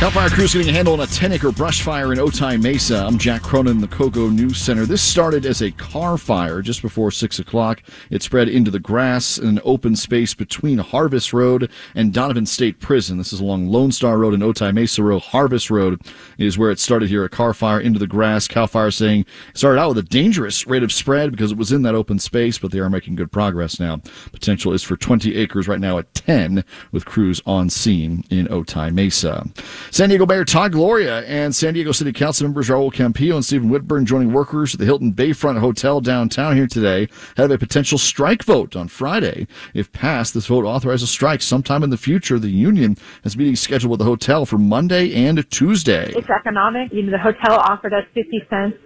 Cal 0.00 0.10
Fire 0.10 0.30
crews 0.30 0.54
getting 0.54 0.70
a 0.70 0.72
handle 0.72 0.94
on 0.94 1.00
a 1.00 1.06
10 1.06 1.32
acre 1.32 1.52
brush 1.52 1.82
fire 1.82 2.10
in 2.10 2.18
Otay 2.18 2.58
Mesa. 2.58 3.04
I'm 3.04 3.18
Jack 3.18 3.42
Cronin, 3.42 3.82
the 3.82 3.86
Kogo 3.86 4.32
News 4.32 4.56
Center. 4.56 4.86
This 4.86 5.02
started 5.02 5.44
as 5.44 5.60
a 5.60 5.72
car 5.72 6.16
fire 6.16 6.62
just 6.62 6.80
before 6.80 7.10
6 7.10 7.38
o'clock. 7.38 7.82
It 8.08 8.22
spread 8.22 8.48
into 8.48 8.70
the 8.70 8.78
grass 8.78 9.36
in 9.36 9.46
an 9.46 9.60
open 9.62 9.94
space 9.96 10.32
between 10.32 10.78
Harvest 10.78 11.34
Road 11.34 11.70
and 11.94 12.14
Donovan 12.14 12.46
State 12.46 12.80
Prison. 12.80 13.18
This 13.18 13.34
is 13.34 13.40
along 13.40 13.66
Lone 13.66 13.92
Star 13.92 14.16
Road 14.16 14.32
and 14.32 14.42
Otay 14.42 14.72
Mesa 14.72 15.02
Road. 15.02 15.20
Harvest 15.20 15.70
Road 15.70 16.00
is 16.38 16.56
where 16.56 16.70
it 16.70 16.78
started 16.78 17.10
here. 17.10 17.24
A 17.24 17.28
car 17.28 17.52
fire 17.52 17.78
into 17.78 17.98
the 17.98 18.06
grass. 18.06 18.48
Cal 18.48 18.66
Fire 18.66 18.90
saying 18.90 19.26
it 19.50 19.58
started 19.58 19.78
out 19.78 19.90
with 19.90 19.98
a 19.98 20.08
dangerous 20.08 20.66
rate 20.66 20.82
of 20.82 20.92
spread 20.92 21.30
because 21.30 21.52
it 21.52 21.58
was 21.58 21.72
in 21.72 21.82
that 21.82 21.94
open 21.94 22.09
space, 22.18 22.58
but 22.58 22.70
they 22.70 22.78
are 22.78 22.90
making 22.90 23.16
good 23.16 23.30
progress 23.30 23.78
now. 23.78 24.00
Potential 24.32 24.72
is 24.72 24.82
for 24.82 24.96
20 24.96 25.36
acres 25.36 25.68
right 25.68 25.80
now 25.80 25.98
at 25.98 26.12
10 26.14 26.64
with 26.92 27.04
crews 27.04 27.40
on 27.46 27.70
scene 27.70 28.24
in 28.30 28.46
Otay 28.48 28.92
Mesa. 28.92 29.46
San 29.90 30.08
Diego 30.08 30.26
Mayor 30.26 30.44
Todd 30.44 30.72
Gloria 30.72 31.20
and 31.22 31.54
San 31.54 31.74
Diego 31.74 31.92
City 31.92 32.12
Council 32.12 32.46
members 32.46 32.68
Raul 32.68 32.92
Campillo 32.92 33.34
and 33.34 33.44
Stephen 33.44 33.68
Whitburn 33.68 34.06
joining 34.06 34.32
workers 34.32 34.74
at 34.74 34.80
the 34.80 34.86
Hilton 34.86 35.12
Bayfront 35.12 35.58
Hotel 35.58 36.00
downtown 36.00 36.56
here 36.56 36.66
today 36.66 37.08
of 37.36 37.50
a 37.50 37.58
potential 37.58 37.98
strike 37.98 38.44
vote 38.44 38.76
on 38.76 38.88
Friday. 38.88 39.46
If 39.74 39.92
passed, 39.92 40.34
this 40.34 40.46
vote 40.46 40.64
authorizes 40.64 41.04
a 41.04 41.12
strike 41.12 41.42
sometime 41.42 41.82
in 41.82 41.90
the 41.90 41.96
future. 41.96 42.38
The 42.38 42.48
union 42.48 42.96
has 43.24 43.36
meetings 43.36 43.60
scheduled 43.60 43.90
with 43.90 43.98
the 43.98 44.04
hotel 44.04 44.46
for 44.46 44.58
Monday 44.58 45.14
and 45.14 45.48
Tuesday. 45.50 46.12
It's 46.16 46.30
economic. 46.30 46.92
You 46.92 47.02
know, 47.02 47.12
the 47.12 47.18
hotel 47.18 47.58
offered 47.58 47.92
us 47.92 48.04
50 48.14 48.46
cents 48.48 48.76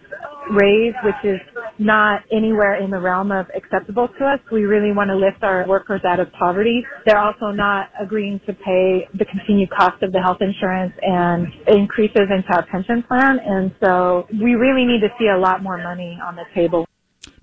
raise, 0.52 0.94
which 1.04 1.22
is 1.24 1.40
not 1.78 2.22
anywhere 2.32 2.82
in 2.82 2.90
the 2.90 3.00
realm 3.00 3.32
of 3.32 3.46
acceptable 3.56 4.08
to 4.18 4.24
us. 4.24 4.40
We 4.52 4.64
really 4.64 4.92
want 4.92 5.10
to 5.10 5.16
lift 5.16 5.42
our 5.42 5.66
workers 5.68 6.02
out 6.06 6.20
of 6.20 6.32
poverty. 6.32 6.84
They're 7.06 7.18
also 7.18 7.50
not 7.50 7.90
agreeing 8.00 8.40
to 8.46 8.52
pay 8.52 9.08
the 9.18 9.24
continued 9.24 9.70
cost 9.70 10.02
of 10.02 10.12
the 10.12 10.20
health 10.20 10.38
insurance 10.40 10.92
and 11.02 11.46
increases 11.68 12.28
into 12.30 12.48
our 12.52 12.66
pension 12.66 13.02
plan. 13.08 13.38
And 13.44 13.74
so 13.82 14.26
we 14.32 14.54
really 14.54 14.84
need 14.86 15.00
to 15.00 15.08
see 15.18 15.28
a 15.34 15.38
lot 15.38 15.62
more 15.62 15.78
money 15.78 16.18
on 16.24 16.36
the 16.36 16.44
table. 16.54 16.86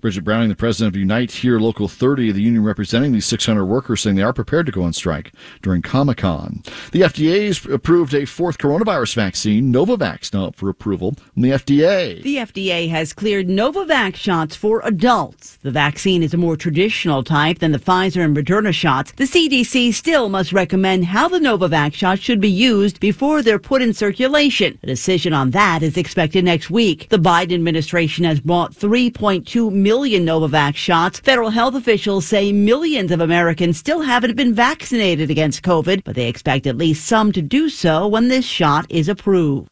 Brigette 0.02 0.24
Browning, 0.24 0.48
the 0.48 0.56
president 0.56 0.96
of 0.96 0.98
Unite 0.98 1.30
Here 1.30 1.60
Local 1.60 1.86
30, 1.86 2.32
the 2.32 2.42
union 2.42 2.64
representing 2.64 3.12
these 3.12 3.24
600 3.24 3.64
workers, 3.64 4.00
saying 4.00 4.16
they 4.16 4.22
are 4.24 4.32
prepared 4.32 4.66
to 4.66 4.72
go 4.72 4.82
on 4.82 4.92
strike 4.92 5.32
during 5.62 5.80
Comic 5.80 6.18
Con. 6.18 6.64
The 6.90 7.02
FDA 7.02 7.46
has 7.46 7.64
approved 7.66 8.12
a 8.12 8.24
fourth 8.24 8.58
coronavirus 8.58 9.14
vaccine, 9.14 9.72
Novavax, 9.72 10.34
now 10.34 10.46
up 10.46 10.56
for 10.56 10.68
approval 10.68 11.14
from 11.32 11.42
the 11.42 11.50
FDA. 11.50 12.20
The 12.20 12.38
FDA 12.38 12.90
has 12.90 13.12
cleared 13.12 13.46
Novavax 13.46 14.16
shots 14.16 14.56
for 14.56 14.80
adults. 14.82 15.58
The 15.62 15.70
vaccine 15.70 16.24
is 16.24 16.34
a 16.34 16.36
more 16.36 16.56
traditional 16.56 17.22
type 17.22 17.60
than 17.60 17.70
the 17.70 17.78
Pfizer 17.78 18.24
and 18.24 18.36
Moderna 18.36 18.74
shots. 18.74 19.12
The 19.12 19.22
CDC 19.22 19.94
still 19.94 20.28
must 20.28 20.52
recommend 20.52 21.04
how 21.04 21.28
the 21.28 21.38
Novavax 21.38 21.94
shots 21.94 22.22
should 22.22 22.40
be 22.40 22.50
used 22.50 22.98
before 22.98 23.40
they're 23.40 23.60
put 23.60 23.82
in 23.82 23.94
circulation. 23.94 24.80
A 24.82 24.86
decision 24.86 25.32
on 25.32 25.52
that 25.52 25.84
is 25.84 25.96
expected 25.96 26.44
next 26.44 26.70
week. 26.70 27.08
The 27.08 27.18
Biden 27.18 27.54
administration 27.54 28.24
has 28.24 28.40
bought 28.40 28.74
3.2 28.74 29.70
million 29.70 29.91
Novavax 29.92 30.76
shots. 30.76 31.20
Federal 31.20 31.50
health 31.50 31.74
officials 31.74 32.26
say 32.26 32.50
millions 32.50 33.12
of 33.12 33.20
Americans 33.20 33.76
still 33.76 34.00
haven't 34.00 34.36
been 34.36 34.54
vaccinated 34.54 35.30
against 35.30 35.62
COVID, 35.62 36.02
but 36.04 36.14
they 36.14 36.28
expect 36.28 36.66
at 36.66 36.78
least 36.78 37.04
some 37.06 37.30
to 37.32 37.42
do 37.42 37.68
so 37.68 38.08
when 38.08 38.28
this 38.28 38.46
shot 38.46 38.86
is 38.88 39.08
approved. 39.08 39.71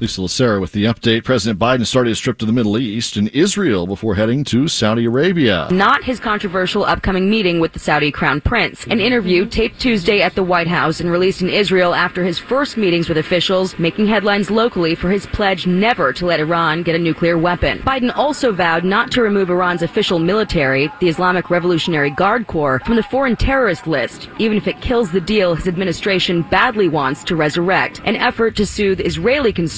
Lisa 0.00 0.22
Lacera 0.22 0.60
with 0.60 0.72
the 0.72 0.84
update. 0.84 1.24
President 1.24 1.58
Biden 1.58 1.84
started 1.84 2.08
his 2.08 2.20
trip 2.20 2.38
to 2.38 2.46
the 2.46 2.52
Middle 2.52 2.78
East 2.78 3.16
and 3.16 3.28
Israel 3.28 3.86
before 3.86 4.14
heading 4.14 4.44
to 4.44 4.66
Saudi 4.66 5.04
Arabia. 5.04 5.68
Not 5.70 6.04
his 6.04 6.18
controversial 6.18 6.84
upcoming 6.84 7.28
meeting 7.28 7.60
with 7.60 7.74
the 7.74 7.78
Saudi 7.78 8.10
crown 8.10 8.40
prince. 8.40 8.86
An 8.86 8.98
interview 8.98 9.44
taped 9.44 9.78
Tuesday 9.78 10.22
at 10.22 10.34
the 10.34 10.42
White 10.42 10.68
House 10.68 11.00
and 11.00 11.10
released 11.10 11.42
in 11.42 11.50
Israel 11.50 11.94
after 11.94 12.24
his 12.24 12.38
first 12.38 12.78
meetings 12.78 13.10
with 13.10 13.18
officials, 13.18 13.78
making 13.78 14.06
headlines 14.06 14.50
locally 14.50 14.94
for 14.94 15.10
his 15.10 15.26
pledge 15.26 15.66
never 15.66 16.14
to 16.14 16.24
let 16.24 16.40
Iran 16.40 16.82
get 16.82 16.94
a 16.94 16.98
nuclear 16.98 17.36
weapon. 17.36 17.80
Biden 17.80 18.16
also 18.16 18.52
vowed 18.52 18.84
not 18.84 19.10
to 19.12 19.22
remove 19.22 19.50
Iran's 19.50 19.82
official 19.82 20.18
military, 20.18 20.90
the 21.00 21.08
Islamic 21.08 21.50
Revolutionary 21.50 22.10
Guard 22.10 22.46
Corps, 22.46 22.80
from 22.86 22.96
the 22.96 23.02
foreign 23.02 23.36
terrorist 23.36 23.86
list, 23.86 24.30
even 24.38 24.56
if 24.56 24.66
it 24.66 24.80
kills 24.80 25.12
the 25.12 25.20
deal 25.20 25.54
his 25.54 25.68
administration 25.68 26.40
badly 26.42 26.88
wants 26.88 27.22
to 27.24 27.36
resurrect, 27.36 28.00
an 28.06 28.16
effort 28.16 28.56
to 28.56 28.64
soothe 28.64 29.00
Israeli 29.00 29.52
concerns 29.52 29.69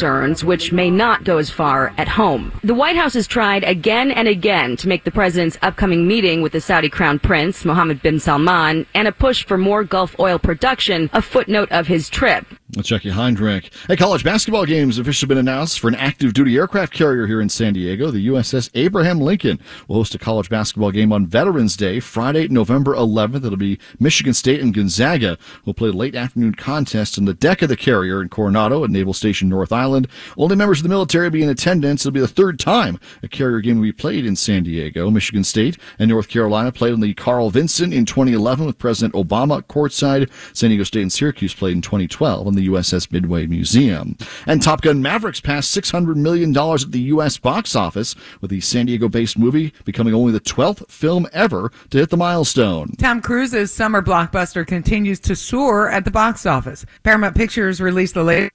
which 0.45 0.73
may 0.73 0.91
not 0.91 1.25
go 1.25 1.39
as 1.39 1.51
far 1.51 1.93
at 1.99 2.09
home. 2.09 2.53
The 2.65 2.75
White 2.75 2.97
House 2.97 3.15
has 3.15 3.27
tried 3.27 3.65
again 3.65 4.11
and 4.11 4.27
again 4.27 4.77
to 4.79 4.89
make 4.89 5.05
the 5.05 5.11
president's 5.11 5.59
upcoming 5.63 6.09
meeting 6.09 6.43
with 6.43 6.53
the 6.53 6.61
Saudi 6.61 6.89
crown 6.89 7.19
prince, 7.19 7.65
Mohammed 7.65 8.03
bin 8.03 8.19
Salman, 8.19 8.87
and 8.95 9.07
a 9.07 9.13
push 9.13 9.45
for 9.45 9.59
more 9.59 9.85
Gulf 9.85 10.19
oil 10.19 10.39
production 10.39 11.11
a 11.13 11.23
footnote 11.23 11.71
of 11.71 11.87
his 11.87 12.09
trip. 12.09 12.47
Jacqui 12.79 13.11
Heinrich. 13.11 13.71
A 13.91 13.99
college 13.99 14.25
basketball 14.25 14.65
games 14.65 14.97
officially 14.97 15.29
been 15.29 15.37
announced 15.37 15.79
for 15.79 15.89
an 15.89 15.95
active 15.95 16.33
duty 16.33 16.57
aircraft 16.57 16.95
carrier 16.95 17.27
here 17.27 17.43
in 17.43 17.51
San 17.51 17.75
Diego. 17.75 18.11
The 18.11 18.27
USS 18.29 18.71
Abraham 18.75 19.21
Lincoln 19.21 19.61
will 19.89 19.97
host 19.97 20.15
a 20.15 20.19
college 20.19 20.49
basketball 20.49 20.91
game 20.91 21.13
on 21.13 21.27
Veterans 21.27 21.77
Day, 21.77 22.01
Friday, 22.01 22.49
November 22.49 22.95
11th. 22.95 23.45
It'll 23.45 23.57
be 23.59 23.79
Michigan 24.01 24.33
State 24.33 24.63
and 24.63 24.73
Gonzaga 24.73 25.37
will 25.67 25.75
play 25.75 25.91
late 25.91 26.15
afternoon 26.15 26.55
contest 26.55 27.19
on 27.19 27.27
the 27.27 27.35
deck 27.35 27.61
of 27.61 27.69
the 27.69 27.77
carrier 27.77 28.23
in 28.23 28.31
Coronado 28.31 28.85
at 28.85 28.91
Naval 28.91 29.13
Station 29.13 29.51
North 29.51 29.71
Island. 29.71 29.82
Only 29.91 30.57
members 30.57 30.79
of 30.79 30.83
the 30.83 30.89
military 30.89 31.27
will 31.27 31.33
be 31.33 31.43
in 31.43 31.49
attendance. 31.49 32.03
It'll 32.03 32.13
be 32.13 32.21
the 32.21 32.29
third 32.29 32.59
time 32.59 32.99
a 33.23 33.29
carrier 33.29 33.61
game 33.61 33.77
will 33.77 33.85
be 33.85 33.93
played 33.93 34.25
in 34.25 34.37
San 34.37 34.63
Diego. 34.65 35.11
Michigan 35.11 35.45
State 35.45 35.79
and 35.99 36.11
North 36.11 36.29
Carolina 36.29 36.73
played 36.73 36.93
on 36.93 37.01
the 37.01 37.15
Carl 37.15 37.51
Vinson 37.51 37.93
in 37.93 38.05
2011 38.05 38.67
with 38.67 38.79
President 38.79 39.15
Obama 39.15 39.63
courtside. 39.63 40.31
San 40.53 40.71
Diego 40.71 40.85
State 40.85 41.03
and 41.03 41.13
Syracuse 41.13 41.55
played 41.55 41.77
in 41.77 41.83
2012 41.83 42.47
on 42.47 42.55
the 42.55 42.69
USS 42.69 43.11
Midway 43.13 43.47
Museum. 43.47 44.17
And 44.47 44.63
Top 44.63 44.83
Gun 44.83 45.03
Mavericks 45.03 45.41
passed 45.41 45.77
$600 45.77 46.17
million 46.17 46.57
at 46.57 46.93
the 46.93 47.01
U.S. 47.01 47.39
box 47.39 47.75
office, 47.75 48.15
with 48.41 48.51
the 48.51 48.61
San 48.61 48.87
Diego 48.87 49.09
based 49.09 49.39
movie 49.39 49.73
becoming 49.85 50.15
only 50.15 50.33
the 50.33 50.41
12th 50.41 50.89
film 50.89 51.27
ever 51.33 51.73
to 51.91 51.99
hit 51.99 52.11
the 52.11 52.17
milestone. 52.17 52.93
Tom 52.99 53.21
Cruise's 53.21 53.73
summer 53.73 54.03
blockbuster 54.03 54.67
continues 54.67 55.21
to 55.21 55.37
soar 55.37 55.91
at 55.91 56.05
the 56.05 56.11
box 56.11 56.47
office. 56.47 56.85
Paramount 57.03 57.37
Pictures 57.37 57.81
released 57.81 58.15
the 58.15 58.25
latest. 58.25 58.53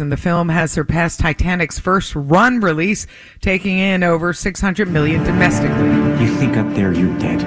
And 0.00 0.12
the 0.12 0.16
film 0.16 0.48
has 0.48 0.72
surpassed 0.72 1.20
Titanic's 1.20 1.78
first 1.78 2.14
run 2.14 2.60
release, 2.60 3.06
taking 3.40 3.78
in 3.78 4.02
over 4.02 4.32
600 4.32 4.88
million 4.88 5.22
domestically. 5.24 6.24
You 6.24 6.34
think 6.36 6.56
up 6.56 6.72
there 6.74 6.92
you're 6.92 7.18
dead. 7.18 7.38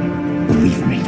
Believe 0.47 0.85
me. 0.87 0.99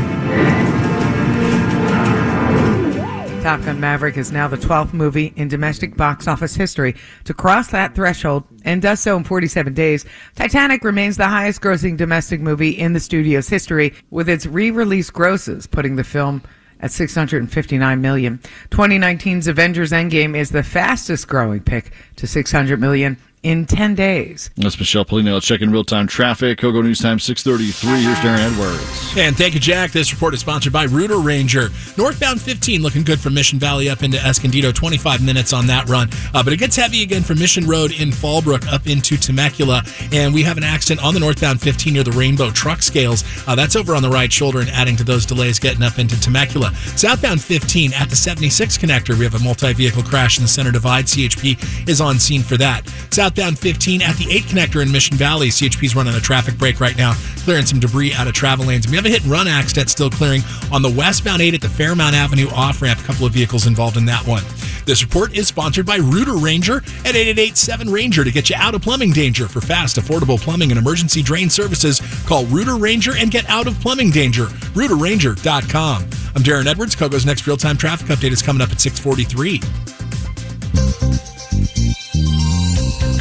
Top 3.42 3.64
Gun 3.64 3.80
Maverick 3.80 4.18
is 4.18 4.32
now 4.32 4.48
the 4.48 4.56
12th 4.56 4.94
movie 4.94 5.34
in 5.36 5.48
domestic 5.48 5.98
box 5.98 6.28
office 6.28 6.54
history 6.54 6.96
to 7.24 7.34
cross 7.34 7.70
that 7.70 7.96
threshold 7.96 8.44
and 8.66 8.84
does 8.84 9.00
so 9.00 9.18
in 9.18 9.24
47 9.24 9.74
days. 9.74 10.06
Titanic 10.36 10.84
remains 10.84 11.18
the 11.18 11.28
highest 11.28 11.60
grossing 11.60 11.98
domestic 11.98 12.40
movie 12.40 12.70
in 12.70 12.94
the 12.94 13.00
studio's 13.00 13.50
history 13.50 13.96
with 14.12 14.30
its 14.30 14.46
re-release 14.46 15.10
grosses 15.10 15.66
putting 15.66 15.96
the 15.96 16.04
film 16.04 16.44
at 16.82 16.92
659 16.92 18.02
million. 18.02 18.40
2019's 18.70 19.48
Avengers 19.48 19.92
Endgame 19.92 20.36
is 20.36 20.50
the 20.50 20.64
fastest 20.64 21.28
growing 21.28 21.62
pick 21.62 21.92
to 22.16 22.28
600 22.28 22.80
million 22.80 23.18
in 23.44 23.66
10 23.66 23.96
days. 23.96 24.52
That's 24.58 24.78
Michelle 24.78 25.04
Pollino. 25.04 25.34
Let's 25.34 25.48
check 25.48 25.62
in 25.62 25.72
real 25.72 25.84
time 25.84 26.08
traffic. 26.08 26.60
Kogo 26.60 26.84
News 26.84 27.00
Time 27.00 27.20
633. 27.20 28.04
Here's 28.04 28.18
Darren 28.20 28.52
Edwards. 28.52 29.18
And 29.18 29.36
thank 29.36 29.54
you, 29.56 29.60
Jack. 29.60 29.92
This 29.92 30.14
report 30.14 30.34
is 30.34 30.42
sponsored 30.42 30.72
by 30.72 30.84
Rooter 30.84 31.18
Ranger. 31.18 31.70
Northbound 31.98 32.40
15 32.42 32.82
looking 32.82 33.04
good 33.04 33.20
from 33.20 33.34
Mission 33.34 33.58
Valley 33.58 33.90
up 33.90 34.04
into 34.04 34.18
Escondido. 34.18 34.72
25 34.72 35.26
minutes 35.26 35.54
on 35.54 35.66
that 35.68 35.90
run. 35.90 36.10
Uh, 36.34 36.44
but 36.44 36.54
it 36.54 36.58
gets 36.58 36.76
heavy 36.76 37.02
again 37.02 37.24
from 37.24 37.40
Mission 37.40 37.66
Road 37.68 37.92
in 37.92 38.10
Fallbrook 38.10 38.72
up 38.72 38.88
into 38.88 39.18
Temecula. 39.18 39.84
And 40.12 40.34
we 40.34 40.44
have 40.44 40.58
an 40.58 40.64
accident 40.64 41.04
on 41.06 41.14
the 41.14 41.20
northbound 41.20 41.62
15 41.62 41.94
near 41.94 42.04
the 42.04 42.12
Rainbow 42.12 42.52
Truck 42.52 42.82
Scales. 42.82 43.24
Uh, 43.48 43.56
that's 43.56 43.76
over 43.76 43.96
on 43.96 44.04
the 44.04 44.10
right 44.10 44.32
shoulder 44.32 44.60
and 44.60 44.70
adding 44.70 44.96
to 44.98 45.04
those 45.04 45.26
delays 45.26 45.58
getting 45.58 45.82
up 45.82 45.98
into 45.98 46.20
Temecula. 46.22 46.74
Southbound 46.96 47.42
15 47.42 47.94
at 47.94 48.10
the 48.10 48.16
76 48.16 48.78
connector. 48.78 49.18
We 49.18 49.24
have 49.24 49.36
a 49.36 49.40
multi 49.40 49.74
vehicle 49.74 50.04
crash 50.04 50.38
in 50.38 50.44
the 50.44 50.48
center 50.48 50.72
divide. 50.72 51.06
CHP 51.06 51.90
is 51.90 52.02
on 52.02 52.20
scene 52.20 52.44
for 52.44 52.58
that. 52.58 52.88
South 53.10 53.31
Southbound 53.32 53.58
15 53.58 54.02
at 54.02 54.18
the 54.18 54.30
8 54.30 54.44
connector 54.44 54.82
in 54.82 54.92
Mission 54.92 55.16
Valley. 55.16 55.48
CHP's 55.48 55.96
running 55.96 56.14
a 56.16 56.20
traffic 56.20 56.58
break 56.58 56.82
right 56.82 56.98
now, 56.98 57.14
clearing 57.46 57.66
some 57.66 57.80
debris 57.80 58.14
out 58.14 58.28
of 58.28 58.34
travel 58.34 58.66
lanes. 58.66 58.90
We 58.90 58.98
have 58.98 59.06
a 59.06 59.10
hit 59.10 59.22
and 59.22 59.32
run 59.32 59.48
accident 59.48 59.90
still 59.90 60.10
clearing 60.10 60.42
on 60.70 60.82
the 60.82 60.90
westbound 60.90 61.42
8 61.42 61.54
at 61.54 61.62
the 61.62 61.70
Fairmount 61.70 62.14
Avenue 62.14 62.50
off 62.50 62.82
ramp. 62.82 63.00
A 63.00 63.04
couple 63.04 63.26
of 63.26 63.32
vehicles 63.32 63.68
involved 63.68 63.96
in 63.96 64.04
that 64.04 64.28
one. 64.28 64.44
This 64.86 65.02
report 65.02 65.34
is 65.34 65.48
sponsored 65.48 65.86
by 65.86 65.96
Rooter 65.96 66.36
Ranger 66.36 66.78
at 67.06 67.16
888 67.16 67.88
Ranger 67.88 68.26
to 68.26 68.32
get 68.32 68.50
you 68.50 68.58
out 68.60 68.76
of 68.76 68.82
plumbing 68.82 69.12
danger. 69.12 69.48
For 69.48 69.62
fast, 69.62 69.96
affordable 69.96 70.38
plumbing 70.38 70.72
and 70.72 70.78
emergency 70.78 71.24
drain 71.24 71.50
services, 71.50 72.02
call 72.26 72.46
Rooter 72.48 72.76
Ranger 72.76 73.16
and 73.16 73.32
get 73.32 73.50
out 73.50 73.66
of 73.66 73.80
plumbing 73.80 74.12
danger. 74.12 74.48
RooterRanger.com. 74.76 76.02
I'm 76.36 76.44
Darren 76.44 76.66
Edwards. 76.66 76.98
Kogo's 76.98 77.26
next 77.26 77.48
real 77.48 77.56
time 77.56 77.78
traffic 77.78 78.08
update 78.08 78.32
is 78.32 78.42
coming 78.42 78.62
up 78.62 78.72
at 78.72 78.82
643. 78.82 79.62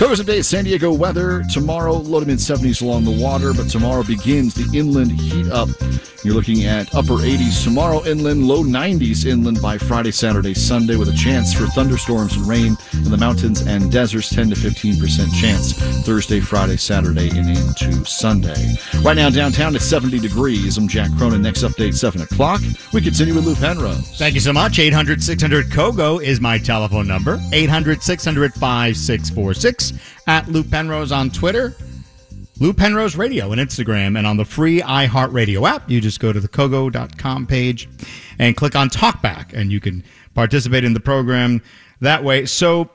Kogo's 0.01 0.19
update 0.19 0.47
San 0.47 0.65
Diego 0.65 0.91
weather. 0.95 1.43
Tomorrow, 1.53 1.93
low 1.93 2.21
to 2.21 2.27
mid 2.27 2.39
70s 2.39 2.81
along 2.81 3.05
the 3.05 3.23
water, 3.23 3.53
but 3.53 3.69
tomorrow 3.69 4.03
begins 4.03 4.55
the 4.55 4.67
inland 4.75 5.13
heat 5.13 5.47
up. 5.53 5.69
You're 6.25 6.35
looking 6.35 6.65
at 6.65 6.95
upper 6.95 7.15
80s 7.15 7.65
tomorrow 7.65 8.05
inland, 8.05 8.47
low 8.47 8.63
90s 8.63 9.27
inland 9.27 9.61
by 9.63 9.79
Friday, 9.79 10.11
Saturday, 10.11 10.53
Sunday, 10.53 10.97
with 10.97 11.09
a 11.09 11.17
chance 11.17 11.55
for 11.55 11.67
thunderstorms 11.67 12.37
and 12.37 12.47
rain 12.47 12.77
in 12.93 13.11
the 13.11 13.17
mountains 13.17 13.63
and 13.63 13.91
deserts, 13.91 14.29
10 14.29 14.51
to 14.51 14.55
15% 14.57 15.41
chance 15.41 15.73
Thursday, 16.05 16.41
Friday, 16.41 16.77
Saturday, 16.77 17.31
and 17.31 17.49
into 17.51 18.05
Sunday. 18.05 18.75
Right 19.03 19.17
now, 19.17 19.31
downtown, 19.31 19.75
it's 19.75 19.87
70 19.87 20.19
degrees. 20.19 20.77
I'm 20.77 20.89
Jack 20.89 21.11
Cronin. 21.17 21.41
Next 21.41 21.63
update, 21.63 21.95
7 21.95 22.21
o'clock. 22.21 22.61
We 22.93 23.01
continue 23.01 23.35
with 23.35 23.47
Lou 23.47 23.55
Penrose. 23.55 24.17
Thank 24.19 24.35
you 24.35 24.41
so 24.41 24.53
much. 24.53 24.79
800 24.79 25.23
600 25.23 25.71
KOGO 25.71 26.23
is 26.23 26.41
my 26.41 26.59
telephone 26.59 27.07
number. 27.07 27.41
800 27.53 28.03
600 28.03 28.53
5646. 28.55 29.90
At 30.27 30.49
Lou 30.49 30.63
Penrose 30.63 31.13
on 31.13 31.31
Twitter. 31.31 31.75
Lou 32.61 32.75
Penrose 32.75 33.17
Radio 33.17 33.53
on 33.53 33.59
Instagram 33.59 34.19
and 34.19 34.27
on 34.27 34.37
the 34.37 34.45
free 34.45 34.83
iHeartRadio 34.83 35.67
app. 35.69 35.91
You 35.91 36.01
just 36.01 36.21
go 36.21 36.31
to 36.31 36.41
the 36.41 36.49
Kogo.com 36.49 37.47
page 37.47 37.89
and 38.39 38.55
click 38.55 38.77
on 38.77 38.91
Talkback, 38.91 39.55
and 39.55 39.73
you 39.73 39.81
can 39.81 40.05
participate 40.35 40.85
in 40.85 40.93
the 40.93 41.01
program 41.01 41.63
that 42.01 42.23
way. 42.23 42.45
So, 42.45 42.91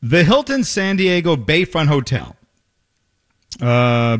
the 0.00 0.22
Hilton 0.22 0.62
San 0.62 0.96
Diego 0.96 1.34
Bayfront 1.34 1.88
Hotel 1.88 2.36
uh, 3.60 4.18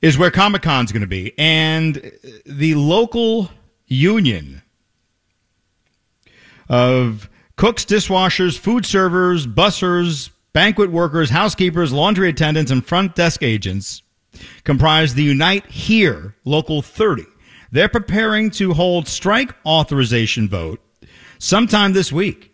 is 0.00 0.16
where 0.16 0.30
Comic 0.30 0.62
Con's 0.62 0.92
going 0.92 1.02
to 1.02 1.06
be, 1.06 1.34
and 1.36 2.10
the 2.46 2.74
local 2.74 3.50
union 3.86 4.62
of 6.70 7.28
cooks, 7.56 7.84
dishwashers, 7.84 8.58
food 8.58 8.86
servers, 8.86 9.46
bussers, 9.46 10.30
banquet 10.52 10.90
workers, 10.90 11.30
housekeepers, 11.30 11.92
laundry 11.92 12.28
attendants, 12.28 12.70
and 12.70 12.84
front 12.84 13.14
desk 13.14 13.42
agents 13.42 14.02
comprise 14.64 15.14
the 15.14 15.22
Unite 15.22 15.66
Here 15.66 16.34
Local 16.44 16.82
30. 16.82 17.24
They're 17.70 17.88
preparing 17.88 18.50
to 18.52 18.74
hold 18.74 19.08
strike 19.08 19.54
authorization 19.64 20.48
vote 20.48 20.80
sometime 21.38 21.92
this 21.92 22.12
week. 22.12 22.50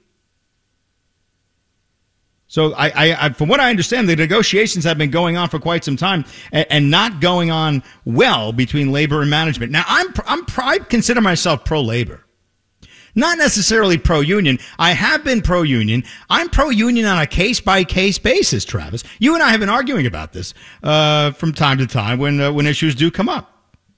So, 2.51 2.73
I, 2.73 2.89
I, 2.89 3.27
I, 3.27 3.29
from 3.31 3.51
what 3.51 3.61
I 3.61 3.69
understand, 3.69 4.09
the 4.09 4.17
negotiations 4.17 4.85
have 4.85 4.97
been 4.97 5.11
going 5.11 5.37
on 5.37 5.51
for 5.51 5.59
quite 5.59 5.85
some 5.85 5.97
time 5.97 6.25
and, 6.51 6.67
and 6.71 6.91
not 6.91 7.21
going 7.21 7.51
on 7.51 7.83
well 8.07 8.53
between 8.53 8.91
labor 8.91 9.21
and 9.21 9.29
management. 9.29 9.71
Now, 9.71 9.85
I'm, 9.87 10.07
I'm, 10.25 10.47
I 10.57 10.79
consider 10.79 11.21
myself 11.21 11.67
pro 11.67 11.83
labor. 11.83 12.25
Not 13.15 13.39
necessarily 13.39 13.99
pro 13.99 14.21
union. 14.21 14.59
I 14.79 14.93
have 14.93 15.25
been 15.25 15.43
pro 15.43 15.63
union. 15.63 16.05
I'm 16.31 16.49
pro 16.49 16.71
union 16.71 17.07
on 17.07 17.19
a 17.19 17.27
case 17.27 17.61
by 17.61 17.85
case 17.85 18.19
basis, 18.19 18.65
Travis. 18.65 19.05
You 19.19 19.35
and 19.35 19.43
I 19.43 19.51
have 19.51 19.61
been 19.61 19.69
arguing 19.69 20.07
about 20.07 20.33
this 20.33 20.55
uh, 20.83 21.33
from 21.33 21.53
time 21.53 21.79
to 21.79 21.87
time 21.87 22.19
when 22.19 22.41
uh, 22.41 22.53
when 22.53 22.67
issues 22.67 22.95
do 22.95 23.11
come 23.11 23.29
up. 23.29 23.55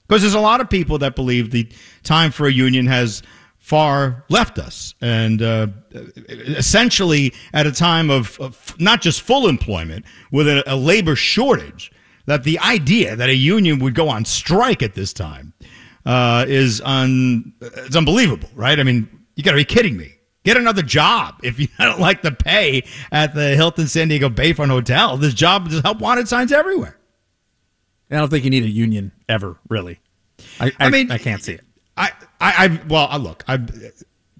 Because 0.07 0.21
there's 0.21 0.33
a 0.33 0.41
lot 0.41 0.59
of 0.59 0.69
people 0.69 0.97
that 0.97 1.15
believe 1.15 1.51
the 1.51 1.69
time 2.03 2.31
for 2.31 2.45
a 2.45 2.51
union 2.51 2.85
has 2.87 3.23
far 3.59 4.25
left 4.27 4.59
us. 4.59 4.93
And 4.99 5.41
uh, 5.41 5.67
essentially, 5.93 7.33
at 7.53 7.65
a 7.65 7.71
time 7.71 8.09
of, 8.09 8.37
of, 8.41 8.75
not 8.79 9.01
just 9.01 9.21
full 9.21 9.47
employment, 9.47 10.03
with 10.31 10.49
a, 10.49 10.63
a 10.67 10.75
labor 10.75 11.15
shortage, 11.15 11.91
that 12.25 12.43
the 12.43 12.59
idea 12.59 13.15
that 13.15 13.29
a 13.29 13.35
union 13.35 13.79
would 13.79 13.95
go 13.95 14.09
on 14.09 14.25
strike 14.25 14.83
at 14.83 14.95
this 14.95 15.13
time 15.13 15.50
uh, 16.05 16.45
is 16.47 16.81
un, 16.81 17.53
it's 17.61 17.95
unbelievable, 17.95 18.49
right? 18.55 18.79
I 18.79 18.83
mean, 18.83 19.07
you 19.35 19.43
got 19.43 19.51
to 19.51 19.57
be 19.57 19.65
kidding 19.65 19.97
me. 19.97 20.13
Get 20.43 20.57
another 20.57 20.81
job 20.81 21.39
if 21.43 21.59
you 21.59 21.67
don't 21.79 21.99
like 21.99 22.21
the 22.21 22.31
pay 22.31 22.83
at 23.11 23.35
the 23.35 23.55
Hilton 23.55 23.87
San 23.87 24.07
Diego 24.07 24.29
Bayfront 24.29 24.69
Hotel. 24.69 25.17
This 25.17 25.33
job 25.33 25.67
is 25.67 25.81
help 25.81 25.99
wanted 25.99 26.27
signs 26.27 26.51
everywhere. 26.51 26.97
I 28.09 28.15
don't 28.15 28.29
think 28.29 28.43
you 28.43 28.49
need 28.49 28.63
a 28.63 28.69
union 28.69 29.11
ever, 29.29 29.57
really. 29.69 29.99
I, 30.59 30.67
I, 30.67 30.71
I 30.79 30.89
mean, 30.89 31.11
I 31.11 31.17
can't 31.17 31.41
see 31.41 31.53
it. 31.53 31.61
I, 31.95 32.11
I, 32.39 32.65
I 32.65 32.79
well, 32.87 33.07
I 33.09 33.17
look, 33.17 33.43
I, 33.47 33.57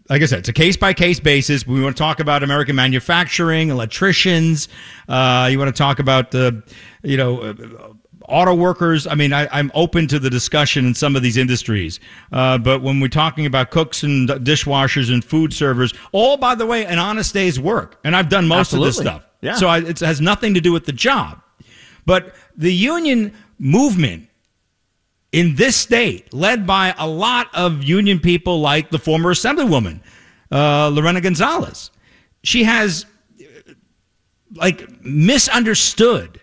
like 0.09 0.21
I 0.21 0.25
said, 0.25 0.39
it's 0.39 0.49
a 0.49 0.53
case 0.53 0.75
by 0.75 0.93
case 0.93 1.21
basis. 1.21 1.65
We 1.65 1.81
want 1.81 1.95
to 1.95 2.01
talk 2.01 2.19
about 2.19 2.43
American 2.43 2.75
manufacturing, 2.75 3.69
electricians. 3.69 4.67
Uh, 5.07 5.47
you 5.49 5.57
want 5.57 5.73
to 5.73 5.77
talk 5.77 5.99
about 5.99 6.31
the, 6.31 6.63
you 7.01 7.15
know, 7.15 7.41
uh, 7.41 7.93
auto 8.27 8.53
workers. 8.53 9.07
I 9.07 9.15
mean, 9.15 9.33
I, 9.33 9.59
am 9.59 9.71
open 9.73 10.07
to 10.07 10.19
the 10.19 10.29
discussion 10.29 10.85
in 10.85 10.93
some 10.93 11.15
of 11.15 11.21
these 11.21 11.37
industries. 11.37 11.99
Uh, 12.31 12.57
but 12.57 12.81
when 12.81 12.99
we're 12.99 13.07
talking 13.07 13.45
about 13.45 13.71
cooks 13.71 14.03
and 14.03 14.29
dishwashers 14.29 15.11
and 15.11 15.23
food 15.23 15.53
servers, 15.53 15.93
all 16.11 16.37
by 16.37 16.55
the 16.55 16.65
way, 16.65 16.85
an 16.85 16.99
honest 16.99 17.33
day's 17.33 17.59
work, 17.59 17.99
and 18.03 18.15
I've 18.15 18.29
done 18.29 18.47
most 18.47 18.73
Absolutely. 18.73 18.87
of 18.87 18.93
this 18.93 19.01
stuff. 19.01 19.25
Yeah. 19.41 19.55
So 19.55 19.67
I, 19.67 19.79
it 19.79 19.99
has 19.99 20.21
nothing 20.21 20.53
to 20.53 20.61
do 20.61 20.71
with 20.71 20.85
the 20.85 20.91
job. 20.91 21.41
But 22.05 22.35
the 22.55 22.73
union 22.73 23.33
movement 23.59 24.29
in 25.31 25.55
this 25.55 25.75
state, 25.75 26.33
led 26.33 26.67
by 26.67 26.93
a 26.97 27.07
lot 27.07 27.47
of 27.53 27.83
union 27.83 28.19
people 28.19 28.59
like 28.59 28.89
the 28.89 28.99
former 28.99 29.33
Assemblywoman, 29.33 30.01
uh, 30.51 30.89
Lorena 30.89 31.21
Gonzalez, 31.21 31.91
she 32.43 32.63
has 32.63 33.05
like 34.55 35.03
misunderstood 35.03 36.40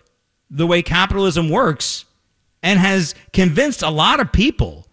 the 0.49 0.67
way 0.67 0.81
capitalism 0.81 1.49
works 1.49 2.05
and 2.63 2.79
has 2.79 3.15
convinced 3.33 3.81
a 3.81 3.89
lot 3.89 4.19
of 4.19 4.31
people 4.31 4.87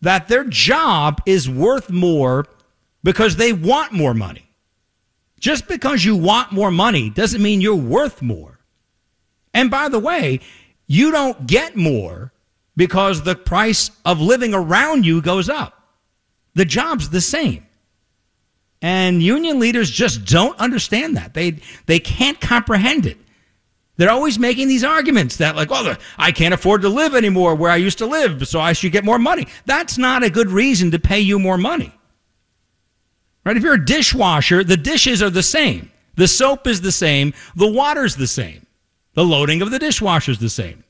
that 0.00 0.28
their 0.28 0.44
job 0.44 1.20
is 1.26 1.48
worth 1.48 1.90
more 1.90 2.46
because 3.02 3.36
they 3.36 3.52
want 3.52 3.92
more 3.92 4.14
money. 4.14 4.48
Just 5.40 5.68
because 5.68 6.04
you 6.04 6.16
want 6.16 6.52
more 6.52 6.70
money 6.70 7.10
doesn't 7.10 7.42
mean 7.42 7.60
you're 7.60 7.74
worth 7.74 8.22
more. 8.22 8.58
And 9.52 9.70
by 9.70 9.88
the 9.88 9.98
way, 9.98 10.40
you 10.86 11.10
don't 11.10 11.46
get 11.46 11.76
more 11.76 12.32
because 12.76 13.22
the 13.22 13.34
price 13.34 13.90
of 14.04 14.20
living 14.20 14.54
around 14.54 15.06
you 15.06 15.20
goes 15.20 15.48
up. 15.48 15.80
The 16.54 16.64
job's 16.64 17.10
the 17.10 17.20
same. 17.20 17.66
And 18.82 19.22
union 19.22 19.58
leaders 19.58 19.90
just 19.90 20.24
don't 20.24 20.58
understand 20.58 21.16
that. 21.16 21.34
They 21.34 21.58
they 21.86 21.98
can't 21.98 22.40
comprehend 22.40 23.06
it. 23.06 23.18
They're 23.96 24.10
always 24.10 24.38
making 24.38 24.68
these 24.68 24.82
arguments 24.82 25.36
that, 25.36 25.54
like, 25.54 25.68
oh, 25.70 25.94
I 26.18 26.32
can't 26.32 26.54
afford 26.54 26.82
to 26.82 26.88
live 26.88 27.14
anymore 27.14 27.54
where 27.54 27.70
I 27.70 27.76
used 27.76 27.98
to 27.98 28.06
live, 28.06 28.48
so 28.48 28.60
I 28.60 28.72
should 28.72 28.92
get 28.92 29.04
more 29.04 29.20
money. 29.20 29.46
That's 29.66 29.98
not 29.98 30.24
a 30.24 30.30
good 30.30 30.48
reason 30.48 30.90
to 30.90 30.98
pay 30.98 31.20
you 31.20 31.38
more 31.38 31.58
money. 31.58 31.92
Right? 33.44 33.56
If 33.56 33.62
you're 33.62 33.74
a 33.74 33.84
dishwasher, 33.84 34.64
the 34.64 34.76
dishes 34.76 35.22
are 35.22 35.30
the 35.30 35.42
same. 35.42 35.90
The 36.16 36.26
soap 36.26 36.66
is 36.66 36.80
the 36.80 36.92
same. 36.92 37.34
The 37.54 37.70
water's 37.70 38.16
the 38.16 38.26
same. 38.26 38.66
The 39.14 39.24
loading 39.24 39.62
of 39.62 39.70
the 39.70 39.78
dishwasher 39.78 40.32
is 40.32 40.38
the 40.38 40.48
same. 40.48 40.82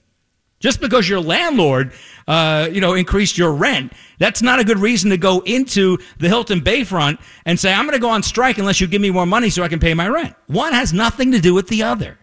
Just 0.60 0.80
because 0.80 1.06
your 1.06 1.20
landlord, 1.20 1.92
uh, 2.26 2.70
you 2.72 2.80
know, 2.80 2.94
increased 2.94 3.36
your 3.36 3.52
rent, 3.52 3.92
that's 4.18 4.40
not 4.40 4.60
a 4.60 4.64
good 4.64 4.78
reason 4.78 5.10
to 5.10 5.18
go 5.18 5.40
into 5.40 5.98
the 6.18 6.28
Hilton 6.28 6.62
Bayfront 6.62 7.18
and 7.44 7.60
say, 7.60 7.70
I'm 7.70 7.84
going 7.84 7.96
to 7.96 8.00
go 8.00 8.08
on 8.08 8.22
strike 8.22 8.56
unless 8.56 8.80
you 8.80 8.86
give 8.86 9.02
me 9.02 9.10
more 9.10 9.26
money 9.26 9.50
so 9.50 9.62
I 9.62 9.68
can 9.68 9.78
pay 9.78 9.92
my 9.92 10.08
rent. 10.08 10.34
One 10.46 10.72
has 10.72 10.94
nothing 10.94 11.32
to 11.32 11.40
do 11.40 11.52
with 11.52 11.68
the 11.68 11.82
other. 11.82 12.18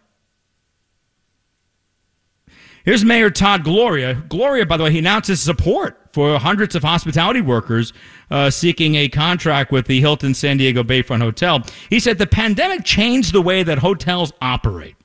Here's 2.83 3.05
Mayor 3.05 3.29
Todd 3.29 3.63
Gloria. 3.63 4.23
Gloria, 4.27 4.65
by 4.65 4.77
the 4.77 4.85
way, 4.85 4.91
he 4.91 4.99
announced 4.99 5.27
his 5.27 5.39
support 5.39 5.99
for 6.13 6.39
hundreds 6.39 6.75
of 6.75 6.83
hospitality 6.83 7.41
workers 7.41 7.93
uh, 8.31 8.49
seeking 8.49 8.95
a 8.95 9.07
contract 9.07 9.71
with 9.71 9.85
the 9.85 9.99
Hilton 9.99 10.33
San 10.33 10.57
Diego 10.57 10.83
Bayfront 10.83 11.21
Hotel. 11.21 11.63
He 11.89 11.99
said 11.99 12.17
the 12.17 12.27
pandemic 12.27 12.83
changed 12.83 13.33
the 13.33 13.41
way 13.41 13.63
that 13.63 13.77
hotels 13.77 14.33
operate. 14.41 14.95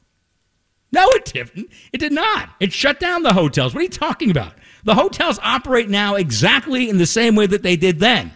No, 0.91 1.07
it 1.11 1.27
didn't. 1.27 1.71
It 1.93 1.99
did 1.99 2.13
not. 2.13 2.51
It 2.61 2.73
shut 2.73 2.99
down 2.99 3.23
the 3.23 3.35
hotels. 3.35 3.75
What 3.75 3.81
are 3.81 3.85
you 3.85 3.91
talking 3.91 4.31
about? 4.31 4.55
The 4.85 4.95
hotels 4.95 5.39
operate 5.43 5.91
now 5.91 6.15
exactly 6.15 6.89
in 6.89 6.97
the 6.97 7.07
same 7.07 7.35
way 7.35 7.47
that 7.47 7.63
they 7.63 7.77
did 7.77 7.99
then. 7.99 8.33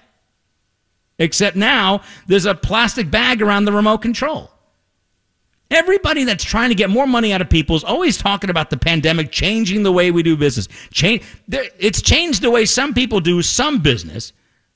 Except 1.19 1.57
now 1.57 2.03
there's 2.27 2.47
a 2.47 2.55
plastic 2.55 3.11
bag 3.11 3.41
around 3.41 3.65
the 3.65 3.73
remote 3.73 3.99
control. 3.99 4.51
Everybody 5.71 6.25
that's 6.25 6.43
trying 6.43 6.71
to 6.71 6.75
get 6.75 6.91
more 6.91 7.07
money 7.07 7.33
out 7.33 7.41
of 7.41 7.49
people 7.49 7.77
is 7.77 7.85
always 7.85 8.19
talking 8.19 8.51
about 8.51 8.71
the 8.71 8.77
pandemic 8.77 9.31
changing 9.31 9.85
the 9.85 9.93
way 9.93 10.11
we 10.11 10.23
do 10.23 10.37
business. 10.37 10.67
Change, 10.93 11.23
it's 11.49 12.03
changed 12.03 12.43
the 12.43 12.51
way 12.51 12.67
some 12.67 12.93
people 12.93 13.21
do 13.21 13.41
some 13.41 13.81
business, 13.81 14.33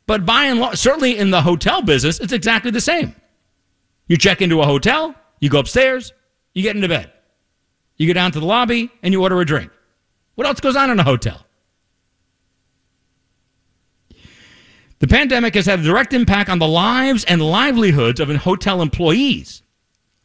but 0.06 0.24
by 0.24 0.44
and 0.44 0.60
large, 0.60 0.78
certainly 0.78 1.18
in 1.18 1.30
the 1.30 1.42
hotel 1.42 1.82
business, 1.82 2.20
it's 2.20 2.32
exactly 2.32 2.70
the 2.70 2.80
same. 2.80 3.14
You 4.06 4.16
check 4.16 4.40
into 4.40 4.60
a 4.60 4.66
hotel, 4.66 5.16
you 5.40 5.48
go 5.48 5.58
upstairs, 5.58 6.12
you 6.52 6.62
get 6.62 6.76
into 6.76 6.88
bed. 6.88 7.10
You 7.96 8.06
go 8.06 8.12
down 8.12 8.30
to 8.32 8.40
the 8.40 8.46
lobby 8.46 8.90
and 9.02 9.12
you 9.12 9.22
order 9.22 9.40
a 9.40 9.44
drink. 9.44 9.72
What 10.36 10.46
else 10.46 10.60
goes 10.60 10.76
on 10.76 10.90
in 10.90 11.00
a 11.00 11.04
hotel? 11.04 11.44
The 15.00 15.08
pandemic 15.08 15.54
has 15.56 15.66
had 15.66 15.80
a 15.80 15.82
direct 15.82 16.12
impact 16.12 16.48
on 16.48 16.60
the 16.60 16.68
lives 16.68 17.24
and 17.24 17.42
livelihoods 17.42 18.20
of 18.20 18.28
hotel 18.36 18.80
employees. 18.80 19.62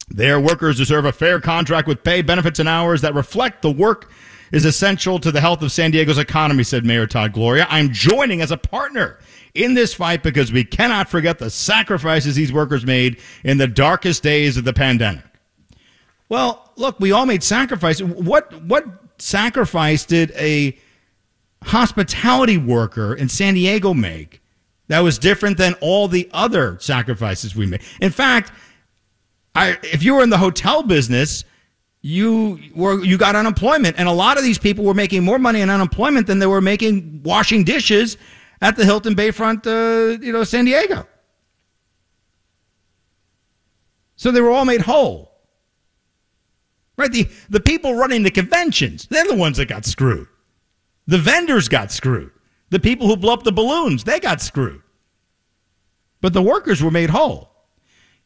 Their 0.10 0.40
workers 0.40 0.78
deserve 0.78 1.06
a 1.06 1.12
fair 1.12 1.40
contract 1.40 1.88
with 1.88 2.04
pay, 2.04 2.22
benefits, 2.22 2.60
and 2.60 2.68
hours 2.68 3.02
that 3.02 3.14
reflect 3.14 3.62
the 3.62 3.72
work 3.72 4.12
is 4.52 4.66
essential 4.66 5.20
to 5.20 5.32
the 5.32 5.42
health 5.42 5.62
of 5.62 5.72
San 5.72 5.92
Diego's 5.92 6.18
economy, 6.18 6.64
said 6.64 6.86
Mayor 6.86 7.06
Todd 7.06 7.34
Gloria. 7.34 7.68
I'm 7.70 7.92
joining 7.92 8.42
as 8.42 8.52
a 8.52 8.58
partner 8.58 9.20
in 9.54 9.74
this 9.74 9.94
fight 9.94 10.24
because 10.24 10.52
we 10.52 10.64
cannot 10.64 11.10
forget 11.10 11.40
the 11.40 11.50
sacrifices 11.50 12.36
these 12.36 12.52
workers 12.52 12.86
made 12.86 13.20
in 13.44 13.58
the 13.58 13.68
darkest 13.68 14.24
days 14.24 14.58
of 14.58 14.64
the 14.64 14.74
pandemic. 14.74 15.24
Well, 16.30 16.72
look, 16.76 17.00
we 17.00 17.12
all 17.12 17.26
made 17.26 17.44
sacrifices. 17.44 18.04
What 18.04 18.64
what 18.64 18.86
sacrifice 19.18 20.06
did 20.06 20.32
a 20.32 20.78
hospitality 21.64 22.58
worker 22.58 23.14
in 23.14 23.30
San 23.30 23.56
Diego 23.56 23.94
make 23.94 24.42
that 24.88 25.00
was 25.00 25.18
different 25.18 25.58
than 25.58 25.74
all 25.82 26.08
the 26.08 26.30
other 26.32 26.78
sacrifices 26.80 27.56
we 27.56 27.66
made? 27.66 27.82
In 28.00 28.12
fact, 28.12 28.52
I, 29.56 29.78
if 29.84 30.04
you 30.04 30.16
were 30.16 30.24
in 30.24 30.30
the 30.30 30.38
hotel 30.38 30.84
business, 30.84 31.44
you 32.02 32.60
were 32.76 33.04
you 33.04 33.18
got 33.18 33.36
unemployment, 33.36 33.98
and 34.00 34.08
a 34.08 34.12
lot 34.12 34.38
of 34.38 34.44
these 34.44 34.58
people 34.58 34.86
were 34.86 34.94
making 34.94 35.24
more 35.24 35.40
money 35.40 35.62
in 35.62 35.70
unemployment 35.70 36.28
than 36.28 36.40
they 36.40 36.48
were 36.48 36.62
making 36.62 37.22
washing 37.24 37.64
dishes 37.64 38.18
at 38.62 38.76
the 38.76 38.86
Hilton 38.86 39.16
Bayfront, 39.16 39.66
uh, 39.68 40.20
you 40.22 40.32
know, 40.32 40.44
San 40.44 40.66
Diego. 40.66 41.08
So 44.16 44.32
they 44.32 44.42
were 44.42 44.52
all 44.52 44.66
made 44.66 44.82
whole. 44.82 45.32
Right? 46.98 47.12
The, 47.12 47.30
the 47.50 47.62
people 47.62 47.96
running 47.96 48.24
the 48.24 48.32
conventions, 48.32 49.08
they're 49.10 49.26
the 49.26 49.36
ones 49.36 49.56
that 49.58 49.68
got 49.68 49.86
screwed. 49.86 50.28
The 51.08 51.18
vendors 51.18 51.70
got 51.70 51.92
screwed. 51.92 52.32
The 52.70 52.80
people 52.80 53.08
who 53.08 53.16
blow 53.16 53.34
up 53.34 53.44
the 53.44 53.54
balloons, 53.54 54.04
they 54.04 54.20
got 54.20 54.42
screwed. 54.42 54.82
But 56.20 56.34
the 56.34 56.42
workers 56.42 56.84
were 56.84 56.92
made 56.92 57.10
whole. 57.10 57.50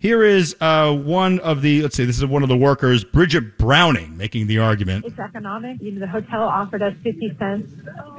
Here 0.04 0.22
is 0.22 0.54
uh, 0.60 0.94
one 0.94 1.40
of 1.40 1.62
the, 1.62 1.82
let's 1.82 1.96
see, 1.96 2.04
this 2.04 2.18
is 2.18 2.26
one 2.26 2.44
of 2.44 2.50
the 2.50 2.58
workers, 2.58 3.06
Brigette 3.06 3.58
Browning, 3.58 4.18
making 4.18 4.48
the 4.48 4.60
argument. 4.60 5.06
It's 5.06 5.18
economic. 5.18 5.82
You 5.82 5.94
know, 5.94 6.02
the 6.02 6.08
hotel 6.08 6.42
offered 6.42 6.82
us 6.82 6.94
50 7.04 7.38
cents 7.40 7.72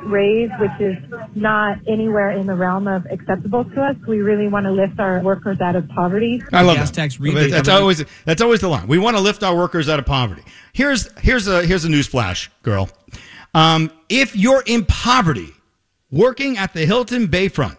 raise, 0.04 0.48
which 0.60 0.80
is 0.80 0.96
not 1.34 1.76
anywhere 1.86 2.30
in 2.30 2.46
the 2.46 2.54
realm 2.54 2.88
of 2.88 3.04
acceptable 3.10 3.66
to 3.66 3.82
us. 3.82 3.96
We 4.08 4.20
really 4.22 4.48
want 4.48 4.64
to 4.64 4.72
lift 4.72 4.98
our 4.98 5.20
workers 5.20 5.60
out 5.60 5.76
of 5.76 5.86
poverty. 5.90 6.42
I 6.54 6.62
love 6.62 6.76
gas 6.76 6.88
that. 6.88 6.96
tax 6.96 7.20
rebate 7.20 7.50
That's 7.50 7.68
always 7.68 8.02
that's 8.24 8.40
always 8.40 8.62
the 8.62 8.68
line. 8.68 8.86
We 8.86 8.96
want 8.96 9.18
to 9.18 9.22
lift 9.22 9.42
our 9.42 9.54
workers 9.54 9.90
out 9.90 9.98
of 9.98 10.06
poverty. 10.06 10.42
Here's 10.72 11.12
here's 11.20 11.48
a 11.48 11.66
here's 11.66 11.84
a 11.84 11.90
news 11.90 12.06
flash, 12.06 12.50
girl. 12.62 12.88
Um, 13.52 13.92
if 14.08 14.34
you're 14.34 14.62
in 14.64 14.86
poverty, 14.86 15.52
working 16.10 16.56
at 16.56 16.72
the 16.72 16.86
Hilton 16.86 17.28
Bayfront, 17.28 17.76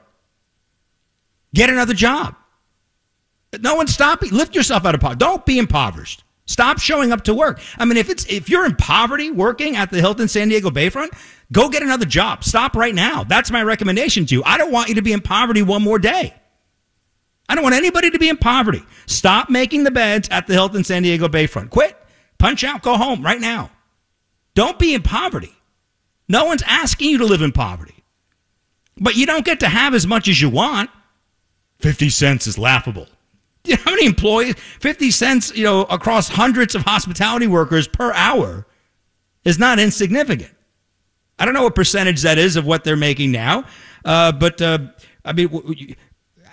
get 1.56 1.72
another 1.72 1.96
job. 1.96 2.36
No 3.62 3.76
one's 3.76 3.94
stopping. 3.94 4.32
Lift 4.32 4.56
yourself 4.56 4.86
out 4.86 4.96
of 4.96 5.02
poverty. 5.02 5.20
Don't 5.20 5.46
be 5.46 5.58
impoverished. 5.58 6.24
Stop 6.48 6.80
showing 6.80 7.12
up 7.12 7.24
to 7.24 7.34
work. 7.34 7.60
I 7.78 7.86
mean, 7.86 7.98
if 7.98 8.10
it's 8.10 8.26
if 8.26 8.50
you're 8.50 8.66
in 8.66 8.76
poverty 8.76 9.32
working 9.32 9.76
at 9.76 9.90
the 9.90 10.00
Hilton 10.00 10.28
San 10.28 10.50
Diego 10.50 10.70
Bayfront, 10.70 11.10
go 11.52 11.70
get 11.70 11.82
another 11.82 12.06
job. 12.06 12.44
Stop 12.44 12.76
right 12.76 12.94
now. 12.94 13.24
That's 13.24 13.50
my 13.50 13.64
recommendation 13.64 14.26
to 14.28 14.36
you. 14.36 14.44
I 14.46 14.58
don't 14.58 14.72
want 14.72 14.90
you 14.90 14.96
to 14.96 15.02
be 15.02 15.12
in 15.12 15.22
poverty 15.22 15.64
one 15.64 15.82
more 15.82 15.98
day. 15.98 16.34
I 17.50 17.56
don't 17.56 17.64
want 17.64 17.76
anybody 17.76 18.12
to 18.12 18.20
be 18.20 18.30
in 18.30 18.38
poverty. 18.38 18.84
Stop 19.08 19.50
making 19.50 19.84
the 19.84 19.92
beds 19.92 20.30
at 20.30 20.48
the 20.48 20.54
Hilton 20.54 20.84
San 20.84 21.04
Diego 21.04 21.28
Bayfront. 21.28 21.70
Quit. 21.70 21.98
Punch 22.38 22.64
out. 22.64 22.82
Go 22.82 22.96
home 22.98 23.24
right 23.24 23.40
now. 23.40 23.72
Don't 24.54 24.80
be 24.80 24.94
in 24.94 25.02
poverty. 25.02 25.54
No 26.28 26.46
one's 26.46 26.64
asking 26.66 27.10
you 27.10 27.18
to 27.20 27.26
live 27.26 27.42
in 27.42 27.52
poverty. 27.52 28.04
But 28.98 29.16
you 29.16 29.26
don't 29.26 29.46
get 29.46 29.60
to 29.60 29.70
have 29.70 29.94
as 29.94 30.08
much 30.08 30.28
as 30.28 30.42
you 30.42 30.50
want. 30.50 30.90
50 31.80 32.10
cents 32.10 32.48
is 32.48 32.58
laughable. 32.58 33.08
You 33.68 33.76
know 33.76 33.82
how 33.84 33.92
many 33.92 34.06
employees? 34.06 34.56
50 34.80 35.12
cents, 35.12 35.56
you 35.56 35.64
know, 35.64 35.84
across 35.84 36.30
hundreds 36.30 36.76
of 36.76 36.84
hospitality 36.84 37.48
workers 37.48 37.88
per 37.88 38.14
hour 38.14 38.66
is 39.44 39.58
not 39.60 39.80
insignificant. 39.80 40.52
I 41.40 41.46
don't 41.46 41.54
know 41.54 41.64
what 41.64 41.76
percentage 41.76 42.22
that 42.22 42.38
is 42.38 42.56
of 42.56 42.66
what 42.66 42.84
they're 42.84 42.96
making 42.96 43.32
now, 43.32 43.66
uh, 44.06 44.32
but 44.32 44.62
uh, 44.62 44.80
I 45.26 45.34
mean, 45.34 45.48
w- 45.48 45.68
w- 45.76 45.96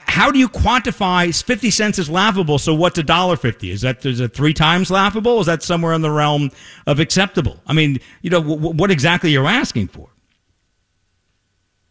how 0.06 0.30
do 0.30 0.38
you 0.38 0.48
quantify 0.48 1.42
50 1.42 1.70
cents 1.70 1.98
is 1.98 2.10
laughable? 2.10 2.58
So 2.58 2.74
what's 2.74 2.98
a 2.98 3.02
dollar 3.02 3.36
50? 3.36 3.70
Is 3.70 3.80
that 3.82 4.04
is 4.04 4.20
it 4.20 4.34
three 4.34 4.52
times 4.52 4.90
laughable? 4.90 5.40
Is 5.40 5.46
that 5.46 5.62
somewhere 5.62 5.92
in 5.94 6.02
the 6.02 6.10
realm 6.10 6.50
of 6.86 6.98
acceptable? 6.98 7.60
I 7.66 7.72
mean, 7.72 7.98
you 8.22 8.30
know, 8.30 8.42
w- 8.42 8.74
what 8.74 8.90
exactly 8.90 9.30
you're 9.30 9.46
asking 9.46 9.88
for? 9.88 10.08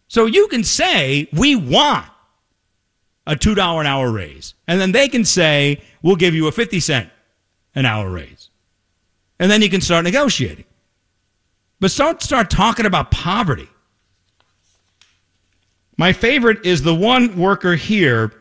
So 0.07 0.25
you 0.25 0.47
can 0.49 0.63
say 0.63 1.29
we 1.31 1.55
want 1.55 2.05
a 3.31 3.35
two 3.37 3.55
dollar 3.55 3.79
an 3.79 3.87
hour 3.87 4.11
raise, 4.11 4.55
and 4.67 4.79
then 4.79 4.91
they 4.91 5.07
can 5.07 5.23
say 5.23 5.81
we'll 6.01 6.17
give 6.17 6.35
you 6.35 6.47
a 6.47 6.51
50 6.51 6.81
cent 6.81 7.09
an 7.73 7.85
hour 7.85 8.09
raise, 8.09 8.49
and 9.39 9.49
then 9.49 9.61
you 9.61 9.69
can 9.69 9.79
start 9.79 10.03
negotiating. 10.03 10.65
But 11.79 11.95
don't 11.95 12.21
start 12.21 12.49
talking 12.49 12.85
about 12.85 13.09
poverty. 13.09 13.69
My 15.97 16.11
favorite 16.11 16.65
is 16.65 16.83
the 16.83 16.93
one 16.93 17.37
worker 17.37 17.75
here. 17.75 18.33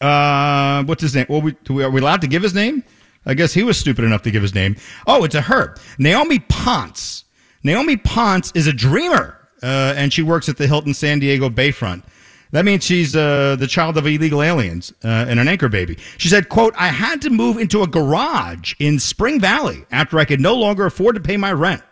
Uh, 0.00 0.84
what's 0.84 1.02
his 1.02 1.14
name? 1.16 1.26
Well, 1.28 1.42
we, 1.42 1.56
we, 1.68 1.82
are 1.82 1.90
we 1.90 2.00
allowed 2.00 2.20
to 2.20 2.28
give 2.28 2.44
his 2.44 2.54
name? 2.54 2.84
I 3.26 3.34
guess 3.34 3.52
he 3.52 3.64
was 3.64 3.76
stupid 3.76 4.04
enough 4.04 4.22
to 4.22 4.30
give 4.30 4.42
his 4.42 4.54
name. 4.54 4.76
Oh, 5.08 5.24
it's 5.24 5.34
a 5.34 5.40
her. 5.40 5.74
Naomi 5.98 6.38
Ponce. 6.38 7.24
Naomi 7.64 7.96
Ponce 7.96 8.52
is 8.54 8.68
a 8.68 8.72
dreamer, 8.72 9.36
uh, 9.64 9.94
and 9.96 10.12
she 10.12 10.22
works 10.22 10.48
at 10.48 10.58
the 10.58 10.68
Hilton 10.68 10.94
San 10.94 11.18
Diego 11.18 11.50
Bayfront. 11.50 12.04
That 12.52 12.64
means 12.64 12.84
she's 12.84 13.16
uh, 13.16 13.56
the 13.56 13.66
child 13.66 13.96
of 13.96 14.06
illegal 14.06 14.42
aliens 14.42 14.92
uh, 15.04 15.26
and 15.28 15.40
an 15.40 15.48
anchor 15.48 15.68
baby. 15.68 15.98
She 16.16 16.28
said, 16.28 16.48
quote, 16.48 16.74
I 16.76 16.88
had 16.88 17.20
to 17.22 17.30
move 17.30 17.58
into 17.58 17.82
a 17.82 17.86
garage 17.86 18.74
in 18.78 18.98
Spring 18.98 19.40
Valley 19.40 19.84
after 19.90 20.18
I 20.18 20.24
could 20.24 20.40
no 20.40 20.54
longer 20.54 20.86
afford 20.86 21.16
to 21.16 21.20
pay 21.20 21.36
my 21.36 21.52
rent. 21.52 21.82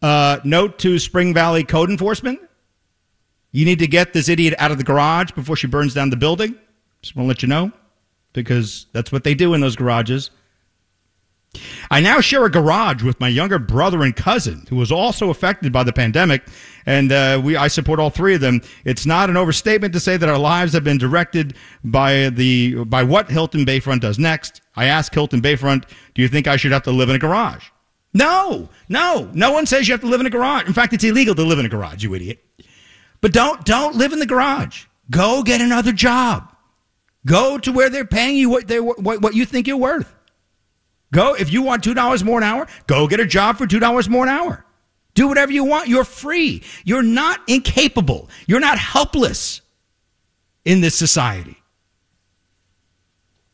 Uh, 0.00 0.40
note 0.42 0.78
to 0.80 0.98
Spring 0.98 1.34
Valley 1.34 1.64
code 1.64 1.90
enforcement. 1.90 2.40
You 3.52 3.66
need 3.66 3.78
to 3.80 3.86
get 3.86 4.14
this 4.14 4.28
idiot 4.28 4.54
out 4.58 4.70
of 4.70 4.78
the 4.78 4.84
garage 4.84 5.32
before 5.32 5.56
she 5.56 5.66
burns 5.66 5.92
down 5.92 6.10
the 6.10 6.16
building. 6.16 6.56
Just 7.02 7.14
want 7.14 7.26
to 7.26 7.28
let 7.28 7.42
you 7.42 7.48
know 7.48 7.70
because 8.32 8.86
that's 8.92 9.12
what 9.12 9.24
they 9.24 9.34
do 9.34 9.54
in 9.54 9.60
those 9.60 9.76
garages. 9.76 10.30
I 11.90 12.00
now 12.00 12.20
share 12.20 12.44
a 12.46 12.50
garage 12.50 13.02
with 13.02 13.20
my 13.20 13.28
younger 13.28 13.58
brother 13.58 14.02
and 14.02 14.16
cousin, 14.16 14.64
who 14.70 14.76
was 14.76 14.90
also 14.90 15.28
affected 15.28 15.70
by 15.72 15.84
the 15.84 15.92
pandemic, 15.92 16.42
and 16.86 17.12
uh, 17.12 17.40
we 17.42 17.56
I 17.56 17.68
support 17.68 18.00
all 18.00 18.10
three 18.10 18.34
of 18.34 18.40
them. 18.40 18.60
It's 18.84 19.06
not 19.06 19.30
an 19.30 19.36
overstatement 19.36 19.92
to 19.94 20.00
say 20.00 20.16
that 20.16 20.28
our 20.28 20.38
lives 20.38 20.72
have 20.72 20.84
been 20.84 20.98
directed 20.98 21.54
by 21.84 22.30
the 22.30 22.84
by 22.84 23.02
what 23.02 23.30
Hilton 23.30 23.64
Bayfront 23.64 24.00
does 24.00 24.18
next. 24.18 24.60
I 24.76 24.86
asked 24.86 25.14
Hilton 25.14 25.42
Bayfront, 25.42 25.84
"Do 26.14 26.22
you 26.22 26.28
think 26.28 26.46
I 26.46 26.56
should 26.56 26.72
have 26.72 26.82
to 26.84 26.92
live 26.92 27.08
in 27.08 27.16
a 27.16 27.18
garage?" 27.18 27.66
No, 28.14 28.68
no, 28.88 29.30
no 29.32 29.52
one 29.52 29.64
says 29.64 29.88
you 29.88 29.94
have 29.94 30.02
to 30.02 30.06
live 30.06 30.20
in 30.20 30.26
a 30.26 30.30
garage. 30.30 30.66
In 30.66 30.74
fact, 30.74 30.92
it's 30.92 31.04
illegal 31.04 31.34
to 31.34 31.42
live 31.42 31.58
in 31.58 31.64
a 31.64 31.68
garage, 31.70 32.02
you 32.02 32.14
idiot. 32.14 32.44
But 33.20 33.32
don't 33.32 33.64
don't 33.64 33.96
live 33.96 34.12
in 34.12 34.18
the 34.18 34.26
garage. 34.26 34.84
Go 35.10 35.42
get 35.42 35.60
another 35.60 35.92
job. 35.92 36.54
Go 37.24 37.56
to 37.58 37.72
where 37.72 37.88
they're 37.88 38.04
paying 38.04 38.36
you 38.36 38.50
what 38.50 38.66
they 38.68 38.80
what, 38.80 39.22
what 39.22 39.34
you 39.34 39.46
think 39.46 39.66
you're 39.66 39.76
worth. 39.76 40.14
Go 41.12 41.34
if 41.34 41.52
you 41.52 41.62
want 41.62 41.84
two 41.84 41.94
dollars 41.94 42.24
more 42.24 42.38
an 42.38 42.44
hour. 42.44 42.66
Go 42.86 43.06
get 43.06 43.20
a 43.20 43.26
job 43.26 43.56
for 43.56 43.66
two 43.66 43.78
dollars 43.78 44.08
more 44.08 44.24
an 44.24 44.30
hour. 44.30 44.64
Do 45.14 45.28
whatever 45.28 45.52
you 45.52 45.64
want. 45.64 45.88
You're 45.88 46.04
free. 46.04 46.62
You're 46.84 47.02
not 47.02 47.40
incapable. 47.46 48.30
You're 48.46 48.60
not 48.60 48.78
helpless 48.78 49.60
in 50.64 50.80
this 50.80 50.94
society. 50.94 51.56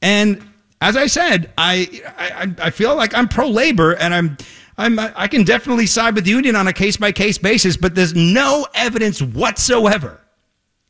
And 0.00 0.46
as 0.80 0.96
I 0.96 1.06
said, 1.06 1.52
I 1.58 2.02
I, 2.16 2.66
I 2.66 2.70
feel 2.70 2.94
like 2.94 3.14
I'm 3.14 3.28
pro 3.28 3.48
labor, 3.48 3.94
and 3.94 4.14
I'm 4.14 4.36
I'm 4.76 4.98
I 4.98 5.26
can 5.26 5.42
definitely 5.42 5.86
side 5.86 6.14
with 6.14 6.24
the 6.24 6.30
union 6.30 6.54
on 6.54 6.68
a 6.68 6.72
case 6.72 6.96
by 6.96 7.10
case 7.10 7.38
basis, 7.38 7.76
but 7.76 7.94
there's 7.94 8.14
no 8.14 8.66
evidence 8.74 9.20
whatsoever 9.20 10.20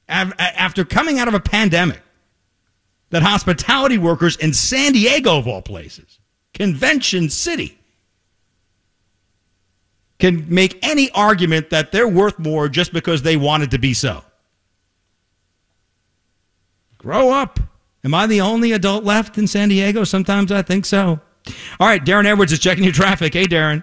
after 0.09 0.85
coming 0.85 1.19
out 1.19 1.29
of 1.29 1.35
a 1.35 1.41
pandemic 1.41 2.01
that 3.11 3.23
hospitality 3.23 3.99
workers 3.99 4.37
in 4.37 4.53
San 4.53 4.93
Diego, 4.93 5.39
of 5.39 5.49
all 5.49 5.63
places, 5.63 6.19
Convention 6.55 7.31
City, 7.31 7.78
can 10.19 10.47
make 10.53 10.79
any 10.83 11.11
argument 11.13 11.71
that 11.71 11.93
they're 11.93 12.09
worth 12.09 12.39
more 12.39 12.69
just 12.69 12.93
because 12.93 13.23
they 13.23 13.37
wanted 13.37 13.71
to 13.71 13.79
be 13.79 13.95
so. 13.95 14.25
Grow 16.99 17.31
up. 17.31 17.61
Am 18.05 18.15
I 18.15 18.27
the 18.27 18.41
only 18.41 18.73
adult 18.73 19.05
left 19.05 19.39
in 19.39 19.47
San 19.47 19.69
Diego? 19.69 20.05
Sometimes 20.05 20.51
I 20.51 20.63
think 20.63 20.85
so. 20.85 21.21
All 21.81 21.87
right, 21.87 22.05
Darren 22.05 22.27
Edwards 22.27 22.53
is 22.53 22.59
checking 22.59 22.85
your 22.85 22.93
traffic. 22.93 23.35
Hey, 23.35 23.45
Darren. 23.45 23.83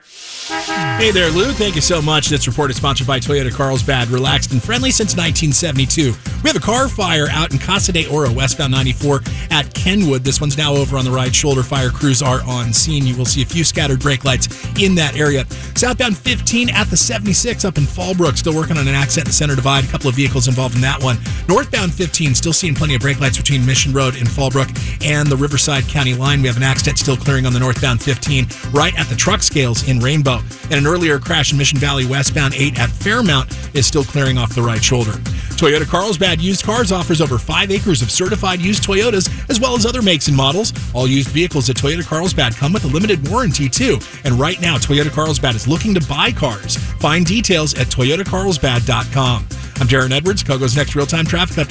Hey 0.98 1.12
there, 1.12 1.30
Lou. 1.32 1.52
Thank 1.52 1.76
you 1.76 1.82
so 1.82 2.02
much. 2.02 2.30
This 2.30 2.48
report 2.48 2.70
is 2.70 2.78
sponsored 2.78 3.08
by 3.08 3.20
Toyota 3.20 3.52
Carlsbad, 3.52 4.10
relaxed 4.10 4.52
and 4.52 4.64
friendly 4.64 4.92
since 4.92 5.16
1972. 5.16 6.14
We 6.44 6.50
have 6.50 6.56
a 6.56 6.60
car 6.60 6.88
fire 6.88 7.28
out 7.32 7.52
in 7.52 7.60
Casa 7.60 7.92
de 7.92 8.06
Oro, 8.08 8.32
westbound 8.32 8.72
94 8.72 9.22
at 9.50 9.74
Kenwood. 9.74 10.24
This 10.24 10.40
one's 10.40 10.58
now 10.58 10.74
over 10.74 10.98
on 10.98 11.04
the 11.04 11.12
right 11.12 11.34
shoulder. 11.34 11.64
Fire 11.64 11.90
crews 11.90 12.22
are 12.22 12.44
on 12.44 12.72
scene. 12.72 13.06
You 13.06 13.18
will 13.18 13.26
see 13.26 13.42
a 13.42 13.46
few 13.46 13.64
scattered 13.64 14.00
brake 14.00 14.24
lights 14.24 14.48
in 14.80 14.96
that 14.96 15.18
area. 15.18 15.46
Southbound 15.76 16.18
15 16.18 16.70
at 16.70 16.88
the 16.88 16.98
76 16.98 17.66
up 17.66 17.78
in 17.78 17.84
Fallbrook, 17.84 18.38
still 18.38 18.56
working 18.56 18.78
on 18.78 18.88
an 18.88 18.96
accident 18.96 19.28
in 19.28 19.30
the 19.32 19.34
center 19.34 19.56
divide. 19.56 19.84
A 19.84 19.88
couple 19.88 20.10
of 20.10 20.16
vehicles 20.16 20.48
involved 20.48 20.76
in 20.76 20.82
that 20.82 21.02
one. 21.02 21.18
Northbound 21.50 21.94
15, 21.94 22.36
still 22.36 22.54
seeing 22.54 22.76
plenty 22.76 22.96
of 22.96 23.02
brake 23.02 23.20
lights 23.20 23.38
between 23.38 23.66
Mission 23.66 23.92
Road 23.92 24.16
and 24.16 24.28
Fallbrook 24.28 24.70
and 25.04 25.28
the 25.28 25.36
Riverside 25.36 25.88
County 25.88 26.14
line. 26.14 26.42
We 26.42 26.48
have 26.48 26.58
an 26.58 26.64
accident 26.64 27.00
still 27.00 27.18
clearing 27.18 27.46
on 27.46 27.54
the 27.56 27.60
northbound 27.60 28.04
15 28.04 28.48
right 28.72 28.98
at 29.00 29.08
the 29.08 29.16
truck 29.16 29.42
scales 29.42 29.88
in 29.88 30.00
Rainbow. 30.00 30.40
And 30.66 30.74
an 30.74 30.86
earlier 30.86 31.18
crash 31.18 31.52
in 31.52 31.58
Mission 31.58 31.80
Valley 31.80 32.06
westbound 32.06 32.54
8 32.54 32.80
at 32.80 32.90
Fairmount 32.90 33.50
is 33.74 33.88
still 33.88 34.04
clearing 34.04 34.38
off 34.38 34.54
the 34.54 34.62
right 34.62 34.84
shoulder. 34.84 35.14
Toyota 35.56 35.88
Carlsbad 35.88 36.42
Used 36.42 36.64
Cars 36.66 36.92
offers 36.92 37.22
over 37.22 37.38
five 37.38 37.72
acres 37.72 38.02
of 38.02 38.12
certified 38.12 38.60
used 38.60 38.84
Toyotas, 38.84 39.50
as 39.50 39.60
well 39.60 39.76
as 39.76 39.86
other 39.86 40.02
makes 40.02 40.28
and 40.28 40.36
models. 40.36 40.74
All 40.94 41.08
used 41.08 41.30
vehicles 41.30 41.70
at 41.70 41.78
Toyota 41.78 42.06
Carlsbad 42.06 42.56
come 42.56 42.74
with 42.74 42.84
a 42.84 42.88
limited 42.88 43.28
warranty, 43.30 43.70
too. 43.70 43.98
And 44.26 44.36
right 44.36 44.60
now, 44.60 44.76
Toyota 44.76 45.12
Carlsbad 45.12 45.56
is 45.56 45.68
looking 45.68 45.94
to 45.96 46.06
buy 46.08 46.32
cars. 46.32 46.76
Find 47.00 47.26
details 47.26 47.74
at 47.76 47.88
toyotacarlsbad.com. 47.88 49.48
I'm 49.78 49.88
Darren 49.88 50.12
Edwards, 50.12 50.44
Kogo's 50.44 50.76
next 50.76 50.96
real 50.96 51.06
time 51.06 51.26
traffic 51.26 51.56
update. 51.58 51.70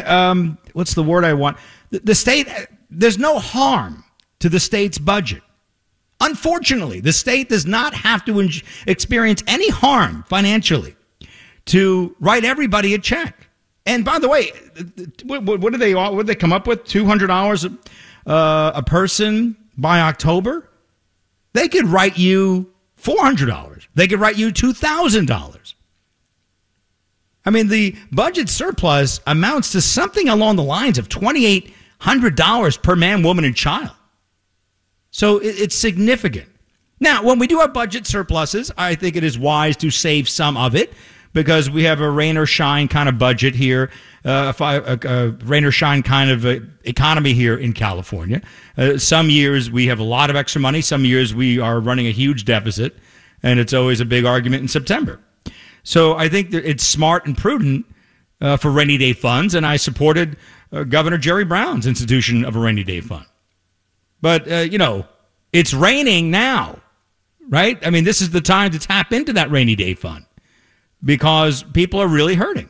um, 0.04 0.58
what's 0.74 0.94
the 0.94 1.02
word 1.02 1.24
I 1.24 1.32
want? 1.32 1.56
The, 1.90 2.00
the 2.00 2.14
state, 2.14 2.48
there's 2.90 3.18
no 3.18 3.38
harm 3.38 4.04
to 4.40 4.50
the 4.50 4.60
state's 4.60 4.98
budget. 4.98 5.42
Unfortunately, 6.20 7.00
the 7.00 7.12
state 7.12 7.48
does 7.48 7.64
not 7.64 7.94
have 7.94 8.24
to 8.26 8.48
experience 8.86 9.42
any 9.46 9.70
harm 9.70 10.24
financially 10.28 10.96
to 11.66 12.14
write 12.20 12.44
everybody 12.44 12.94
a 12.94 12.98
check. 12.98 13.48
And 13.86 14.04
by 14.04 14.18
the 14.18 14.28
way, 14.28 14.52
what, 15.24 15.72
do 15.72 15.76
they 15.76 15.94
what 15.94 16.18
did 16.18 16.26
they 16.26 16.34
come 16.34 16.52
up 16.52 16.66
with? 16.66 16.84
Two 16.84 17.04
hundred 17.04 17.26
dollars 17.28 17.64
uh, 17.64 18.72
a 18.74 18.82
person 18.82 19.56
by 19.76 20.00
October. 20.00 20.68
They 21.52 21.68
could 21.68 21.86
write 21.86 22.16
you 22.16 22.72
four 22.94 23.20
hundred 23.20 23.46
dollars. 23.46 23.88
They 23.94 24.06
could 24.06 24.20
write 24.20 24.38
you 24.38 24.52
two 24.52 24.72
thousand 24.72 25.26
dollars. 25.26 25.74
I 27.44 27.50
mean, 27.50 27.66
the 27.66 27.96
budget 28.12 28.48
surplus 28.48 29.20
amounts 29.26 29.72
to 29.72 29.80
something 29.80 30.28
along 30.28 30.56
the 30.56 30.62
lines 30.62 30.96
of 30.96 31.08
twenty 31.08 31.44
eight 31.44 31.74
hundred 31.98 32.36
dollars 32.36 32.76
per 32.76 32.94
man, 32.94 33.22
woman, 33.22 33.44
and 33.44 33.56
child. 33.56 33.90
So 35.10 35.38
it, 35.38 35.58
it's 35.58 35.74
significant. 35.74 36.48
Now, 37.00 37.24
when 37.24 37.40
we 37.40 37.48
do 37.48 37.58
have 37.58 37.74
budget 37.74 38.06
surpluses, 38.06 38.70
I 38.78 38.94
think 38.94 39.16
it 39.16 39.24
is 39.24 39.36
wise 39.36 39.76
to 39.78 39.90
save 39.90 40.28
some 40.28 40.56
of 40.56 40.76
it 40.76 40.92
because 41.32 41.70
we 41.70 41.84
have 41.84 42.00
a 42.00 42.10
rain 42.10 42.36
or 42.36 42.46
shine 42.46 42.88
kind 42.88 43.08
of 43.08 43.18
budget 43.18 43.54
here, 43.54 43.90
uh, 44.24 44.52
a, 44.58 44.98
a, 45.08 45.30
rain 45.44 45.64
or 45.64 45.70
shine 45.70 46.02
kind 46.02 46.30
of 46.30 46.44
economy 46.84 47.32
here 47.32 47.56
in 47.56 47.72
California. 47.72 48.40
Uh, 48.76 48.98
some 48.98 49.30
years 49.30 49.70
we 49.70 49.86
have 49.86 49.98
a 49.98 50.04
lot 50.04 50.30
of 50.30 50.36
extra 50.36 50.60
money. 50.60 50.80
Some 50.80 51.04
years 51.04 51.34
we 51.34 51.58
are 51.58 51.80
running 51.80 52.06
a 52.06 52.12
huge 52.12 52.44
deficit, 52.44 52.96
and 53.42 53.58
it's 53.58 53.72
always 53.72 54.00
a 54.00 54.04
big 54.04 54.24
argument 54.24 54.62
in 54.62 54.68
September. 54.68 55.20
So 55.84 56.16
I 56.16 56.28
think 56.28 56.50
that 56.50 56.68
it's 56.68 56.84
smart 56.84 57.26
and 57.26 57.36
prudent 57.36 57.86
uh, 58.40 58.56
for 58.56 58.70
rainy 58.70 58.98
day 58.98 59.12
funds, 59.12 59.54
and 59.54 59.66
I 59.66 59.76
supported 59.76 60.36
uh, 60.72 60.84
Governor 60.84 61.18
Jerry 61.18 61.44
Brown's 61.44 61.86
institution 61.86 62.44
of 62.44 62.56
a 62.56 62.58
rainy 62.58 62.84
day 62.84 63.00
fund. 63.00 63.26
But, 64.20 64.50
uh, 64.50 64.56
you 64.58 64.78
know, 64.78 65.06
it's 65.52 65.74
raining 65.74 66.30
now, 66.30 66.78
right? 67.48 67.84
I 67.84 67.90
mean, 67.90 68.04
this 68.04 68.20
is 68.20 68.30
the 68.30 68.40
time 68.40 68.70
to 68.70 68.78
tap 68.78 69.12
into 69.12 69.32
that 69.32 69.50
rainy 69.50 69.74
day 69.74 69.94
fund 69.94 70.24
because 71.04 71.62
people 71.62 72.00
are 72.00 72.08
really 72.08 72.34
hurting. 72.34 72.68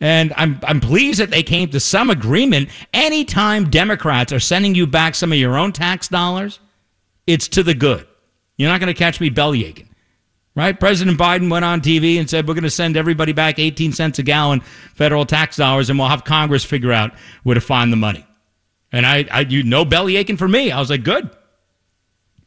And 0.00 0.32
I'm, 0.36 0.58
I'm 0.64 0.80
pleased 0.80 1.20
that 1.20 1.30
they 1.30 1.44
came 1.44 1.70
to 1.70 1.78
some 1.78 2.10
agreement. 2.10 2.70
Anytime 2.92 3.70
Democrats 3.70 4.32
are 4.32 4.40
sending 4.40 4.74
you 4.74 4.86
back 4.86 5.14
some 5.14 5.30
of 5.30 5.38
your 5.38 5.56
own 5.56 5.72
tax 5.72 6.08
dollars, 6.08 6.58
it's 7.26 7.46
to 7.48 7.62
the 7.62 7.74
good. 7.74 8.06
You're 8.56 8.68
not 8.68 8.80
going 8.80 8.92
to 8.92 8.98
catch 8.98 9.20
me 9.20 9.30
bellyaching. 9.30 9.86
Right? 10.54 10.78
President 10.78 11.18
Biden 11.18 11.50
went 11.50 11.64
on 11.64 11.80
TV 11.80 12.18
and 12.18 12.28
said, 12.28 12.46
We're 12.46 12.54
going 12.54 12.64
to 12.64 12.70
send 12.70 12.96
everybody 12.96 13.32
back 13.32 13.58
18 13.58 13.92
cents 13.92 14.18
a 14.18 14.22
gallon 14.22 14.60
federal 14.94 15.24
tax 15.24 15.56
dollars, 15.56 15.88
and 15.88 15.98
we'll 15.98 16.08
have 16.08 16.24
Congress 16.24 16.62
figure 16.62 16.92
out 16.92 17.12
where 17.42 17.54
to 17.54 17.60
find 17.60 17.90
the 17.90 17.96
money. 17.96 18.26
And 18.90 19.06
I, 19.06 19.24
I 19.30 19.40
you 19.40 19.62
no 19.62 19.86
belly 19.86 20.16
aching 20.16 20.36
for 20.36 20.48
me. 20.48 20.70
I 20.70 20.78
was 20.78 20.90
like, 20.90 21.04
Good. 21.04 21.30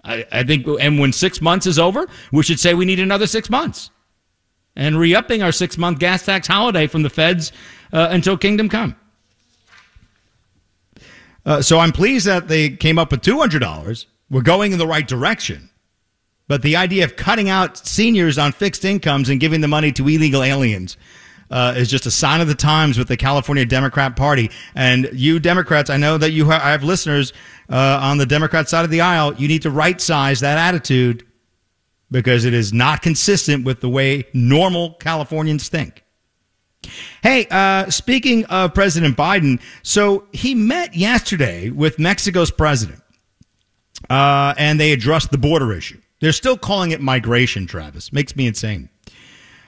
I, 0.05 0.25
I 0.31 0.43
think, 0.43 0.67
and 0.79 0.99
when 0.99 1.11
six 1.11 1.41
months 1.41 1.65
is 1.65 1.79
over, 1.79 2.07
we 2.31 2.43
should 2.43 2.59
say 2.59 2.73
we 2.73 2.85
need 2.85 2.99
another 2.99 3.27
six 3.27 3.49
months 3.49 3.89
and 4.75 4.99
re 4.99 5.15
upping 5.15 5.41
our 5.41 5.51
six 5.51 5.77
month 5.77 5.99
gas 5.99 6.25
tax 6.25 6.47
holiday 6.47 6.87
from 6.87 7.03
the 7.03 7.09
feds 7.09 7.51
uh, 7.91 8.07
until 8.11 8.37
kingdom 8.37 8.69
come. 8.69 8.95
Uh, 11.45 11.61
so 11.61 11.79
I'm 11.79 11.91
pleased 11.91 12.25
that 12.25 12.47
they 12.47 12.69
came 12.69 12.97
up 12.97 13.11
with 13.11 13.21
$200. 13.21 14.05
We're 14.29 14.41
going 14.41 14.71
in 14.71 14.79
the 14.79 14.87
right 14.87 15.07
direction. 15.07 15.69
But 16.47 16.61
the 16.61 16.75
idea 16.75 17.03
of 17.03 17.15
cutting 17.15 17.49
out 17.49 17.77
seniors 17.77 18.37
on 18.37 18.51
fixed 18.51 18.85
incomes 18.85 19.29
and 19.29 19.39
giving 19.39 19.61
the 19.61 19.67
money 19.67 19.91
to 19.93 20.07
illegal 20.07 20.43
aliens 20.43 20.97
uh, 21.49 21.73
is 21.77 21.89
just 21.89 22.05
a 22.05 22.11
sign 22.11 22.41
of 22.41 22.47
the 22.47 22.55
times 22.55 22.97
with 22.97 23.07
the 23.07 23.17
California 23.17 23.65
Democrat 23.65 24.15
Party. 24.15 24.51
And 24.75 25.09
you 25.13 25.39
Democrats, 25.39 25.89
I 25.89 25.97
know 25.97 26.17
that 26.17 26.31
you 26.31 26.45
ha- 26.45 26.61
I 26.63 26.71
have 26.71 26.83
listeners 26.83 27.33
uh, 27.69 27.99
on 28.01 28.17
the 28.17 28.25
Democrat 28.25 28.69
side 28.69 28.85
of 28.85 28.91
the 28.91 29.01
aisle. 29.01 29.33
You 29.35 29.47
need 29.47 29.63
to 29.63 29.71
right 29.71 29.99
size 29.99 30.39
that 30.41 30.57
attitude 30.57 31.25
because 32.11 32.45
it 32.45 32.53
is 32.53 32.71
not 32.71 33.01
consistent 33.01 33.65
with 33.65 33.81
the 33.81 33.89
way 33.89 34.25
normal 34.33 34.93
Californians 34.93 35.69
think. 35.69 36.03
Hey, 37.23 37.47
uh, 37.49 37.89
speaking 37.89 38.45
of 38.45 38.73
President 38.73 39.17
Biden, 39.17 39.59
so 39.81 40.27
he 40.31 40.53
met 40.53 40.95
yesterday 40.95 41.71
with 41.71 41.97
Mexico's 41.97 42.51
president, 42.51 43.01
uh, 44.09 44.53
and 44.57 44.79
they 44.79 44.91
addressed 44.91 45.31
the 45.31 45.37
border 45.37 45.73
issue. 45.73 45.99
They're 46.21 46.31
still 46.31 46.57
calling 46.57 46.91
it 46.91 47.01
migration, 47.01 47.65
Travis. 47.65 48.13
Makes 48.13 48.35
me 48.35 48.47
insane. 48.47 48.89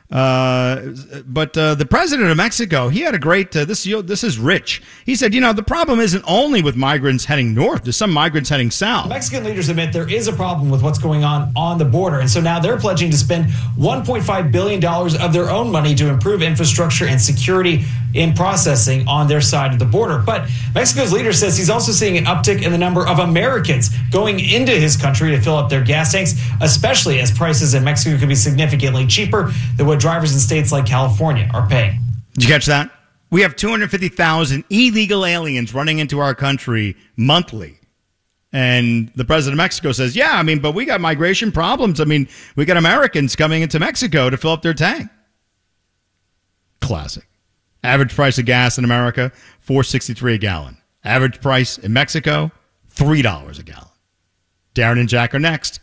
Uh, 0.10 0.94
but 1.26 1.58
uh, 1.58 1.76
the 1.76 1.86
president 1.86 2.30
of 2.30 2.38
Mexico, 2.38 2.88
he 2.88 3.02
had 3.02 3.14
a 3.14 3.20
great. 3.20 3.56
Uh, 3.56 3.66
this 3.66 3.84
this 3.84 4.24
is 4.24 4.40
rich. 4.40 4.82
He 5.06 5.16
said, 5.16 5.34
you 5.34 5.42
know, 5.42 5.52
the 5.52 5.64
problem 5.64 6.00
isn't 6.00 6.24
only 6.26 6.62
with 6.62 6.78
migrants 6.78 7.26
heading 7.26 7.54
north. 7.54 7.84
There's 7.84 7.98
some 7.98 8.12
migrants 8.12 8.50
heading 8.50 8.72
south. 8.72 9.10
Mexican 9.10 9.44
leaders 9.44 9.68
admit 9.68 9.92
there 9.92 10.10
is 10.10 10.30
a 10.30 10.34
problem 10.34 10.70
with 10.70 10.82
what's 10.82 10.98
going 10.98 11.26
on 11.26 11.52
on 11.58 11.78
the 11.78 11.86
border, 11.86 12.20
and 12.20 12.30
so 12.30 12.40
now 12.40 12.58
they're 12.58 12.78
pledging 12.78 13.12
to 13.12 13.18
spend 13.18 13.48
1.5 13.78 14.52
billion 14.52 14.80
dollars 14.80 15.16
of 15.16 15.34
their 15.34 15.50
own 15.50 15.70
money 15.72 15.94
to 15.96 16.08
improve 16.08 16.42
infrastructure 16.42 17.06
and 17.06 17.20
security 17.20 17.84
in 18.14 18.34
processing 18.34 19.06
on 19.08 19.28
their 19.28 19.42
side 19.42 19.74
of 19.74 19.80
the 19.80 19.86
border. 19.86 20.24
But 20.26 20.50
Mexico's 20.74 21.12
leader 21.12 21.34
says 21.34 21.58
he's 21.58 21.70
also 21.70 21.92
seeing 21.92 22.18
an 22.18 22.26
uptick 22.26 22.64
in 22.64 22.72
the 22.72 22.78
number 22.78 23.06
of 23.06 23.20
Americans 23.20 23.90
going 24.12 24.40
into 24.40 24.72
his 24.72 24.96
country 24.96 25.32
to 25.32 25.42
fill 25.42 25.56
up 25.56 25.70
their 25.70 25.84
gas 25.84 26.14
tanks, 26.14 26.36
especially 26.62 27.20
as 27.20 27.32
prices 27.32 27.74
in 27.74 27.84
Mexico 27.84 28.18
could 28.18 28.30
be 28.30 28.36
significantly 28.36 29.06
cheaper 29.06 29.52
than 29.76 29.86
what 29.98 30.02
drivers 30.02 30.32
in 30.32 30.40
states 30.40 30.72
like 30.72 30.86
California 30.86 31.50
are 31.54 31.68
paying. 31.68 32.00
Did 32.34 32.44
you 32.44 32.50
catch 32.50 32.68
that? 32.68 32.92
We 33.32 33.42
have 33.42 33.56
250,000 33.56 34.64
illegal 34.70 35.26
aliens 35.26 35.74
running 35.74 35.98
into 35.98 36.20
our 36.20 36.36
country 36.36 36.96
monthly. 37.16 37.80
And 38.54 39.12
the 39.16 39.26
president 39.26 39.56
of 39.56 39.58
Mexico 39.58 39.92
says, 39.92 40.16
Yeah, 40.16 40.34
I 40.34 40.44
mean, 40.44 40.60
but 40.60 40.74
we 40.74 40.86
got 40.86 41.02
migration 41.02 41.52
problems. 41.52 42.00
I 42.00 42.06
mean, 42.06 42.30
we 42.56 42.64
got 42.64 42.78
Americans 42.78 43.36
coming 43.36 43.64
into 43.64 43.80
Mexico 43.80 44.30
to 44.30 44.38
fill 44.38 44.52
up 44.52 44.62
their 44.62 44.74
tank. 44.74 45.10
Classic. 46.80 47.28
Average 47.84 48.16
price 48.16 48.38
of 48.38 48.46
gas 48.46 48.78
in 48.78 48.84
America, 48.84 49.32
463 49.62 50.36
a 50.36 50.38
gallon. 50.38 50.78
Average 51.04 51.42
price 51.42 51.78
in 51.80 51.92
Mexico, 51.92 52.52
$3 52.96 53.60
a 53.60 53.64
gallon. 53.64 53.88
Darren 54.76 55.00
and 55.00 55.10
Jack 55.10 55.34
are 55.34 55.40
next. 55.40 55.80